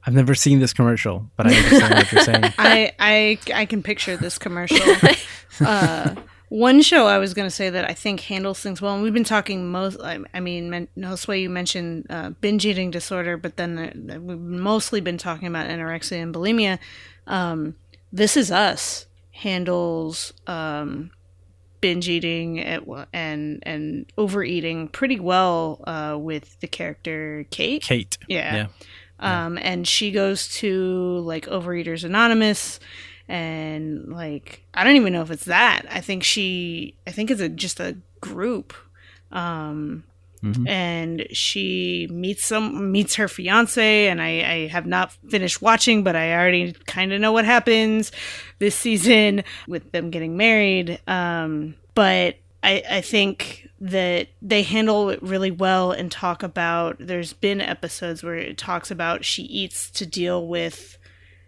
I've 0.06 0.14
never 0.14 0.34
seen 0.34 0.60
this 0.60 0.72
commercial, 0.72 1.30
but 1.36 1.46
I 1.46 1.54
understand 1.54 1.94
what 1.94 2.12
you're 2.12 2.22
saying. 2.22 2.44
I, 2.58 2.92
I 2.98 3.38
I 3.54 3.64
can 3.64 3.82
picture 3.82 4.16
this 4.16 4.38
commercial. 4.38 4.78
Uh, 5.60 6.16
one 6.54 6.82
show 6.82 7.08
I 7.08 7.18
was 7.18 7.34
going 7.34 7.48
to 7.48 7.54
say 7.54 7.68
that 7.68 7.90
I 7.90 7.94
think 7.94 8.20
handles 8.20 8.60
things 8.60 8.80
well, 8.80 8.94
and 8.94 9.02
we've 9.02 9.12
been 9.12 9.24
talking 9.24 9.72
most. 9.72 10.00
I, 10.00 10.20
I 10.32 10.38
mean, 10.38 10.70
men, 10.70 10.86
way 11.26 11.42
you 11.42 11.50
mentioned 11.50 12.06
uh, 12.08 12.30
binge 12.30 12.64
eating 12.64 12.92
disorder, 12.92 13.36
but 13.36 13.56
then 13.56 13.74
the, 14.06 14.20
we've 14.20 14.38
mostly 14.38 15.00
been 15.00 15.18
talking 15.18 15.48
about 15.48 15.66
anorexia 15.66 16.22
and 16.22 16.32
bulimia. 16.32 16.78
Um, 17.26 17.74
this 18.12 18.36
is 18.36 18.52
Us 18.52 19.06
handles 19.32 20.32
um, 20.46 21.10
binge 21.80 22.08
eating 22.08 22.60
and 22.60 23.60
and 23.64 24.06
overeating 24.16 24.86
pretty 24.86 25.18
well 25.18 25.82
uh, 25.88 26.16
with 26.16 26.60
the 26.60 26.68
character 26.68 27.46
Kate. 27.50 27.82
Kate, 27.82 28.16
yeah. 28.28 28.54
yeah. 28.54 28.66
Um, 29.18 29.58
and 29.60 29.88
she 29.88 30.12
goes 30.12 30.48
to 30.56 31.18
like 31.18 31.46
Overeaters 31.46 32.04
Anonymous 32.04 32.78
and 33.28 34.08
like 34.08 34.64
I 34.74 34.84
don't 34.84 34.96
even 34.96 35.12
know 35.12 35.22
if 35.22 35.30
it's 35.30 35.46
that. 35.46 35.82
I 35.90 36.00
think 36.00 36.22
she 36.22 36.96
I 37.06 37.10
think 37.10 37.30
it's 37.30 37.40
a, 37.40 37.48
just 37.48 37.80
a 37.80 37.96
group. 38.20 38.74
Um 39.32 40.04
mm-hmm. 40.42 40.66
and 40.68 41.26
she 41.32 42.06
meets 42.10 42.44
some 42.44 42.92
meets 42.92 43.14
her 43.16 43.28
fiance 43.28 44.08
and 44.08 44.20
I, 44.20 44.26
I 44.26 44.66
have 44.68 44.86
not 44.86 45.12
finished 45.28 45.62
watching 45.62 46.04
but 46.04 46.16
I 46.16 46.34
already 46.34 46.72
kind 46.86 47.12
of 47.12 47.20
know 47.20 47.32
what 47.32 47.44
happens 47.44 48.12
this 48.58 48.76
season 48.76 49.44
with 49.66 49.90
them 49.92 50.10
getting 50.10 50.36
married. 50.36 51.00
Um 51.06 51.74
but 51.94 52.36
I 52.62 52.82
I 52.90 53.00
think 53.00 53.68
that 53.80 54.28
they 54.40 54.62
handle 54.62 55.10
it 55.10 55.22
really 55.22 55.50
well 55.50 55.92
and 55.92 56.10
talk 56.10 56.42
about 56.42 56.96
there's 56.98 57.32
been 57.32 57.60
episodes 57.60 58.22
where 58.22 58.36
it 58.36 58.56
talks 58.56 58.90
about 58.90 59.24
she 59.24 59.42
eats 59.42 59.90
to 59.90 60.06
deal 60.06 60.46
with 60.46 60.98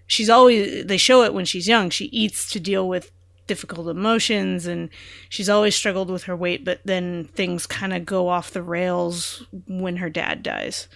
she's 0.06 0.30
always 0.30 0.86
they 0.86 0.96
show 0.96 1.22
it 1.22 1.34
when 1.34 1.44
she's 1.44 1.68
young. 1.68 1.90
She 1.90 2.06
eats 2.06 2.50
to 2.50 2.60
deal 2.60 2.88
with 2.88 3.10
difficult 3.46 3.88
emotions 3.88 4.66
and 4.66 4.88
she's 5.28 5.48
always 5.48 5.76
struggled 5.76 6.10
with 6.10 6.24
her 6.24 6.34
weight 6.34 6.64
but 6.64 6.80
then 6.84 7.28
things 7.34 7.64
kind 7.64 7.92
of 7.92 8.04
go 8.04 8.28
off 8.28 8.50
the 8.50 8.62
rails 8.62 9.44
when 9.68 9.98
her 9.98 10.10
dad 10.10 10.42
dies 10.42 10.88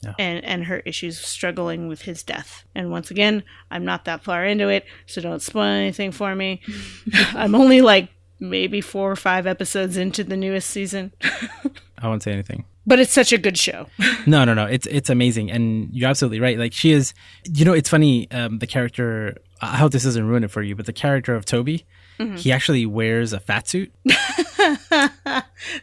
yeah. 0.00 0.12
and 0.18 0.44
and 0.44 0.64
her 0.64 0.80
issues 0.80 1.16
struggling 1.18 1.86
with 1.86 2.02
his 2.02 2.24
death. 2.24 2.64
And 2.74 2.90
once 2.90 3.10
again 3.10 3.44
i'm 3.70 3.84
not 3.84 4.04
that 4.06 4.24
far 4.24 4.44
into 4.44 4.68
it 4.68 4.84
so 5.06 5.20
don't 5.20 5.42
spoil 5.42 5.62
anything 5.62 6.12
for 6.12 6.34
me. 6.34 6.60
I'm 7.34 7.54
only 7.54 7.80
like 7.80 8.08
maybe 8.40 8.80
four 8.80 9.10
or 9.10 9.16
five 9.16 9.46
episodes 9.46 9.96
into 9.96 10.24
the 10.24 10.36
newest 10.36 10.68
season. 10.68 11.12
I 11.98 12.08
won't 12.08 12.24
say 12.24 12.32
anything 12.32 12.64
but 12.86 12.98
it's 12.98 13.12
such 13.12 13.32
a 13.32 13.38
good 13.38 13.58
show. 13.58 13.86
no, 14.26 14.44
no, 14.44 14.54
no. 14.54 14.66
It's 14.66 14.86
it's 14.86 15.10
amazing, 15.10 15.50
and 15.50 15.88
you're 15.92 16.08
absolutely 16.08 16.40
right. 16.40 16.58
Like 16.58 16.72
she 16.72 16.92
is, 16.92 17.14
you 17.52 17.64
know, 17.64 17.72
it's 17.72 17.88
funny. 17.88 18.30
Um, 18.30 18.58
the 18.58 18.66
character 18.66 19.36
I 19.62 19.76
hope 19.76 19.92
this 19.92 20.02
doesn't 20.02 20.26
ruin 20.26 20.42
it 20.42 20.50
for 20.50 20.60
you, 20.60 20.74
but 20.74 20.86
the 20.86 20.92
character 20.92 21.36
of 21.36 21.44
Toby, 21.44 21.86
mm-hmm. 22.18 22.34
he 22.34 22.50
actually 22.50 22.84
wears 22.84 23.32
a 23.32 23.38
fat 23.38 23.68
suit. 23.68 23.92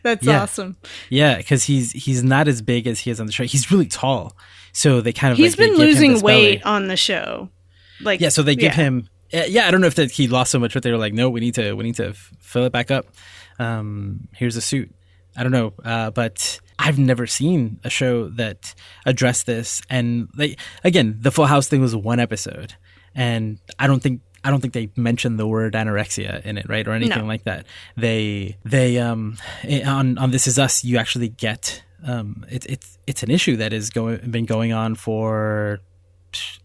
That's 0.03 0.25
yeah. 0.25 0.41
awesome. 0.41 0.75
Yeah, 1.09 1.37
because 1.37 1.63
he's 1.63 1.93
he's 1.93 2.21
not 2.21 2.49
as 2.49 2.61
big 2.61 2.87
as 2.87 2.99
he 2.99 3.09
is 3.09 3.21
on 3.21 3.25
the 3.25 3.31
show. 3.31 3.45
He's 3.45 3.71
really 3.71 3.87
tall, 3.87 4.35
so 4.73 4.99
they 4.99 5.13
kind 5.13 5.31
of 5.31 5.37
he's 5.37 5.57
like, 5.57 5.69
been 5.69 5.77
losing 5.77 6.19
weight 6.19 6.61
on 6.65 6.89
the 6.89 6.97
show. 6.97 7.49
Like 8.01 8.19
yeah, 8.19 8.29
so 8.29 8.43
they 8.43 8.55
give 8.55 8.73
yeah. 8.73 8.83
him. 8.83 9.09
Yeah, 9.31 9.67
I 9.67 9.71
don't 9.71 9.79
know 9.79 9.87
if 9.87 9.95
that 9.95 10.11
he 10.11 10.27
lost 10.27 10.51
so 10.51 10.59
much, 10.59 10.73
but 10.73 10.83
they 10.83 10.91
were 10.91 10.97
like, 10.97 11.13
no, 11.13 11.29
we 11.29 11.39
need 11.39 11.55
to 11.55 11.73
we 11.73 11.85
need 11.85 11.95
to 11.95 12.13
fill 12.13 12.65
it 12.65 12.73
back 12.73 12.91
up. 12.91 13.05
Um, 13.59 14.27
here's 14.33 14.57
a 14.57 14.61
suit. 14.61 14.93
I 15.37 15.43
don't 15.43 15.51
know, 15.53 15.73
uh, 15.85 16.11
but 16.11 16.59
I've 16.79 16.97
never 16.97 17.27
seen 17.27 17.79
a 17.83 17.89
show 17.89 18.29
that 18.29 18.73
addressed 19.05 19.45
this. 19.45 19.81
And 19.89 20.29
like 20.35 20.57
again, 20.83 21.17
the 21.19 21.29
Full 21.29 21.45
House 21.45 21.67
thing 21.67 21.81
was 21.81 21.95
one 21.95 22.19
episode 22.19 22.73
and 23.15 23.59
I 23.77 23.87
don't 23.87 24.01
think 24.01 24.21
I 24.43 24.49
don't 24.49 24.61
think 24.61 24.73
they 24.73 24.89
mentioned 24.95 25.37
the 25.37 25.47
word 25.47 25.73
anorexia 25.73 26.43
in 26.45 26.57
it, 26.57 26.69
right, 26.69 26.87
or 26.87 26.91
anything 26.91 27.19
no. 27.19 27.25
like 27.25 27.43
that. 27.43 27.65
They 27.97 28.57
they 28.63 28.97
um 28.97 29.37
eh, 29.63 29.83
on 29.83 30.17
on 30.17 30.31
This 30.31 30.47
Is 30.47 30.57
Us, 30.57 30.83
you 30.83 30.97
actually 30.97 31.29
get 31.29 31.83
um 32.03 32.45
it's 32.49 32.65
it's 32.67 32.97
it's 33.07 33.23
an 33.23 33.31
issue 33.31 33.57
that 33.57 33.73
is 33.73 33.89
going 33.89 34.31
been 34.31 34.45
going 34.45 34.71
on 34.71 34.95
for 34.95 35.79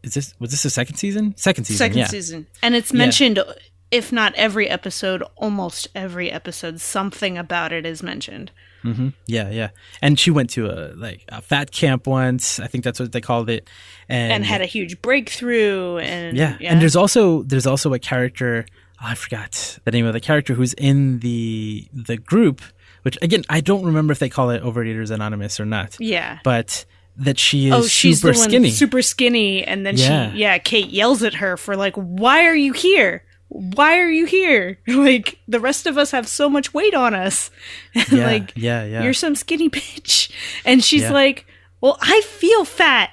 is 0.03 0.15
this 0.15 0.35
was 0.39 0.51
this 0.51 0.62
the 0.62 0.71
second 0.71 0.97
season? 0.97 1.35
Second 1.37 1.65
season, 1.65 1.79
second 1.79 1.99
yeah. 1.99 2.07
season, 2.07 2.47
and 2.62 2.75
it's 2.75 2.93
mentioned. 2.93 3.37
Yeah. 3.37 3.53
If 3.91 4.11
not 4.11 4.35
every 4.35 4.69
episode, 4.69 5.23
almost 5.37 5.87
every 5.95 6.29
episode, 6.29 6.81
something 6.81 7.39
about 7.39 7.73
it 7.73 7.87
is 7.87 8.03
mentioned. 8.03 8.51
Mm-hmm. 8.85 9.09
Yeah, 9.26 9.51
yeah. 9.51 9.70
And 10.03 10.18
she 10.18 10.30
went 10.30 10.51
to 10.51 10.66
a 10.66 10.93
like 10.95 11.24
a 11.28 11.41
fat 11.41 11.70
camp 11.70 12.07
once. 12.07 12.61
I 12.61 12.66
think 12.66 12.85
that's 12.85 13.01
what 13.01 13.12
they 13.12 13.20
called 13.20 13.49
it, 13.49 13.68
and, 14.09 14.32
and 14.32 14.45
had 14.45 14.61
a 14.61 14.66
huge 14.66 15.01
breakthrough. 15.01 15.99
And 15.99 16.37
yeah. 16.37 16.57
yeah. 16.61 16.72
and 16.72 16.82
there's 16.82 16.97
also 16.97 17.43
there's 17.43 17.66
also 17.66 17.95
a 17.95 17.99
character. 17.99 18.66
Oh, 19.01 19.07
I 19.07 19.14
forgot 19.14 19.78
the 19.85 19.91
name 19.91 20.07
of 20.07 20.12
the 20.12 20.20
character 20.20 20.55
who's 20.55 20.74
in 20.74 21.20
the 21.20 21.89
the 21.93 22.16
group. 22.16 22.61
Which 23.03 23.18
again, 23.20 23.43
I 23.51 23.61
don't 23.61 23.85
remember 23.85 24.12
if 24.12 24.18
they 24.18 24.30
call 24.30 24.51
it 24.51 24.62
Overeaters 24.62 25.11
Anonymous 25.11 25.61
or 25.61 25.66
not. 25.66 25.97
Yeah, 26.01 26.39
but 26.43 26.87
that 27.16 27.39
she 27.39 27.68
is 27.68 27.72
oh, 27.72 27.82
she's 27.82 28.20
super 28.20 28.35
skinny, 28.35 28.70
super 28.70 29.03
skinny, 29.03 29.64
and 29.64 29.85
then 29.85 29.97
yeah. 29.97 30.32
she 30.32 30.39
yeah, 30.39 30.59
Kate 30.59 30.89
yells 30.89 31.22
at 31.22 31.35
her 31.35 31.57
for 31.57 31.76
like, 31.76 31.95
"Why 31.97 32.47
are 32.47 32.55
you 32.55 32.72
here?" 32.72 33.24
Why 33.55 34.01
are 34.01 34.11
you 34.11 34.27
here? 34.27 34.79
Like 35.05 35.39
the 35.47 35.61
rest 35.61 35.87
of 35.87 35.99
us 35.99 36.11
have 36.11 36.27
so 36.27 36.49
much 36.49 36.75
weight 36.75 36.95
on 36.95 37.15
us. 37.15 37.51
Yeah, 38.11 38.27
like 38.27 38.53
yeah, 38.57 38.85
yeah. 38.85 39.03
You're 39.03 39.15
some 39.15 39.35
skinny 39.35 39.71
bitch. 39.71 40.31
And 40.65 40.83
she's 40.83 41.03
yeah. 41.03 41.13
like, 41.13 41.47
"Well, 41.81 41.97
I 42.01 42.21
feel 42.23 42.65
fat." 42.65 43.11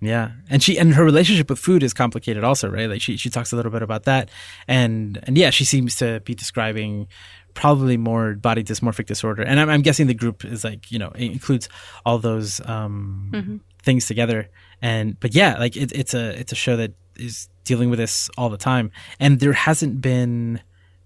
yeah. 0.00 0.32
And 0.50 0.62
she 0.62 0.78
and 0.78 0.94
her 0.94 1.04
relationship 1.04 1.48
with 1.50 1.58
food 1.58 1.82
is 1.82 1.94
complicated 1.94 2.42
also, 2.42 2.68
right? 2.68 2.88
Like 2.88 3.00
she 3.00 3.16
she 3.16 3.30
talks 3.30 3.52
a 3.52 3.56
little 3.56 3.70
bit 3.70 3.82
about 3.82 4.04
that. 4.04 4.30
And 4.66 5.20
and 5.22 5.38
yeah, 5.38 5.50
she 5.50 5.64
seems 5.64 5.96
to 5.96 6.20
be 6.20 6.34
describing 6.34 7.06
probably 7.54 7.96
more 7.96 8.34
body 8.34 8.64
dysmorphic 8.64 9.06
disorder. 9.06 9.42
And 9.42 9.60
I'm, 9.60 9.70
I'm 9.70 9.82
guessing 9.82 10.08
the 10.08 10.14
group 10.14 10.44
is 10.44 10.64
like, 10.64 10.90
you 10.90 10.98
know, 10.98 11.10
includes 11.14 11.68
all 12.04 12.18
those 12.18 12.60
um 12.64 13.30
mm-hmm. 13.32 13.56
things 13.82 14.06
together. 14.06 14.48
And 14.82 15.18
but 15.20 15.34
yeah, 15.34 15.58
like 15.58 15.76
it, 15.76 15.92
it's 15.92 16.14
a 16.14 16.38
it's 16.38 16.52
a 16.52 16.56
show 16.56 16.76
that 16.76 16.94
is 17.16 17.48
dealing 17.64 17.90
with 17.90 17.98
this 17.98 18.30
all 18.36 18.48
the 18.48 18.58
time, 18.58 18.90
and 19.18 19.40
there 19.40 19.52
hasn't 19.52 20.00
been 20.00 20.60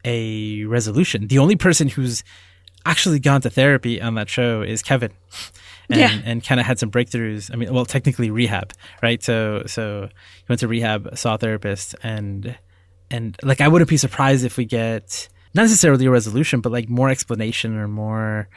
a 0.04 0.64
resolution. 0.64 1.28
The 1.28 1.38
only 1.38 1.56
person 1.56 1.88
who's 1.88 2.24
actually 2.86 3.18
gone 3.18 3.40
to 3.42 3.50
therapy 3.50 4.00
on 4.00 4.14
that 4.14 4.28
show 4.28 4.62
is 4.62 4.82
Kevin. 4.82 5.12
And, 5.90 6.00
yeah. 6.00 6.20
and 6.22 6.44
kind 6.44 6.60
of 6.60 6.66
had 6.66 6.78
some 6.78 6.90
breakthroughs. 6.90 7.50
I 7.50 7.56
mean, 7.56 7.72
well, 7.72 7.86
technically 7.86 8.30
rehab, 8.30 8.74
right? 9.02 9.22
So, 9.22 9.62
so 9.66 10.08
he 10.36 10.44
went 10.46 10.60
to 10.60 10.68
rehab, 10.68 11.16
saw 11.16 11.36
a 11.36 11.38
therapist, 11.38 11.94
and 12.02 12.58
and 13.10 13.36
like 13.42 13.62
I 13.62 13.68
wouldn't 13.68 13.88
be 13.88 13.96
surprised 13.96 14.44
if 14.44 14.58
we 14.58 14.66
get 14.66 15.28
not 15.54 15.62
necessarily 15.62 16.04
a 16.04 16.10
resolution, 16.10 16.60
but 16.60 16.72
like 16.72 16.90
more 16.90 17.08
explanation 17.08 17.76
or 17.76 17.88
more 17.88 18.48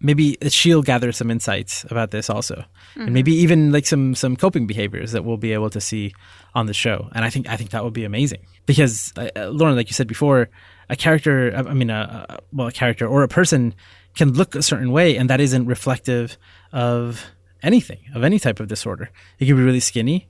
maybe 0.00 0.36
she'll 0.48 0.82
gather 0.82 1.12
some 1.12 1.30
insights 1.30 1.84
about 1.90 2.10
this 2.10 2.30
also. 2.30 2.56
Mm-hmm. 2.56 3.00
and 3.02 3.12
maybe 3.12 3.32
even 3.32 3.70
like 3.70 3.86
some 3.86 4.14
some 4.14 4.36
coping 4.36 4.66
behaviors 4.66 5.12
that 5.12 5.24
we'll 5.24 5.36
be 5.36 5.52
able 5.52 5.70
to 5.70 5.80
see 5.80 6.12
on 6.54 6.66
the 6.66 6.74
show. 6.74 7.08
And 7.14 7.24
i 7.24 7.30
think 7.30 7.48
i 7.48 7.56
think 7.56 7.70
that 7.70 7.84
would 7.84 7.92
be 7.92 8.04
amazing. 8.04 8.46
Because 8.66 9.12
uh, 9.16 9.28
uh 9.36 9.48
lauren 9.48 9.76
like 9.76 9.88
you 9.88 9.94
said 9.94 10.08
before 10.08 10.48
a 10.88 10.96
character 10.96 11.52
i 11.54 11.74
mean 11.74 11.90
a, 11.90 12.26
a, 12.28 12.38
well 12.52 12.66
a 12.66 12.72
character 12.72 13.06
or 13.06 13.22
a 13.22 13.28
person 13.28 13.74
can 14.16 14.32
look 14.32 14.54
a 14.54 14.62
certain 14.62 14.90
way 14.90 15.16
and 15.16 15.30
that 15.30 15.40
isn't 15.40 15.66
reflective 15.66 16.36
of 16.72 17.24
anything 17.62 17.98
of 18.14 18.24
any 18.24 18.38
type 18.38 18.60
of 18.60 18.66
disorder. 18.68 19.10
You 19.38 19.46
can 19.46 19.56
be 19.56 19.62
really 19.62 19.80
skinny. 19.80 20.28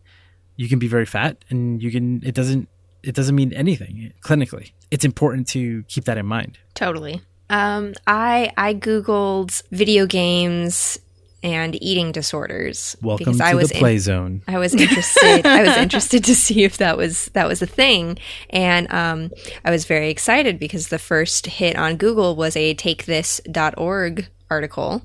You 0.56 0.68
can 0.68 0.78
be 0.78 0.88
very 0.88 1.06
fat 1.06 1.44
and 1.48 1.82
you 1.82 1.90
can 1.90 2.22
it 2.24 2.34
doesn't 2.34 2.68
it 3.02 3.14
doesn't 3.14 3.34
mean 3.34 3.52
anything 3.54 4.12
clinically. 4.22 4.72
It's 4.90 5.04
important 5.04 5.48
to 5.48 5.82
keep 5.84 6.04
that 6.04 6.18
in 6.18 6.26
mind. 6.26 6.58
Totally 6.74 7.22
um, 7.50 7.94
I 8.06 8.52
I 8.56 8.74
googled 8.74 9.62
video 9.70 10.06
games 10.06 10.98
and 11.42 11.80
eating 11.82 12.12
disorders. 12.12 12.96
Welcome 13.02 13.24
because 13.24 13.38
to 13.38 13.44
I 13.44 13.54
was 13.54 13.70
the 13.70 13.78
play 13.78 13.94
in, 13.94 14.00
zone. 14.00 14.42
I 14.46 14.58
was 14.58 14.74
interested. 14.74 15.46
I 15.46 15.62
was 15.62 15.76
interested 15.76 16.24
to 16.24 16.34
see 16.34 16.64
if 16.64 16.78
that 16.78 16.96
was 16.96 17.26
that 17.32 17.48
was 17.48 17.60
a 17.60 17.66
thing, 17.66 18.18
and 18.50 18.90
um, 18.92 19.30
I 19.64 19.70
was 19.70 19.84
very 19.84 20.10
excited 20.10 20.58
because 20.58 20.88
the 20.88 20.98
first 20.98 21.46
hit 21.46 21.76
on 21.76 21.96
Google 21.96 22.36
was 22.36 22.56
a 22.56 22.74
TakeThis.org 22.74 24.28
article. 24.48 25.02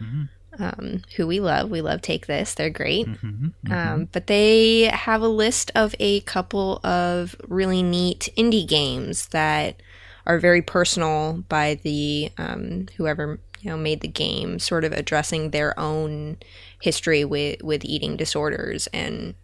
Mm-hmm. 0.00 0.22
Um, 0.60 1.02
who 1.14 1.28
we 1.28 1.38
love, 1.38 1.70
we 1.70 1.80
love 1.80 2.02
Take 2.02 2.26
This. 2.26 2.54
They're 2.54 2.68
great, 2.68 3.06
mm-hmm, 3.06 3.46
mm-hmm. 3.46 3.72
Um, 3.72 4.08
but 4.10 4.26
they 4.26 4.90
have 4.92 5.22
a 5.22 5.28
list 5.28 5.70
of 5.76 5.94
a 6.00 6.18
couple 6.22 6.80
of 6.82 7.36
really 7.46 7.80
neat 7.80 8.28
indie 8.36 8.66
games 8.66 9.28
that 9.28 9.80
are 10.28 10.38
very 10.38 10.62
personal 10.62 11.42
by 11.48 11.80
the 11.82 12.30
um, 12.36 12.86
whoever 12.96 13.40
you 13.60 13.70
know 13.70 13.76
made 13.76 14.02
the 14.02 14.08
game, 14.08 14.58
sort 14.58 14.84
of 14.84 14.92
addressing 14.92 15.50
their 15.50 15.78
own 15.80 16.36
history 16.80 17.24
with 17.24 17.62
with 17.62 17.84
eating 17.84 18.16
disorders 18.16 18.86
and 18.92 19.34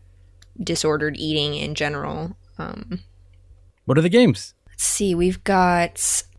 disordered 0.63 1.17
eating 1.17 1.55
in 1.55 1.75
general. 1.75 2.37
Um, 2.59 3.01
what 3.87 3.99
are 3.99 4.03
the 4.03 4.09
games? 4.09 4.55
Let's 4.69 4.85
see. 4.85 5.15
We've 5.15 5.43
got 5.43 5.97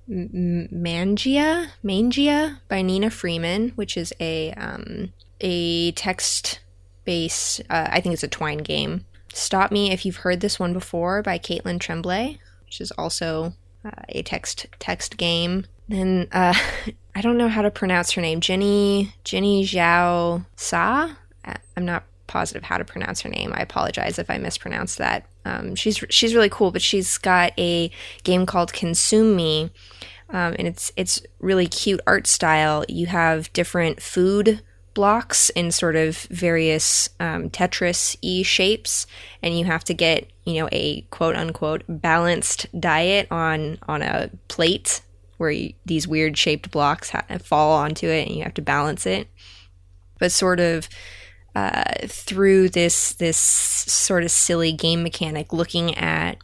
Mangia, 0.07 1.69
Mangia 1.83 2.59
by 2.69 2.81
Nina 2.81 3.09
Freeman, 3.09 3.69
which 3.69 3.97
is 3.97 4.13
a 4.19 4.51
um, 4.53 5.11
a 5.41 5.91
text 5.93 6.59
based. 7.03 7.61
Uh, 7.69 7.87
I 7.89 7.99
think 7.99 8.13
it's 8.13 8.23
a 8.23 8.27
Twine 8.27 8.59
game. 8.59 9.05
Stop 9.33 9.71
Me 9.71 9.91
If 9.91 10.05
You've 10.05 10.17
Heard 10.17 10.39
This 10.39 10.59
One 10.59 10.71
Before 10.71 11.21
by 11.21 11.37
Kaitlin 11.37 11.79
Tremblay, 11.79 12.39
which 12.65 12.79
is 12.79 12.91
also 12.91 13.53
uh, 13.85 13.91
a 14.09 14.23
text 14.23 14.65
text 14.79 15.17
game. 15.17 15.65
Then 15.87 16.27
uh, 16.31 16.53
I 17.15 17.21
don't 17.21 17.37
know 17.37 17.47
how 17.47 17.61
to 17.61 17.71
pronounce 17.71 18.11
her 18.11 18.21
name. 18.21 18.41
Jenny 18.41 19.13
Jenny 19.23 19.63
Jiao 19.63 20.45
Hsia. 20.57 21.15
I'm 21.77 21.85
not 21.85 22.05
positive 22.27 22.63
how 22.63 22.77
to 22.77 22.85
pronounce 22.85 23.21
her 23.21 23.29
name. 23.29 23.53
I 23.53 23.61
apologize 23.61 24.17
if 24.17 24.29
I 24.29 24.37
mispronounced 24.37 24.97
that. 24.97 25.27
Um, 25.45 25.75
she's 25.75 26.03
she's 26.09 26.33
really 26.33 26.49
cool, 26.49 26.71
but 26.71 26.81
she's 26.81 27.17
got 27.17 27.53
a 27.57 27.91
game 28.23 28.45
called 28.45 28.73
Consume 28.73 29.35
Me, 29.35 29.71
um, 30.29 30.55
and 30.57 30.67
it's 30.67 30.91
it's 30.95 31.21
really 31.39 31.67
cute 31.67 32.01
art 32.07 32.27
style. 32.27 32.83
You 32.89 33.05
have 33.07 33.53
different 33.53 34.01
food 34.01 34.61
blocks 34.95 35.51
in 35.51 35.71
sort 35.71 35.95
of 35.95 36.17
various 36.31 37.07
um, 37.19 37.51
Tetris 37.51 38.17
e 38.23 38.41
shapes, 38.41 39.05
and 39.43 39.57
you 39.57 39.65
have 39.65 39.83
to 39.83 39.93
get 39.93 40.31
you 40.45 40.55
know 40.59 40.69
a 40.71 41.01
quote 41.11 41.35
unquote 41.35 41.83
balanced 41.87 42.65
diet 42.79 43.27
on 43.29 43.77
on 43.87 44.01
a 44.01 44.31
plate 44.47 45.01
where 45.37 45.51
you, 45.51 45.73
these 45.85 46.07
weird 46.07 46.37
shaped 46.37 46.71
blocks 46.71 47.11
ha- 47.11 47.25
fall 47.43 47.73
onto 47.73 48.07
it, 48.07 48.27
and 48.27 48.35
you 48.35 48.43
have 48.43 48.55
to 48.55 48.61
balance 48.63 49.05
it. 49.05 49.27
But 50.17 50.31
sort 50.31 50.59
of 50.59 50.89
uh, 51.55 52.07
through 52.07 52.69
this 52.69 53.13
this 53.13 53.37
sort 53.37 54.23
of 54.23 54.31
silly 54.31 54.71
game 54.71 55.03
mechanic, 55.03 55.53
looking 55.53 55.95
at 55.95 56.37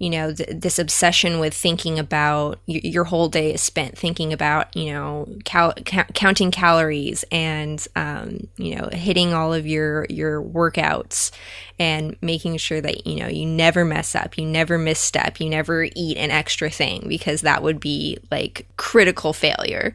you 0.00 0.08
know 0.08 0.32
th- 0.32 0.48
this 0.52 0.78
obsession 0.78 1.38
with 1.38 1.54
thinking 1.54 1.98
about 1.98 2.58
y- 2.66 2.80
your 2.82 3.04
whole 3.04 3.28
day 3.28 3.52
is 3.52 3.60
spent 3.62 3.96
thinking 3.96 4.32
about 4.32 4.74
you 4.74 4.92
know 4.92 5.28
cal- 5.44 5.74
ca- 5.84 6.06
counting 6.14 6.50
calories 6.50 7.22
and 7.30 7.86
um, 7.94 8.48
you 8.56 8.74
know 8.74 8.88
hitting 8.92 9.32
all 9.34 9.52
of 9.52 9.66
your 9.66 10.06
your 10.08 10.42
workouts 10.42 11.30
and 11.78 12.16
making 12.22 12.56
sure 12.56 12.80
that 12.80 13.06
you 13.06 13.16
know 13.20 13.28
you 13.28 13.44
never 13.46 13.84
mess 13.84 14.14
up 14.14 14.36
you 14.38 14.46
never 14.46 14.78
misstep 14.78 15.38
you 15.38 15.48
never 15.48 15.84
eat 15.94 16.16
an 16.16 16.30
extra 16.30 16.70
thing 16.70 17.04
because 17.06 17.42
that 17.42 17.62
would 17.62 17.78
be 17.78 18.18
like 18.32 18.66
critical 18.76 19.32
failure. 19.32 19.94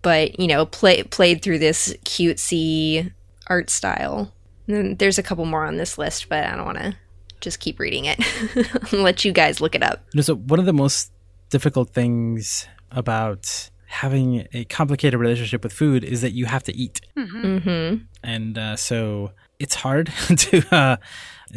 But 0.00 0.40
you 0.40 0.46
know 0.46 0.64
play, 0.64 1.02
played 1.02 1.42
through 1.42 1.58
this 1.58 1.94
cutesy 2.04 3.12
art 3.46 3.68
style. 3.68 4.32
And 4.66 4.98
there's 4.98 5.18
a 5.18 5.22
couple 5.22 5.44
more 5.46 5.64
on 5.64 5.78
this 5.78 5.96
list 5.96 6.28
but 6.28 6.44
i 6.44 6.54
don't 6.54 6.66
want 6.66 6.76
to 6.76 6.94
just 7.40 7.60
keep 7.60 7.78
reading 7.78 8.04
it. 8.06 8.18
let 8.92 9.24
you 9.24 9.32
guys 9.32 9.60
look 9.60 9.74
it 9.74 9.82
up. 9.82 10.04
So 10.20 10.34
one 10.34 10.58
of 10.58 10.66
the 10.66 10.72
most 10.72 11.12
difficult 11.50 11.90
things 11.90 12.66
about 12.90 13.70
having 13.86 14.46
a 14.52 14.64
complicated 14.66 15.18
relationship 15.18 15.62
with 15.62 15.72
food 15.72 16.04
is 16.04 16.20
that 16.20 16.32
you 16.32 16.46
have 16.46 16.62
to 16.64 16.76
eat, 16.76 17.00
mm-hmm. 17.16 17.44
Mm-hmm. 17.44 18.04
and 18.22 18.58
uh, 18.58 18.76
so 18.76 19.32
it's 19.58 19.74
hard 19.76 20.06
to 20.36 20.62
uh, 20.74 20.96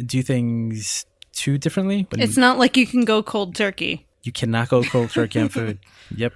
do 0.04 0.22
things 0.22 1.06
too 1.32 1.58
differently. 1.58 2.06
But 2.08 2.20
it's 2.20 2.36
not 2.36 2.58
like 2.58 2.76
you 2.76 2.86
can 2.86 3.04
go 3.04 3.22
cold 3.22 3.54
turkey. 3.54 4.06
You 4.22 4.32
cannot 4.32 4.68
go 4.68 4.82
cold 4.82 5.10
turkey 5.10 5.40
on 5.40 5.48
food. 5.48 5.78
Yep, 6.14 6.34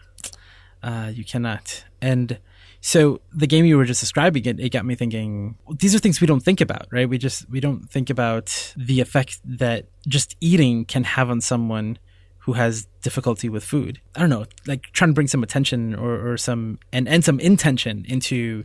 uh, 0.83 1.11
you 1.13 1.25
cannot, 1.25 1.85
and 2.01 2.39
so 2.81 3.21
the 3.33 3.47
game 3.47 3.65
you 3.65 3.77
were 3.77 3.85
just 3.85 4.01
describing, 4.01 4.45
it, 4.45 4.61
it 4.61 4.71
got 4.71 4.85
me 4.85 4.95
thinking. 4.95 5.57
These 5.79 5.95
are 5.95 5.99
things 5.99 6.21
we 6.21 6.27
don't 6.27 6.41
think 6.41 6.61
about, 6.61 6.87
right? 6.91 7.09
We 7.09 7.19
just 7.19 7.49
we 7.51 7.61
don't 7.61 7.89
think 7.91 8.11
about 8.11 8.75
the 8.77 9.01
effect 9.01 9.41
that 9.45 9.87
just 10.07 10.37
eating 10.41 10.85
can 10.85 11.05
have 11.05 11.31
on 11.31 11.41
someone 11.41 11.99
who 12.39 12.53
has 12.53 12.87
difficulty 13.03 13.49
with 13.49 13.65
food. 13.65 14.01
I 14.15 14.21
don't 14.21 14.31
know, 14.31 14.47
like 14.67 14.83
trying 14.93 15.11
to 15.11 15.15
bring 15.15 15.27
some 15.27 15.43
attention 15.43 15.95
or, 15.95 16.33
or 16.33 16.37
some 16.37 16.79
and 16.93 17.09
and 17.09 17.25
some 17.25 17.41
intention 17.41 18.05
into 18.09 18.65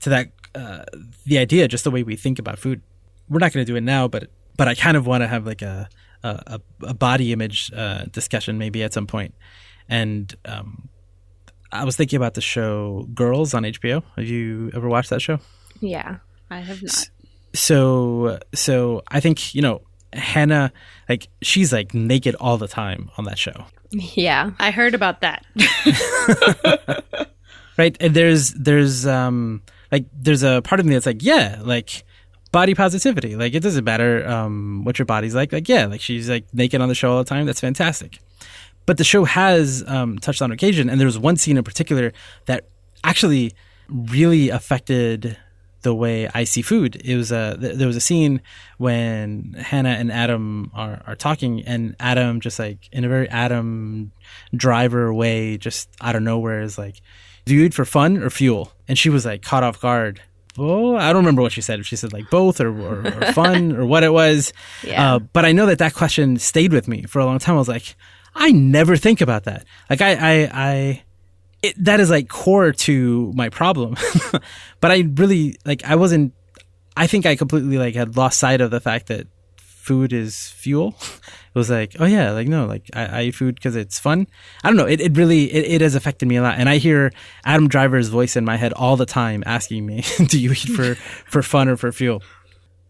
to 0.00 0.10
that 0.10 0.32
uh, 0.54 0.84
the 1.24 1.38
idea, 1.38 1.68
just 1.68 1.84
the 1.84 1.90
way 1.90 2.02
we 2.02 2.16
think 2.16 2.38
about 2.38 2.58
food. 2.58 2.82
We're 3.28 3.38
not 3.38 3.52
going 3.52 3.64
to 3.64 3.70
do 3.70 3.76
it 3.76 3.82
now, 3.82 4.06
but 4.06 4.30
but 4.56 4.68
I 4.68 4.74
kind 4.74 4.96
of 4.96 5.06
want 5.06 5.22
to 5.22 5.28
have 5.28 5.46
like 5.46 5.62
a 5.62 5.88
a, 6.22 6.60
a 6.82 6.94
body 6.94 7.32
image 7.32 7.70
uh, 7.74 8.04
discussion 8.06 8.58
maybe 8.58 8.82
at 8.82 8.92
some 8.92 9.06
point, 9.06 9.34
and 9.88 10.34
um, 10.44 10.88
I 11.72 11.84
was 11.84 11.96
thinking 11.96 12.16
about 12.16 12.34
the 12.34 12.40
show 12.40 13.08
Girls 13.14 13.54
on 13.54 13.64
HBO. 13.64 14.02
Have 14.16 14.26
you 14.26 14.70
ever 14.74 14.88
watched 14.88 15.10
that 15.10 15.20
show? 15.20 15.38
Yeah, 15.80 16.18
I 16.50 16.60
have 16.60 16.82
not. 16.82 17.10
So, 17.54 18.38
so 18.54 19.02
I 19.08 19.20
think 19.20 19.54
you 19.54 19.62
know 19.62 19.82
Hannah, 20.12 20.72
like 21.08 21.28
she's 21.42 21.72
like 21.72 21.94
naked 21.94 22.34
all 22.36 22.58
the 22.58 22.68
time 22.68 23.10
on 23.18 23.24
that 23.24 23.38
show. 23.38 23.64
Yeah, 23.92 24.50
I 24.58 24.72
heard 24.72 24.94
about 24.94 25.20
that. 25.20 25.46
right, 27.78 27.96
and 28.00 28.14
there's 28.14 28.52
there's 28.54 29.06
um 29.06 29.62
like 29.92 30.06
there's 30.12 30.42
a 30.42 30.60
part 30.62 30.80
of 30.80 30.86
me 30.86 30.94
that's 30.94 31.06
like 31.06 31.22
yeah, 31.22 31.60
like 31.62 32.02
body 32.50 32.74
positivity. 32.74 33.36
Like 33.36 33.54
it 33.54 33.60
doesn't 33.60 33.84
matter 33.84 34.26
um 34.28 34.84
what 34.84 34.98
your 34.98 35.06
body's 35.06 35.36
like. 35.36 35.52
Like 35.52 35.68
yeah, 35.68 35.86
like 35.86 36.00
she's 36.00 36.28
like 36.28 36.52
naked 36.52 36.80
on 36.80 36.88
the 36.88 36.96
show 36.96 37.12
all 37.12 37.18
the 37.18 37.24
time. 37.24 37.46
That's 37.46 37.60
fantastic. 37.60 38.18
But 38.86 38.98
the 38.98 39.04
show 39.04 39.24
has 39.24 39.84
um, 39.86 40.18
touched 40.18 40.40
on 40.40 40.52
occasion, 40.52 40.88
and 40.88 40.98
there 41.00 41.06
was 41.06 41.18
one 41.18 41.36
scene 41.36 41.56
in 41.56 41.64
particular 41.64 42.12
that 42.46 42.68
actually 43.04 43.52
really 43.88 44.48
affected 44.48 45.36
the 45.82 45.94
way 45.94 46.28
I 46.34 46.42
see 46.44 46.62
food. 46.62 46.96
It 46.96 47.16
was 47.16 47.30
a 47.30 47.56
th- 47.60 47.76
there 47.76 47.86
was 47.86 47.94
a 47.96 48.00
scene 48.00 48.40
when 48.78 49.54
Hannah 49.56 49.90
and 49.90 50.10
Adam 50.10 50.70
are 50.74 51.00
are 51.06 51.14
talking, 51.14 51.62
and 51.62 51.94
Adam 52.00 52.40
just 52.40 52.58
like 52.58 52.88
in 52.92 53.04
a 53.04 53.08
very 53.08 53.28
Adam 53.28 54.10
Driver 54.54 55.14
way, 55.14 55.58
just 55.58 55.88
out 56.00 56.16
of 56.16 56.22
nowhere 56.22 56.60
is 56.62 56.76
like, 56.76 57.00
"Do 57.44 57.54
you 57.54 57.64
eat 57.64 57.74
for 57.74 57.84
fun 57.84 58.18
or 58.18 58.30
fuel?" 58.30 58.72
And 58.88 58.98
she 58.98 59.10
was 59.10 59.24
like 59.24 59.42
caught 59.42 59.62
off 59.62 59.80
guard. 59.80 60.20
Oh, 60.58 60.96
I 60.96 61.12
don't 61.12 61.22
remember 61.22 61.42
what 61.42 61.52
she 61.52 61.60
said. 61.60 61.78
If 61.78 61.86
she 61.86 61.96
said 61.96 62.12
like 62.12 62.30
both 62.30 62.60
or, 62.60 62.68
or, 62.68 63.06
or 63.06 63.32
fun 63.32 63.76
or 63.76 63.86
what 63.86 64.02
it 64.02 64.12
was, 64.12 64.52
yeah. 64.82 65.14
Uh, 65.14 65.18
but 65.20 65.44
I 65.44 65.52
know 65.52 65.66
that 65.66 65.78
that 65.78 65.94
question 65.94 66.36
stayed 66.38 66.72
with 66.72 66.88
me 66.88 67.02
for 67.02 67.20
a 67.20 67.26
long 67.26 67.38
time. 67.38 67.54
I 67.54 67.58
was 67.58 67.68
like, 67.68 67.94
I 68.36 68.52
never 68.52 68.96
think 68.96 69.20
about 69.20 69.44
that. 69.44 69.64
Like 69.88 70.00
I, 70.00 70.12
I, 70.12 70.50
I 70.52 71.02
it, 71.62 71.74
that 71.84 72.00
is 72.00 72.10
like 72.10 72.28
core 72.28 72.72
to 72.72 73.32
my 73.34 73.48
problem. 73.48 73.96
but 74.80 74.90
I 74.90 75.04
really 75.14 75.56
like 75.64 75.84
I 75.84 75.96
wasn't. 75.96 76.32
I 76.96 77.06
think 77.06 77.26
I 77.26 77.36
completely 77.36 77.78
like 77.78 77.94
had 77.94 78.16
lost 78.16 78.38
sight 78.38 78.60
of 78.60 78.70
the 78.70 78.80
fact 78.80 79.08
that 79.08 79.26
food 79.58 80.12
is 80.12 80.48
fuel. 80.50 80.94
It 81.56 81.58
was 81.58 81.70
like, 81.70 81.96
oh 81.98 82.04
yeah, 82.04 82.32
like 82.32 82.48
no, 82.48 82.66
like 82.66 82.90
I, 82.92 83.06
I 83.06 83.22
eat 83.22 83.30
food 83.30 83.54
because 83.54 83.76
it's 83.76 83.98
fun. 83.98 84.26
I 84.62 84.68
don't 84.68 84.76
know. 84.76 84.84
It, 84.84 85.00
it 85.00 85.16
really 85.16 85.44
it, 85.50 85.76
it 85.76 85.80
has 85.80 85.94
affected 85.94 86.28
me 86.28 86.36
a 86.36 86.42
lot, 86.42 86.58
and 86.58 86.68
I 86.68 86.76
hear 86.76 87.12
Adam 87.46 87.66
Driver's 87.66 88.08
voice 88.08 88.36
in 88.36 88.44
my 88.44 88.56
head 88.56 88.74
all 88.74 88.98
the 88.98 89.06
time 89.06 89.42
asking 89.46 89.86
me, 89.86 90.04
"Do 90.26 90.38
you 90.38 90.52
eat 90.52 90.68
for 90.68 90.96
for 91.24 91.42
fun 91.42 91.70
or 91.70 91.78
for 91.78 91.92
fuel?" 91.92 92.22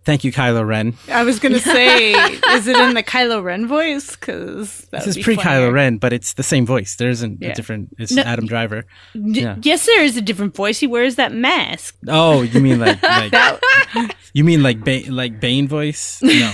Thank 0.06 0.22
you, 0.22 0.32
Kylo 0.32 0.64
Ren. 0.64 0.94
I 1.08 1.24
was 1.24 1.40
gonna 1.40 1.58
say, 1.76 2.12
is 2.12 2.68
it 2.68 2.76
in 2.76 2.94
the 2.94 3.02
Kylo 3.02 3.42
Ren 3.42 3.66
voice? 3.66 4.14
Because 4.14 4.86
this 4.92 5.08
is 5.08 5.18
pre 5.18 5.36
Kylo 5.36 5.72
Ren, 5.72 5.98
but 5.98 6.12
it's 6.12 6.34
the 6.34 6.44
same 6.44 6.64
voice. 6.64 6.94
There 6.94 7.10
isn't 7.10 7.42
yeah. 7.42 7.48
a 7.48 7.54
different. 7.54 7.88
It's 7.98 8.12
no, 8.12 8.22
Adam 8.22 8.46
Driver. 8.46 8.84
D- 9.14 9.40
yeah. 9.40 9.56
Yes, 9.62 9.84
there 9.84 10.04
is 10.04 10.16
a 10.16 10.22
different 10.22 10.54
voice. 10.54 10.78
He 10.78 10.86
wears 10.86 11.16
that 11.16 11.32
mask. 11.32 11.96
Oh, 12.06 12.42
you 12.42 12.60
mean 12.60 12.78
like, 12.78 13.02
like 13.02 14.16
you 14.32 14.44
mean 14.44 14.62
like 14.62 14.84
ba- 14.84 15.10
like 15.10 15.40
Bane 15.40 15.66
voice? 15.66 16.22
No, 16.22 16.52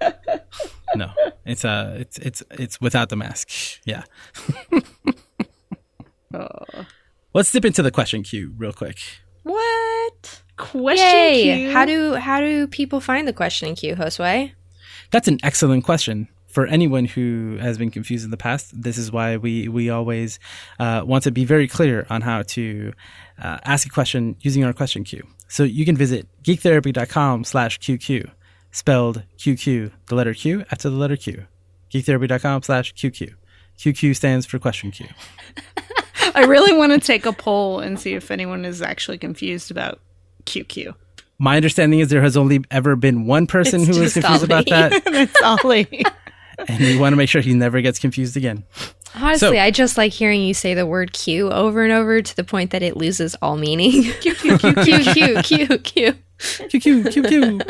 no. 0.96 1.10
It's 1.44 1.66
uh, 1.66 1.98
it's 2.00 2.16
it's 2.20 2.42
it's 2.52 2.80
without 2.80 3.10
the 3.10 3.16
mask. 3.16 3.50
Yeah. 3.84 4.04
oh. 6.32 6.86
Let's 7.34 7.52
dip 7.52 7.66
into 7.66 7.82
the 7.82 7.90
question 7.90 8.22
queue 8.22 8.54
real 8.56 8.72
quick. 8.72 8.98
What? 9.42 9.91
Question 10.62 11.06
Yay. 11.06 11.42
queue. 11.42 11.72
How 11.72 11.84
do 11.84 12.14
how 12.14 12.40
do 12.40 12.68
people 12.68 13.00
find 13.00 13.26
the 13.26 13.32
question 13.32 13.74
queue, 13.74 13.96
Josue? 13.96 14.52
That's 15.10 15.28
an 15.28 15.38
excellent 15.42 15.84
question. 15.84 16.28
For 16.46 16.66
anyone 16.66 17.06
who 17.06 17.56
has 17.60 17.78
been 17.78 17.90
confused 17.90 18.24
in 18.26 18.30
the 18.30 18.36
past, 18.36 18.70
this 18.80 18.96
is 18.96 19.10
why 19.10 19.38
we 19.38 19.68
we 19.68 19.90
always 19.90 20.38
uh, 20.78 21.02
want 21.04 21.24
to 21.24 21.32
be 21.32 21.44
very 21.44 21.66
clear 21.66 22.06
on 22.10 22.20
how 22.20 22.42
to 22.54 22.92
uh, 23.42 23.58
ask 23.64 23.86
a 23.86 23.90
question 23.90 24.36
using 24.40 24.62
our 24.62 24.72
question 24.72 25.02
queue. 25.02 25.26
So 25.48 25.64
you 25.64 25.84
can 25.84 25.96
visit 25.96 26.28
geektherapy.com 26.44 27.44
slash 27.44 27.80
QQ, 27.80 28.30
spelled 28.70 29.24
QQ, 29.38 29.90
the 30.06 30.14
letter 30.14 30.34
Q 30.34 30.64
after 30.70 30.88
the 30.88 30.96
letter 30.96 31.16
Q. 31.16 31.46
Geektherapy.com 31.90 32.62
slash 32.62 32.94
QQ. 32.94 33.34
QQ 33.78 34.14
stands 34.14 34.46
for 34.46 34.58
question 34.58 34.90
queue. 34.90 35.08
I 36.34 36.44
really 36.44 36.72
want 36.76 36.92
to 36.92 37.00
take 37.00 37.26
a 37.26 37.32
poll 37.32 37.80
and 37.80 37.98
see 37.98 38.14
if 38.14 38.30
anyone 38.30 38.64
is 38.64 38.80
actually 38.80 39.18
confused 39.18 39.70
about 39.70 40.00
QQ. 40.46 40.94
My 41.38 41.56
understanding 41.56 42.00
is 42.00 42.08
there 42.08 42.22
has 42.22 42.36
only 42.36 42.64
ever 42.70 42.94
been 42.94 43.26
one 43.26 43.46
person 43.46 43.80
it's 43.82 43.96
who 43.96 44.02
was 44.02 44.12
confused 44.12 44.50
Ali. 44.50 44.62
about 44.62 44.66
that. 44.66 45.02
it's 45.06 45.42
Ali. 45.42 46.04
and 46.68 46.80
we 46.80 46.98
want 46.98 47.12
to 47.12 47.16
make 47.16 47.28
sure 47.28 47.40
he 47.40 47.54
never 47.54 47.80
gets 47.80 47.98
confused 47.98 48.36
again. 48.36 48.64
Honestly, 49.14 49.56
so, 49.56 49.62
I 49.62 49.70
just 49.70 49.98
like 49.98 50.12
hearing 50.12 50.40
you 50.40 50.54
say 50.54 50.74
the 50.74 50.86
word 50.86 51.12
Q 51.12 51.50
over 51.50 51.82
and 51.82 51.92
over 51.92 52.22
to 52.22 52.36
the 52.36 52.44
point 52.44 52.70
that 52.70 52.82
it 52.82 52.96
loses 52.96 53.36
all 53.42 53.56
meaning. 53.56 54.04
Q, 54.20 54.34
Q, 54.34 54.58
Q, 54.58 54.74
Q, 54.74 55.02
Q, 55.12 55.42
Q, 55.42 55.78
Q. 55.78 56.14
Q, 56.68 56.80
Q, 56.80 57.04
Q, 57.04 57.22
Q. 57.22 57.60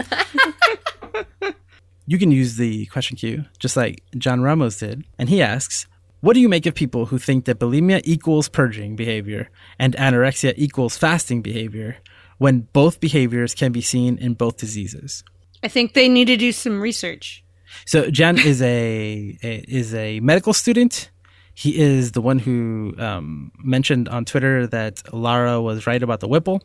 You 2.06 2.18
can 2.18 2.30
use 2.30 2.56
the 2.56 2.86
question 2.86 3.16
queue 3.16 3.44
just 3.58 3.76
like 3.76 4.02
John 4.16 4.42
Ramos 4.42 4.78
did. 4.78 5.04
And 5.18 5.28
he 5.28 5.42
asks, 5.42 5.86
what 6.20 6.34
do 6.34 6.40
you 6.40 6.48
make 6.48 6.66
of 6.66 6.74
people 6.74 7.06
who 7.06 7.18
think 7.18 7.46
that 7.46 7.58
bulimia 7.58 8.00
equals 8.04 8.48
purging 8.48 8.94
behavior 8.94 9.50
and 9.78 9.96
anorexia 9.96 10.54
equals 10.56 10.96
fasting 10.96 11.42
behavior 11.42 11.96
when 12.38 12.68
both 12.72 13.00
behaviors 13.00 13.54
can 13.54 13.72
be 13.72 13.80
seen 13.80 14.18
in 14.18 14.34
both 14.34 14.56
diseases? 14.56 15.24
I 15.62 15.68
think 15.68 15.94
they 15.94 16.08
need 16.08 16.26
to 16.26 16.36
do 16.36 16.52
some 16.52 16.80
research. 16.80 17.44
So 17.86 18.10
Jen 18.10 18.38
is 18.38 18.60
a, 18.62 19.38
a 19.42 19.64
is 19.68 19.94
a 19.94 20.20
medical 20.20 20.52
student. 20.52 21.10
He 21.54 21.78
is 21.78 22.12
the 22.12 22.20
one 22.20 22.38
who 22.38 22.94
um, 22.98 23.52
mentioned 23.62 24.08
on 24.08 24.24
Twitter 24.24 24.66
that 24.68 25.02
Lara 25.12 25.60
was 25.60 25.86
right 25.86 26.02
about 26.02 26.20
the 26.20 26.28
Whipple. 26.28 26.62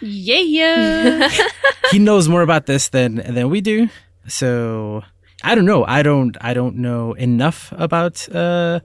Yeah, 0.00 0.40
yeah. 0.40 1.28
he 1.90 1.98
knows 1.98 2.28
more 2.28 2.42
about 2.42 2.66
this 2.66 2.88
than 2.88 3.16
than 3.16 3.50
we 3.50 3.60
do. 3.60 3.88
So 4.26 5.02
I 5.42 5.54
don't 5.54 5.64
know. 5.64 5.84
I 5.84 6.02
don't. 6.02 6.36
I 6.40 6.54
don't 6.54 6.76
know 6.76 7.12
enough 7.14 7.72
about 7.76 8.28
uh, 8.34 8.80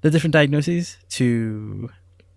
the 0.00 0.10
different 0.10 0.32
diagnoses 0.32 0.98
to 1.10 1.90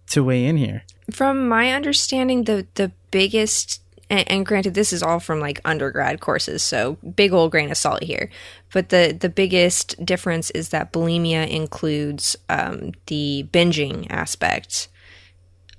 to 0.07 0.23
weigh 0.23 0.45
in 0.45 0.57
here. 0.57 0.83
From 1.11 1.47
my 1.47 1.71
understanding, 1.71 2.43
the 2.43 2.67
the 2.75 2.91
biggest 3.11 3.81
and, 4.09 4.29
and, 4.29 4.45
granted, 4.45 4.75
this 4.75 4.93
is 4.93 5.01
all 5.01 5.19
from 5.19 5.39
like 5.39 5.59
undergrad 5.65 6.19
courses, 6.19 6.61
so 6.61 6.97
big 7.15 7.33
old 7.33 7.51
grain 7.51 7.71
of 7.71 7.77
salt 7.77 8.03
here. 8.03 8.29
But 8.71 8.89
the 8.89 9.17
the 9.19 9.29
biggest 9.29 10.05
difference 10.05 10.51
is 10.51 10.69
that 10.69 10.93
bulimia 10.93 11.49
includes 11.49 12.35
um, 12.49 12.91
the 13.07 13.47
binging 13.51 14.07
aspect. 14.11 14.89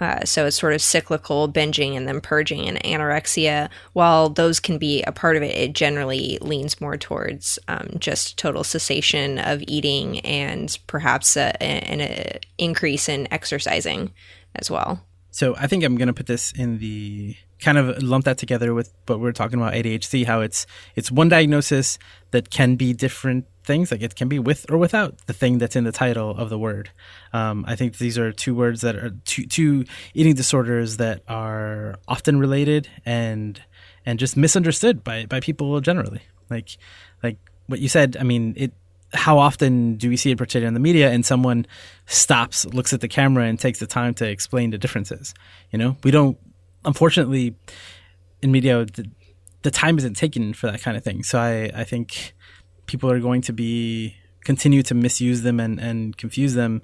Uh, 0.05 0.23
so 0.27 0.45
it's 0.45 0.59
sort 0.59 0.75
of 0.75 0.83
cyclical 0.83 1.51
binging 1.51 1.97
and 1.97 2.07
then 2.07 2.21
purging 2.21 2.69
and 2.69 2.79
anorexia. 2.85 3.71
While 3.95 4.29
those 4.29 4.61
can 4.61 4.77
be 4.77 5.03
a 5.05 5.13
part 5.13 5.35
of 5.35 5.43
it, 5.43 5.57
it 5.57 5.73
generally 5.73 6.37
leans 6.43 6.79
more 6.79 6.99
towards 6.99 7.59
um, 7.69 7.89
just 7.99 8.37
total 8.37 8.65
cessation 8.65 9.39
of 9.39 9.63
eating 9.67 10.21
and 10.21 10.79
perhaps 10.87 11.39
an 11.39 12.01
a 12.03 12.39
increase 12.59 13.09
in 13.09 13.33
exercising 13.33 14.13
as 14.57 14.71
well. 14.71 15.03
So 15.31 15.57
I 15.57 15.69
think 15.69 15.83
I'm 15.85 15.97
going 15.97 16.09
to 16.09 16.13
put 16.13 16.27
this 16.27 16.53
in 16.53 16.79
the 16.79 17.35
kind 17.65 17.79
of 17.79 18.03
lump 18.03 18.25
that 18.27 18.39
together 18.39 18.75
with 18.75 18.93
what 19.07 19.21
we're 19.21 19.33
talking 19.33 19.59
about 19.59 19.73
ADHD, 19.73 20.27
how 20.27 20.41
it's 20.41 20.67
it's 20.95 21.11
one 21.11 21.29
diagnosis 21.29 21.99
that 22.31 22.51
can 22.51 22.77
be 22.77 22.93
different 22.93 23.47
things. 23.65 23.91
Like 23.91 24.03
it 24.03 24.15
can 24.15 24.29
be 24.29 24.39
with 24.39 24.71
or 24.71 24.79
without 24.79 25.27
the 25.27 25.33
thing 25.33 25.59
that's 25.59 25.75
in 25.75 25.85
the 25.85 25.93
title 25.93 26.31
of 26.31 26.51
the 26.51 26.59
word. 26.59 26.91
Um, 27.33 27.65
I 27.67 27.77
think 27.77 27.99
these 27.99 28.19
are 28.19 28.31
two 28.33 28.55
words 28.55 28.83
that 28.83 28.97
are 28.97 29.11
two, 29.25 29.47
two 29.47 29.85
eating 30.13 30.35
disorders 30.35 30.99
that 30.99 31.23
are 31.27 31.97
often 32.07 32.39
related 32.39 32.89
and 33.05 33.61
and 34.07 34.19
just 34.19 34.37
misunderstood 34.37 35.03
by 35.03 35.27
by 35.27 35.41
people 35.41 35.81
generally. 35.81 36.23
Like 36.51 36.77
like 37.23 37.39
what 37.67 37.81
you 37.81 37.89
said. 37.89 38.17
I 38.21 38.23
mean 38.23 38.55
it 38.57 38.73
how 39.15 39.39
often 39.39 39.95
do 39.95 40.09
we 40.09 40.17
see 40.17 40.31
it 40.31 40.39
portrayed 40.39 40.65
in 40.65 40.75
the 40.75 40.81
media 40.81 41.11
and 41.11 41.25
someone 41.25 41.67
stops, 42.07 42.67
looks 42.67 42.93
at 42.93 43.01
the 43.01 43.09
camera, 43.09 43.45
and 43.45 43.59
takes 43.59 43.79
the 43.79 43.87
time 43.87 44.15
to 44.15 44.29
explain 44.29 44.71
the 44.71 44.79
differences? 44.79 45.35
You 45.71 45.79
know, 45.79 45.97
we 46.03 46.11
don't. 46.11 46.37
Unfortunately, 46.85 47.57
in 48.43 48.53
media, 48.53 48.85
the, 48.85 49.11
the 49.63 49.71
time 49.71 49.99
isn't 49.99 50.15
taken 50.15 50.53
for 50.53 50.71
that 50.71 50.83
kind 50.83 50.97
of 50.97 51.05
thing. 51.05 51.23
So 51.23 51.39
I, 51.39 51.71
I 51.75 51.85
think 51.85 52.35
people 52.87 53.11
are 53.11 53.21
going 53.21 53.41
to 53.43 53.53
be 53.53 54.17
continue 54.45 54.83
to 54.83 54.95
misuse 54.95 55.43
them 55.43 55.59
and, 55.59 55.81
and 55.81 56.17
confuse 56.17 56.55
them 56.55 56.83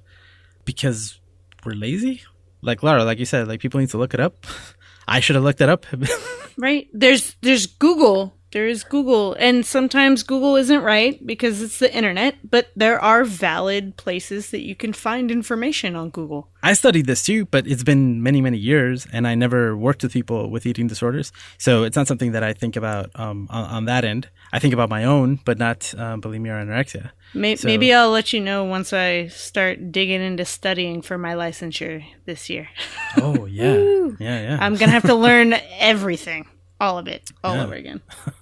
because 0.64 1.20
we're 1.64 1.74
lazy. 1.74 2.22
Like 2.62 2.82
Lara, 2.82 3.04
like 3.04 3.18
you 3.18 3.26
said, 3.26 3.48
like 3.48 3.60
people 3.60 3.80
need 3.80 3.90
to 3.90 3.98
look 3.98 4.14
it 4.14 4.20
up. 4.20 4.46
I 5.08 5.20
should 5.20 5.36
have 5.36 5.44
looked 5.44 5.60
it 5.60 5.68
up. 5.68 5.86
right. 6.56 6.88
There's 6.92 7.36
there's 7.42 7.66
Google 7.66 8.34
there 8.52 8.66
is 8.66 8.82
Google, 8.82 9.34
and 9.38 9.64
sometimes 9.64 10.22
Google 10.22 10.56
isn't 10.56 10.82
right 10.82 11.24
because 11.24 11.62
it's 11.62 11.78
the 11.78 11.94
internet, 11.94 12.36
but 12.48 12.68
there 12.74 13.00
are 13.00 13.24
valid 13.24 13.96
places 13.96 14.50
that 14.50 14.62
you 14.62 14.74
can 14.74 14.92
find 14.92 15.30
information 15.30 15.94
on 15.94 16.10
Google. 16.10 16.48
I 16.62 16.72
studied 16.72 17.06
this 17.06 17.22
too, 17.22 17.46
but 17.46 17.66
it's 17.66 17.84
been 17.84 18.22
many, 18.22 18.40
many 18.40 18.58
years, 18.58 19.06
and 19.12 19.26
I 19.28 19.34
never 19.34 19.76
worked 19.76 20.02
with 20.02 20.12
people 20.12 20.50
with 20.50 20.66
eating 20.66 20.88
disorders. 20.88 21.32
So 21.58 21.84
it's 21.84 21.96
not 21.96 22.08
something 22.08 22.32
that 22.32 22.42
I 22.42 22.52
think 22.52 22.76
about 22.76 23.10
um, 23.14 23.46
on, 23.50 23.64
on, 23.64 23.84
that 23.84 24.04
end. 24.04 24.28
I 24.52 24.58
think 24.58 24.74
about 24.74 24.90
my 24.90 25.04
own, 25.04 25.40
but 25.44 25.56
not 25.56 25.94
um, 25.96 26.20
bulimia 26.20 26.50
or 26.50 26.64
anorexia. 26.64 27.10
Maybe, 27.32 27.56
so, 27.56 27.68
maybe 27.68 27.94
I'll 27.94 28.10
let 28.10 28.32
you 28.32 28.40
know 28.40 28.64
once 28.64 28.92
I 28.92 29.28
start 29.28 29.92
digging 29.92 30.20
into 30.20 30.44
studying 30.44 31.02
for 31.02 31.16
my 31.16 31.34
licensure 31.34 32.04
this 32.24 32.50
year. 32.50 32.68
oh, 33.16 33.46
yeah. 33.46 33.76
yeah, 34.18 34.42
yeah. 34.42 34.58
I'm 34.60 34.74
going 34.74 34.88
to 34.88 34.94
have 34.94 35.04
to 35.04 35.14
learn 35.28 35.54
everything 35.78 36.48
all 36.80 36.98
of 36.98 37.06
it 37.06 37.30
all 37.44 37.54
yeah. 37.54 37.64
over 37.64 37.74
again. 37.74 38.00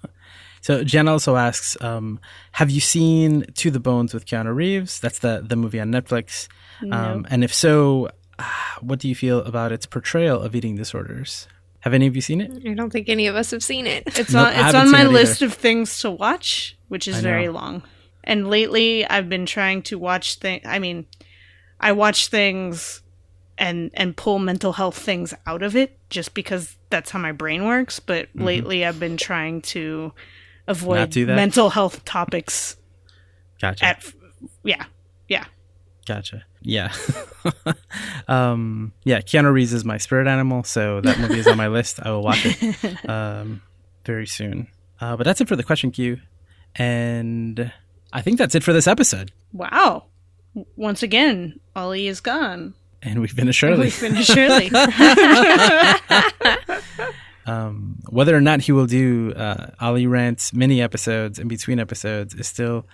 so 0.69 0.85
Jen 0.85 1.09
also 1.09 1.37
asks, 1.37 1.81
um, 1.81 2.21
"Have 2.53 2.71
you 2.71 2.83
seen 2.83 3.47
To 3.55 3.71
the 3.71 3.81
Bones 3.81 4.13
with 4.13 4.27
Keanu 4.27 4.55
Reeves? 4.55 5.01
That's 5.01 5.21
the 5.21 5.43
the 5.43 5.57
movie 5.57 5.81
on 5.81 5.91
Netflix. 5.91 6.47
No. 6.83 6.95
Um, 6.95 7.27
and 7.31 7.43
if 7.43 7.55
so, 7.55 8.11
uh, 8.39 8.45
what 8.83 8.99
do 8.99 9.09
you 9.09 9.15
feel 9.15 9.39
about 9.45 9.73
its 9.73 9.87
portrayal 9.87 10.39
of 10.39 10.55
eating 10.55 10.77
disorders? 10.77 11.49
Have 11.81 11.95
any 11.95 12.07
of 12.07 12.15
you 12.15 12.21
seen 12.21 12.43
it? 12.43 12.51
I 12.69 12.75
don't 12.75 12.91
think 12.91 13.09
any 13.09 13.29
of 13.29 13.35
us 13.35 13.51
have 13.53 13.63
seen 13.63 13.87
it. 13.87 14.03
It's 14.09 14.35
nope, 14.35 14.49
on 14.49 14.53
it's 14.67 14.75
on 14.75 14.91
my 14.91 15.05
list 15.05 15.41
of 15.41 15.55
things 15.55 16.01
to 16.01 16.11
watch, 16.11 16.77
which 16.89 17.09
is 17.09 17.21
very 17.21 17.49
long. 17.49 17.83
And 18.23 18.51
lately, 18.51 19.07
I've 19.07 19.31
been 19.31 19.47
trying 19.47 19.81
to 19.85 19.99
watch 19.99 20.35
things. 20.35 20.61
I 20.67 20.81
mean, 20.81 21.07
I 21.81 21.93
watch 21.93 22.29
things 22.29 23.01
and 23.57 23.91
and 23.95 24.19
pull 24.19 24.39
mental 24.39 24.75
health 24.75 24.99
things 24.99 25.33
out 25.47 25.63
of 25.63 25.75
it 25.75 25.99
just 26.11 26.35
because 26.35 26.77
that's 26.91 27.11
how 27.11 27.19
my 27.19 27.33
brain 27.33 27.65
works 27.65 27.99
but 27.99 28.29
mm-hmm. 28.29 28.45
lately 28.45 28.85
i've 28.85 29.01
been 29.01 29.17
trying 29.17 29.61
to 29.61 30.13
avoid 30.69 31.17
mental 31.17 31.71
health 31.71 32.05
topics 32.05 32.77
gotcha. 33.61 33.85
at, 33.85 34.05
yeah 34.65 34.85
yeah. 35.29 35.45
Gotcha. 36.07 36.45
Yeah. 36.63 36.93
Um 38.29 38.93
yeah 39.05 39.21
keanu 39.21 39.51
reeves 39.51 39.73
is 39.73 39.87
my 39.87 39.97
spirit 39.97 40.27
animal 40.27 40.63
so 40.63 41.01
that 41.01 41.19
movie 41.19 41.39
is 41.39 41.47
on 41.47 41.57
my 41.57 41.69
list. 41.69 41.99
I 42.03 42.11
will 42.11 42.23
watch 42.23 42.45
it 42.45 43.09
um 43.09 43.63
very 44.05 44.27
soon. 44.27 44.69
Uh, 45.01 45.17
but 45.17 45.25
that's 45.25 45.41
it 45.41 45.49
for 45.49 45.57
the 45.57 45.63
question 45.63 45.91
queue. 45.91 46.19
And 46.75 47.73
i 48.13 48.21
think 48.21 48.37
that's 48.37 48.55
it 48.55 48.63
for 48.63 48.75
this 48.75 48.87
episode. 48.87 49.33
Wow. 49.53 50.05
Once 50.77 51.03
again 51.03 51.59
Ali 51.75 52.07
is 52.07 52.21
gone. 52.21 52.75
And 53.03 53.21
we 53.21 53.29
finished 53.29 53.65
early. 53.65 53.85
We 53.85 53.91
finished 53.91 54.37
early. 54.37 54.71
Um, 57.49 57.97
whether 58.11 58.37
or 58.37 58.41
not 58.41 58.61
he 58.63 58.73
will 58.73 58.87
do 58.87 59.33
uh, 59.33 59.71
Ali 59.81 60.07
Rants 60.07 60.53
mini 60.53 60.83
episodes 60.83 61.39
in 61.39 61.49
between 61.49 61.81
episodes 61.81 62.35
is 62.35 62.47
still 62.47 62.87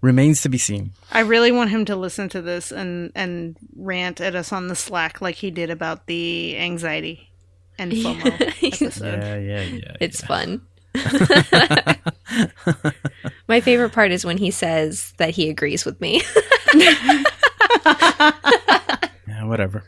remains 0.00 0.42
to 0.42 0.48
be 0.48 0.58
seen. 0.58 0.92
I 1.10 1.20
really 1.20 1.50
want 1.50 1.70
him 1.70 1.84
to 1.86 1.96
listen 1.96 2.28
to 2.30 2.40
this 2.40 2.70
and 2.70 3.10
and 3.14 3.56
rant 3.76 4.20
at 4.20 4.34
us 4.34 4.52
on 4.52 4.68
the 4.68 4.76
Slack 4.76 5.20
like 5.20 5.34
he 5.34 5.50
did 5.50 5.70
about 5.70 6.06
the 6.06 6.56
anxiety 6.58 7.30
and 7.78 7.92
FOMO 7.92 8.40
episode. 8.62 9.22
Yeah, 9.22 9.36
yeah, 9.36 9.62
yeah. 9.62 9.96
It's 10.00 10.22
yeah. 10.22 10.26
fun. 10.26 10.62
My 13.48 13.60
favorite 13.60 13.90
part 13.92 14.12
is 14.12 14.24
when 14.24 14.38
he 14.38 14.50
says 14.50 15.12
that 15.18 15.30
he 15.30 15.48
agrees 15.48 15.84
with 15.84 16.00
me 16.00 16.22
yeah, 16.74 17.22
whatever. 19.44 19.84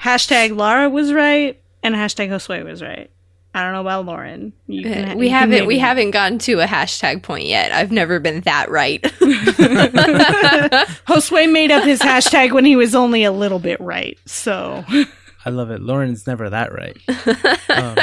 hashtag 0.00 0.56
Lara 0.56 0.88
was 0.88 1.12
right 1.12 1.60
and 1.82 1.94
hashtag 1.94 2.28
Josue 2.28 2.64
was 2.64 2.82
right. 2.82 3.10
I 3.52 3.64
don't 3.64 3.72
know 3.72 3.80
about 3.80 4.06
Lauren. 4.06 4.52
Can, 4.68 5.18
we 5.18 5.28
haven't 5.28 5.66
we 5.66 5.78
haven't 5.78 6.12
gotten 6.12 6.38
to 6.40 6.60
a 6.60 6.66
hashtag 6.66 7.22
point 7.22 7.46
yet. 7.46 7.72
I've 7.72 7.90
never 7.90 8.20
been 8.20 8.42
that 8.42 8.70
right. 8.70 9.02
Josue 11.08 11.50
made 11.50 11.72
up 11.72 11.82
his 11.82 12.00
hashtag 12.00 12.52
when 12.52 12.64
he 12.64 12.76
was 12.76 12.94
only 12.94 13.24
a 13.24 13.32
little 13.32 13.58
bit 13.58 13.80
right. 13.80 14.16
So 14.24 14.84
I 15.44 15.50
love 15.50 15.70
it. 15.70 15.80
Lauren's 15.80 16.28
never 16.28 16.48
that 16.50 16.72
right. 16.72 16.96
Oh, 17.70 17.94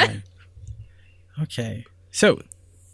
okay. 1.44 1.84
So 2.10 2.40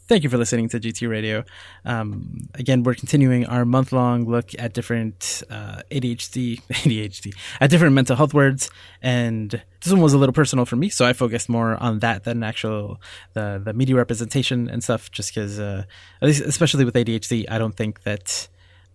Thank 0.07 0.22
you 0.22 0.28
for 0.28 0.36
listening 0.36 0.68
to 0.68 0.78
GT 0.78 1.09
Radio. 1.09 1.44
Um, 1.86 2.48
again, 2.52 2.82
we're 2.82 2.94
continuing 2.94 3.46
our 3.46 3.64
month 3.64 3.90
long 3.90 4.26
look 4.26 4.50
at 4.59 4.74
different 4.74 5.42
uh, 5.48 5.80
ADHD, 5.90 6.61
ADHD, 6.61 7.34
at 7.61 7.70
different 7.70 7.94
mental 7.94 8.14
health 8.14 8.34
words. 8.34 8.70
And 9.00 9.62
this 9.82 9.90
one 9.90 10.02
was 10.02 10.12
a 10.12 10.18
little 10.18 10.34
personal 10.34 10.66
for 10.66 10.76
me, 10.76 10.90
so 10.90 11.07
I 11.07 11.14
focused 11.14 11.48
more 11.48 11.82
on 11.82 12.00
that 12.00 12.24
than 12.24 12.42
actual 12.42 13.00
the 13.32 13.62
the 13.64 13.72
media 13.72 13.96
representation 13.96 14.68
and 14.68 14.84
stuff. 14.84 15.11
Just 15.11 15.34
because, 15.34 15.59
uh, 15.59 15.84
at 16.20 16.26
least 16.26 16.42
especially 16.42 16.84
with 16.84 16.94
ADHD, 16.94 17.46
I 17.50 17.57
don't 17.57 17.74
think 17.74 18.02
that 18.02 18.48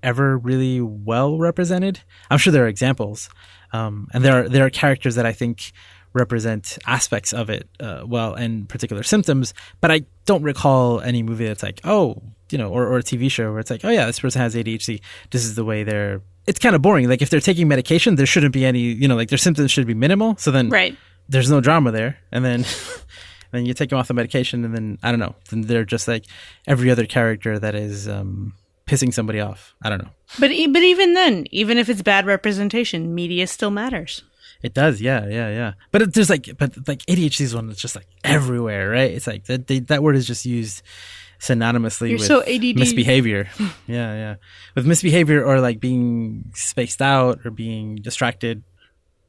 ever 0.04 0.38
really 0.38 0.80
well 0.80 1.40
represented. 1.40 2.02
I'm 2.30 2.38
sure 2.38 2.54
there 2.54 2.66
are 2.66 2.68
examples, 2.68 3.30
um, 3.74 4.10
and 4.14 4.24
there 4.24 4.44
are 4.44 4.50
there 4.50 4.64
are 4.64 4.70
characters 4.70 5.16
that 5.16 5.26
I 5.26 5.34
think 5.34 5.72
represent 6.14 6.78
aspects 6.88 7.34
of 7.34 7.50
it 7.50 7.70
uh, 7.80 8.04
well 8.06 8.34
and 8.34 8.68
particular 8.68 9.04
symptoms 9.04 9.54
but 9.82 9.92
i 9.92 10.02
don't 10.26 10.44
recall 10.44 11.00
any 11.02 11.24
movie 11.24 11.46
that's 11.46 11.64
like 11.64 11.80
oh 11.84 12.22
you 12.50 12.58
know 12.58 12.70
or, 12.70 12.88
or 12.88 12.98
a 12.98 13.04
tv 13.04 13.30
show 13.30 13.52
where 13.52 13.60
it's 13.60 13.70
like 13.70 13.86
oh 13.86 13.90
yeah 13.90 14.06
this 14.06 14.20
person 14.20 14.42
has 14.42 14.56
adhd 14.56 15.00
this 15.30 15.46
is 15.46 15.56
the 15.56 15.66
way 15.66 15.84
they're 15.84 16.22
it's 16.50 16.60
kind 16.60 16.76
of 16.76 16.82
boring. 16.82 17.08
Like 17.08 17.22
if 17.22 17.30
they're 17.30 17.40
taking 17.40 17.68
medication 17.68 18.16
there 18.16 18.26
shouldn't 18.26 18.54
be 18.54 18.66
any 18.66 18.80
you 18.80 19.08
know 19.08 19.16
like 19.16 19.30
their 19.30 19.38
symptoms 19.38 19.72
should 19.72 19.88
be 19.88 19.94
minimal. 19.94 20.36
So 20.38 20.52
then 20.52 20.70
right. 20.70 20.98
there's 21.30 21.50
no 21.50 21.62
drama 21.62 21.92
there. 21.92 22.18
And 22.32 22.44
then 22.44 22.66
then 23.52 23.68
you 23.68 23.74
take 23.76 23.92
them 23.92 24.00
off 24.00 24.08
the 24.08 24.14
medication 24.14 24.64
and 24.66 24.76
then 24.76 25.00
i 25.02 25.10
don't 25.10 25.20
know 25.20 25.34
then 25.50 25.62
they're 25.62 25.84
just 25.84 26.08
like 26.08 26.24
every 26.68 26.92
other 26.92 27.08
character 27.08 27.58
that 27.58 27.74
is 27.74 28.08
um 28.08 28.54
pissing 28.86 29.14
somebody 29.14 29.40
off. 29.40 29.76
I 29.84 29.90
don't 29.90 30.04
know. 30.04 30.10
But 30.40 30.50
but 30.50 30.84
even 30.84 31.14
then 31.14 31.46
even 31.52 31.78
if 31.78 31.90
it's 31.90 32.02
bad 32.02 32.26
representation 32.26 33.14
media 33.14 33.46
still 33.46 33.72
matters 33.72 34.24
it 34.62 34.74
does, 34.74 35.00
yeah, 35.02 35.26
yeah, 35.28 35.50
yeah. 35.50 35.74
But 35.92 36.02
it, 36.02 36.14
there's 36.14 36.30
like, 36.30 36.50
but 36.58 36.88
like 36.88 37.00
ADHD 37.06 37.42
is 37.42 37.56
one 37.56 37.68
that's 37.68 37.82
just 37.82 37.96
like 37.96 38.08
everywhere, 38.24 38.90
right? 38.90 39.12
It's 39.12 39.28
like 39.28 39.46
that 39.46 39.68
they, 39.68 39.80
that 39.80 40.04
word 40.04 40.16
is 40.16 40.28
just 40.28 40.46
used 40.46 40.82
synonymously 41.40 42.10
You're 42.10 42.20
with 42.20 42.28
so 42.28 42.42
ADD. 42.42 42.78
misbehavior. 42.78 43.50
yeah, 43.88 44.14
yeah, 44.14 44.36
with 44.76 44.86
misbehavior 44.86 45.44
or 45.44 45.62
like 45.62 45.80
being 45.80 46.52
spaced 46.54 47.02
out 47.02 47.40
or 47.46 47.52
being 47.52 47.96
distracted. 47.96 48.64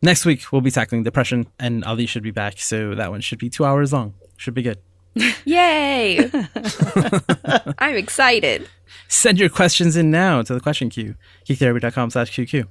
Next 0.02 0.24
week 0.24 0.50
we'll 0.50 0.62
be 0.62 0.70
tackling 0.70 1.02
depression, 1.04 1.46
and 1.58 1.84
Ali 1.84 2.06
should 2.06 2.22
be 2.22 2.30
back, 2.30 2.58
so 2.58 2.94
that 2.94 3.10
one 3.10 3.20
should 3.20 3.38
be 3.38 3.50
two 3.50 3.64
hours 3.64 3.92
long. 3.92 4.14
Should 4.36 4.54
be 4.54 4.62
good. 4.62 4.78
Yay! 5.44 6.30
I'm 7.78 7.96
excited. 7.96 8.68
Send 9.12 9.40
your 9.40 9.48
questions 9.48 9.96
in 9.96 10.12
now 10.12 10.40
to 10.40 10.54
the 10.54 10.61
question 10.61 10.88
queue, 10.88 11.16
geektherapy.com 11.44 12.11
slash 12.11 12.30
QQ. 12.30 12.64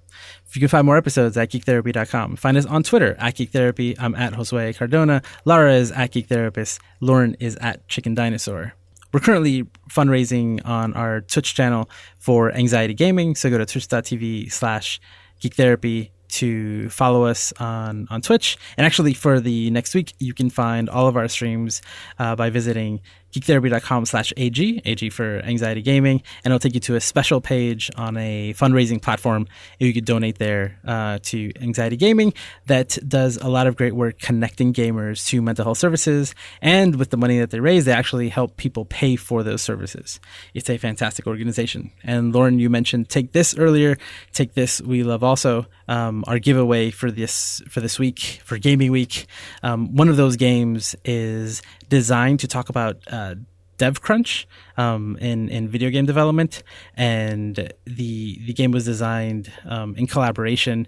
If 0.48 0.56
you 0.56 0.62
can 0.62 0.70
find 0.70 0.86
more 0.86 0.96
episodes 0.96 1.36
at 1.36 1.52
geektherapy.com, 1.52 2.38
find 2.38 2.56
us 2.56 2.66
on 2.66 2.82
Twitter 2.82 3.18
at 3.20 3.36
geektherapy. 3.36 3.98
I'm 4.00 4.16
at 4.16 4.32
Josue 4.32 4.74
Cardona. 4.78 5.22
Lara 5.44 5.74
is 5.74 5.92
at 5.92 6.14
geektherapist. 6.14 6.80
Lauren 7.02 7.36
is 7.42 7.58
at 7.58 7.86
chicken 7.90 8.16
dinosaur. 8.16 8.74
We're 9.12 9.20
currently 9.20 9.64
fundraising 9.92 10.66
on 10.66 10.94
our 10.94 11.20
Twitch 11.20 11.56
channel 11.56 11.90
for 12.20 12.54
anxiety 12.54 12.94
gaming. 12.94 13.36
So 13.36 13.50
go 13.50 13.58
to 13.58 13.66
twitch.tv 13.66 14.50
slash 14.50 15.02
geektherapy 15.42 16.12
to 16.30 16.90
follow 16.90 17.26
us 17.26 17.52
on, 17.60 18.08
on 18.10 18.22
Twitch. 18.22 18.58
And 18.78 18.86
actually, 18.86 19.14
for 19.14 19.40
the 19.40 19.70
next 19.72 19.94
week, 19.94 20.14
you 20.20 20.34
can 20.34 20.50
find 20.50 20.90
all 20.90 21.08
of 21.08 21.18
our 21.18 21.28
streams 21.28 21.82
uh, 22.18 22.36
by 22.36 22.50
visiting 22.50 23.02
geektherapy.com 23.34 24.06
slash 24.06 24.34
AG, 24.38 24.82
AG 24.86 25.10
for 25.10 25.40
anxiety 25.40 25.82
gaming, 25.82 26.22
and 26.44 26.52
it'll 26.52 26.60
take 26.60 26.74
you 26.74 26.80
to 26.82 26.96
a 26.96 27.02
special 27.02 27.42
page 27.42 27.90
on 27.96 28.18
a 28.18 28.54
fundraising 28.54 29.02
platform. 29.02 29.48
You 29.80 29.94
could 29.94 30.06
donate 30.06 30.40
there 30.40 30.80
uh, 30.86 31.20
to 31.24 31.52
anxiety 31.62 31.98
gaming 31.98 32.34
that 32.68 32.98
does 33.08 33.38
a 33.38 33.48
lot 33.48 33.68
of 33.68 33.76
great 33.76 33.96
work 33.96 34.20
connecting 34.20 34.74
gamers 34.74 35.26
to 35.28 35.42
mental 35.42 35.66
health 35.66 35.78
services. 35.78 36.34
And 36.62 36.96
with 36.96 37.10
the 37.10 37.18
money 37.18 37.40
that 37.40 37.52
they 37.52 37.60
raise, 37.60 37.86
they 37.86 37.92
actually 37.92 38.30
help 38.30 38.58
people 38.58 38.86
pay 38.86 39.16
for 39.16 39.44
those 39.44 39.62
services. 39.62 40.20
It's 40.54 40.70
a 40.70 40.78
fantastic 40.78 41.28
organization. 41.28 41.92
And 42.04 42.34
Lauren, 42.34 42.60
you 42.60 42.70
mentioned 42.70 43.10
Take 43.10 43.32
This 43.32 43.58
earlier. 43.58 43.98
Take 44.34 44.54
This, 44.54 44.82
we 44.82 45.04
love 45.04 45.24
also. 45.24 45.68
Um, 45.88 46.24
our 46.28 46.38
giveaway 46.38 46.92
for 46.92 47.10
this 47.10 47.62
for 47.68 47.82
this 47.82 47.98
week 47.98 48.42
for 48.44 48.58
gaming 48.58 48.92
week. 48.92 49.26
Um, 49.64 49.96
one 49.96 50.08
of 50.08 50.18
those 50.18 50.36
games 50.36 50.96
is 51.04 51.62
designed 51.90 52.40
to 52.40 52.48
talk 52.48 52.70
about 52.70 52.98
uh, 53.12 53.36
dev 53.78 54.02
crunch 54.02 54.48
um, 54.78 55.18
in 55.20 55.50
in 55.50 55.68
video 55.68 55.90
game 55.90 56.06
development, 56.06 56.64
and 56.96 57.74
the 57.86 58.40
the 58.46 58.54
game 58.54 58.72
was 58.72 58.86
designed 58.86 59.52
um, 59.66 59.96
in 59.96 60.08
collaboration 60.08 60.88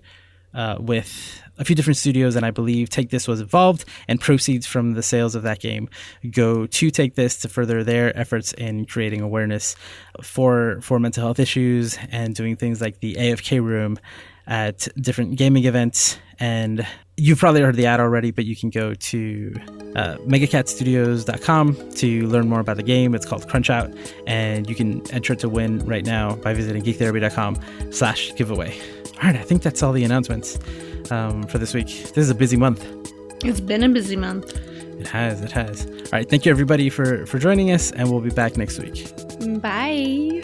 uh, 0.54 0.78
with 0.80 1.42
a 1.58 1.66
few 1.66 1.76
different 1.76 1.98
studios, 1.98 2.36
and 2.36 2.46
I 2.46 2.52
believe 2.52 2.90
Take 2.90 3.10
This 3.10 3.28
was 3.28 3.42
involved, 3.42 3.86
and 4.08 4.20
proceeds 4.20 4.68
from 4.68 4.94
the 4.94 5.04
sales 5.04 5.36
of 5.36 5.44
that 5.44 5.60
game 5.60 5.90
go 6.30 6.66
to 6.66 6.92
Take 6.92 7.16
This 7.16 7.38
to 7.38 7.50
further 7.50 7.84
their 7.84 8.18
efforts 8.18 8.54
in 8.54 8.86
creating 8.86 9.22
awareness 9.22 9.76
for 10.22 10.80
for 10.82 11.00
mental 11.00 11.24
health 11.24 11.40
issues 11.40 11.98
and 12.12 12.36
doing 12.36 12.56
things 12.56 12.82
like 12.82 13.00
the 13.00 13.16
AFK 13.16 13.64
room 13.64 13.98
at 14.48 14.88
different 15.00 15.38
gaming 15.38 15.66
events. 15.66 16.18
And 16.40 16.86
you've 17.22 17.38
probably 17.38 17.62
heard 17.62 17.76
the 17.76 17.86
ad 17.86 18.00
already, 18.00 18.32
but 18.32 18.46
you 18.46 18.56
can 18.56 18.72
go 18.72 18.96
to 18.96 19.54
uh, 19.96 20.16
megacatstudios.com 20.26 21.92
to 21.92 22.28
learn 22.28 22.50
more 22.50 22.60
about 22.60 22.78
the 22.78 22.84
game. 22.84 23.14
It's 23.14 23.28
called 23.28 23.48
Crunch 23.48 23.70
Out, 23.70 23.94
and 24.26 24.68
you 24.68 24.76
can 24.76 25.10
enter 25.12 25.36
to 25.36 25.48
win 25.48 25.86
right 25.86 26.04
now 26.04 26.36
by 26.36 26.54
visiting 26.54 26.82
geektherapy.com 26.82 27.60
slash 27.92 28.34
giveaway. 28.36 28.76
All 29.18 29.30
right, 29.30 29.36
I 29.36 29.44
think 29.44 29.62
that's 29.62 29.84
all 29.84 29.94
the 29.94 30.04
announcements 30.04 30.58
um, 31.12 31.44
for 31.44 31.60
this 31.60 31.76
week. 31.76 31.88
This 31.88 32.18
is 32.18 32.32
a 32.32 32.36
busy 32.36 32.58
month. 32.58 32.84
It's 33.44 33.62
been 33.62 33.84
a 33.84 33.90
busy 33.90 34.16
month. 34.16 34.56
It 35.00 35.08
has, 35.08 35.42
it 35.42 35.52
has. 35.52 35.86
All 35.86 36.12
right, 36.12 36.28
thank 36.28 36.46
you 36.46 36.52
everybody 36.52 36.90
for 36.90 37.26
for 37.28 37.38
joining 37.38 37.72
us, 37.72 37.92
and 37.92 38.10
we'll 38.10 38.22
be 38.22 38.30
back 38.32 38.58
next 38.58 38.80
week. 38.80 39.12
Bye. 39.62 40.44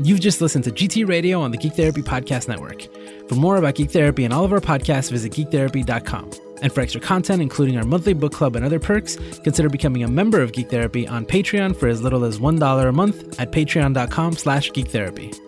You've 0.00 0.20
just 0.20 0.40
listened 0.40 0.64
to 0.64 0.70
GT 0.70 1.08
Radio 1.08 1.40
on 1.40 1.50
the 1.50 1.56
Geek 1.56 1.74
Therapy 1.74 2.02
Podcast 2.02 2.48
Network. 2.48 2.86
For 3.28 3.34
more 3.34 3.56
about 3.56 3.74
Geek 3.74 3.90
Therapy 3.90 4.24
and 4.24 4.32
all 4.32 4.44
of 4.44 4.52
our 4.52 4.60
podcasts, 4.60 5.10
visit 5.10 5.32
geektherapy.com. 5.32 6.30
And 6.60 6.72
for 6.72 6.80
extra 6.80 7.00
content, 7.00 7.40
including 7.40 7.76
our 7.76 7.84
monthly 7.84 8.14
book 8.14 8.32
club 8.32 8.56
and 8.56 8.64
other 8.64 8.80
perks, 8.80 9.16
consider 9.44 9.68
becoming 9.68 10.02
a 10.02 10.08
member 10.08 10.40
of 10.40 10.52
Geek 10.52 10.70
Therapy 10.70 11.06
on 11.06 11.24
Patreon 11.24 11.76
for 11.76 11.88
as 11.88 12.02
little 12.02 12.24
as 12.24 12.38
$1 12.38 12.88
a 12.88 12.92
month 12.92 13.38
at 13.38 13.52
patreon.com 13.52 14.32
slash 14.32 14.70
geektherapy. 14.72 15.47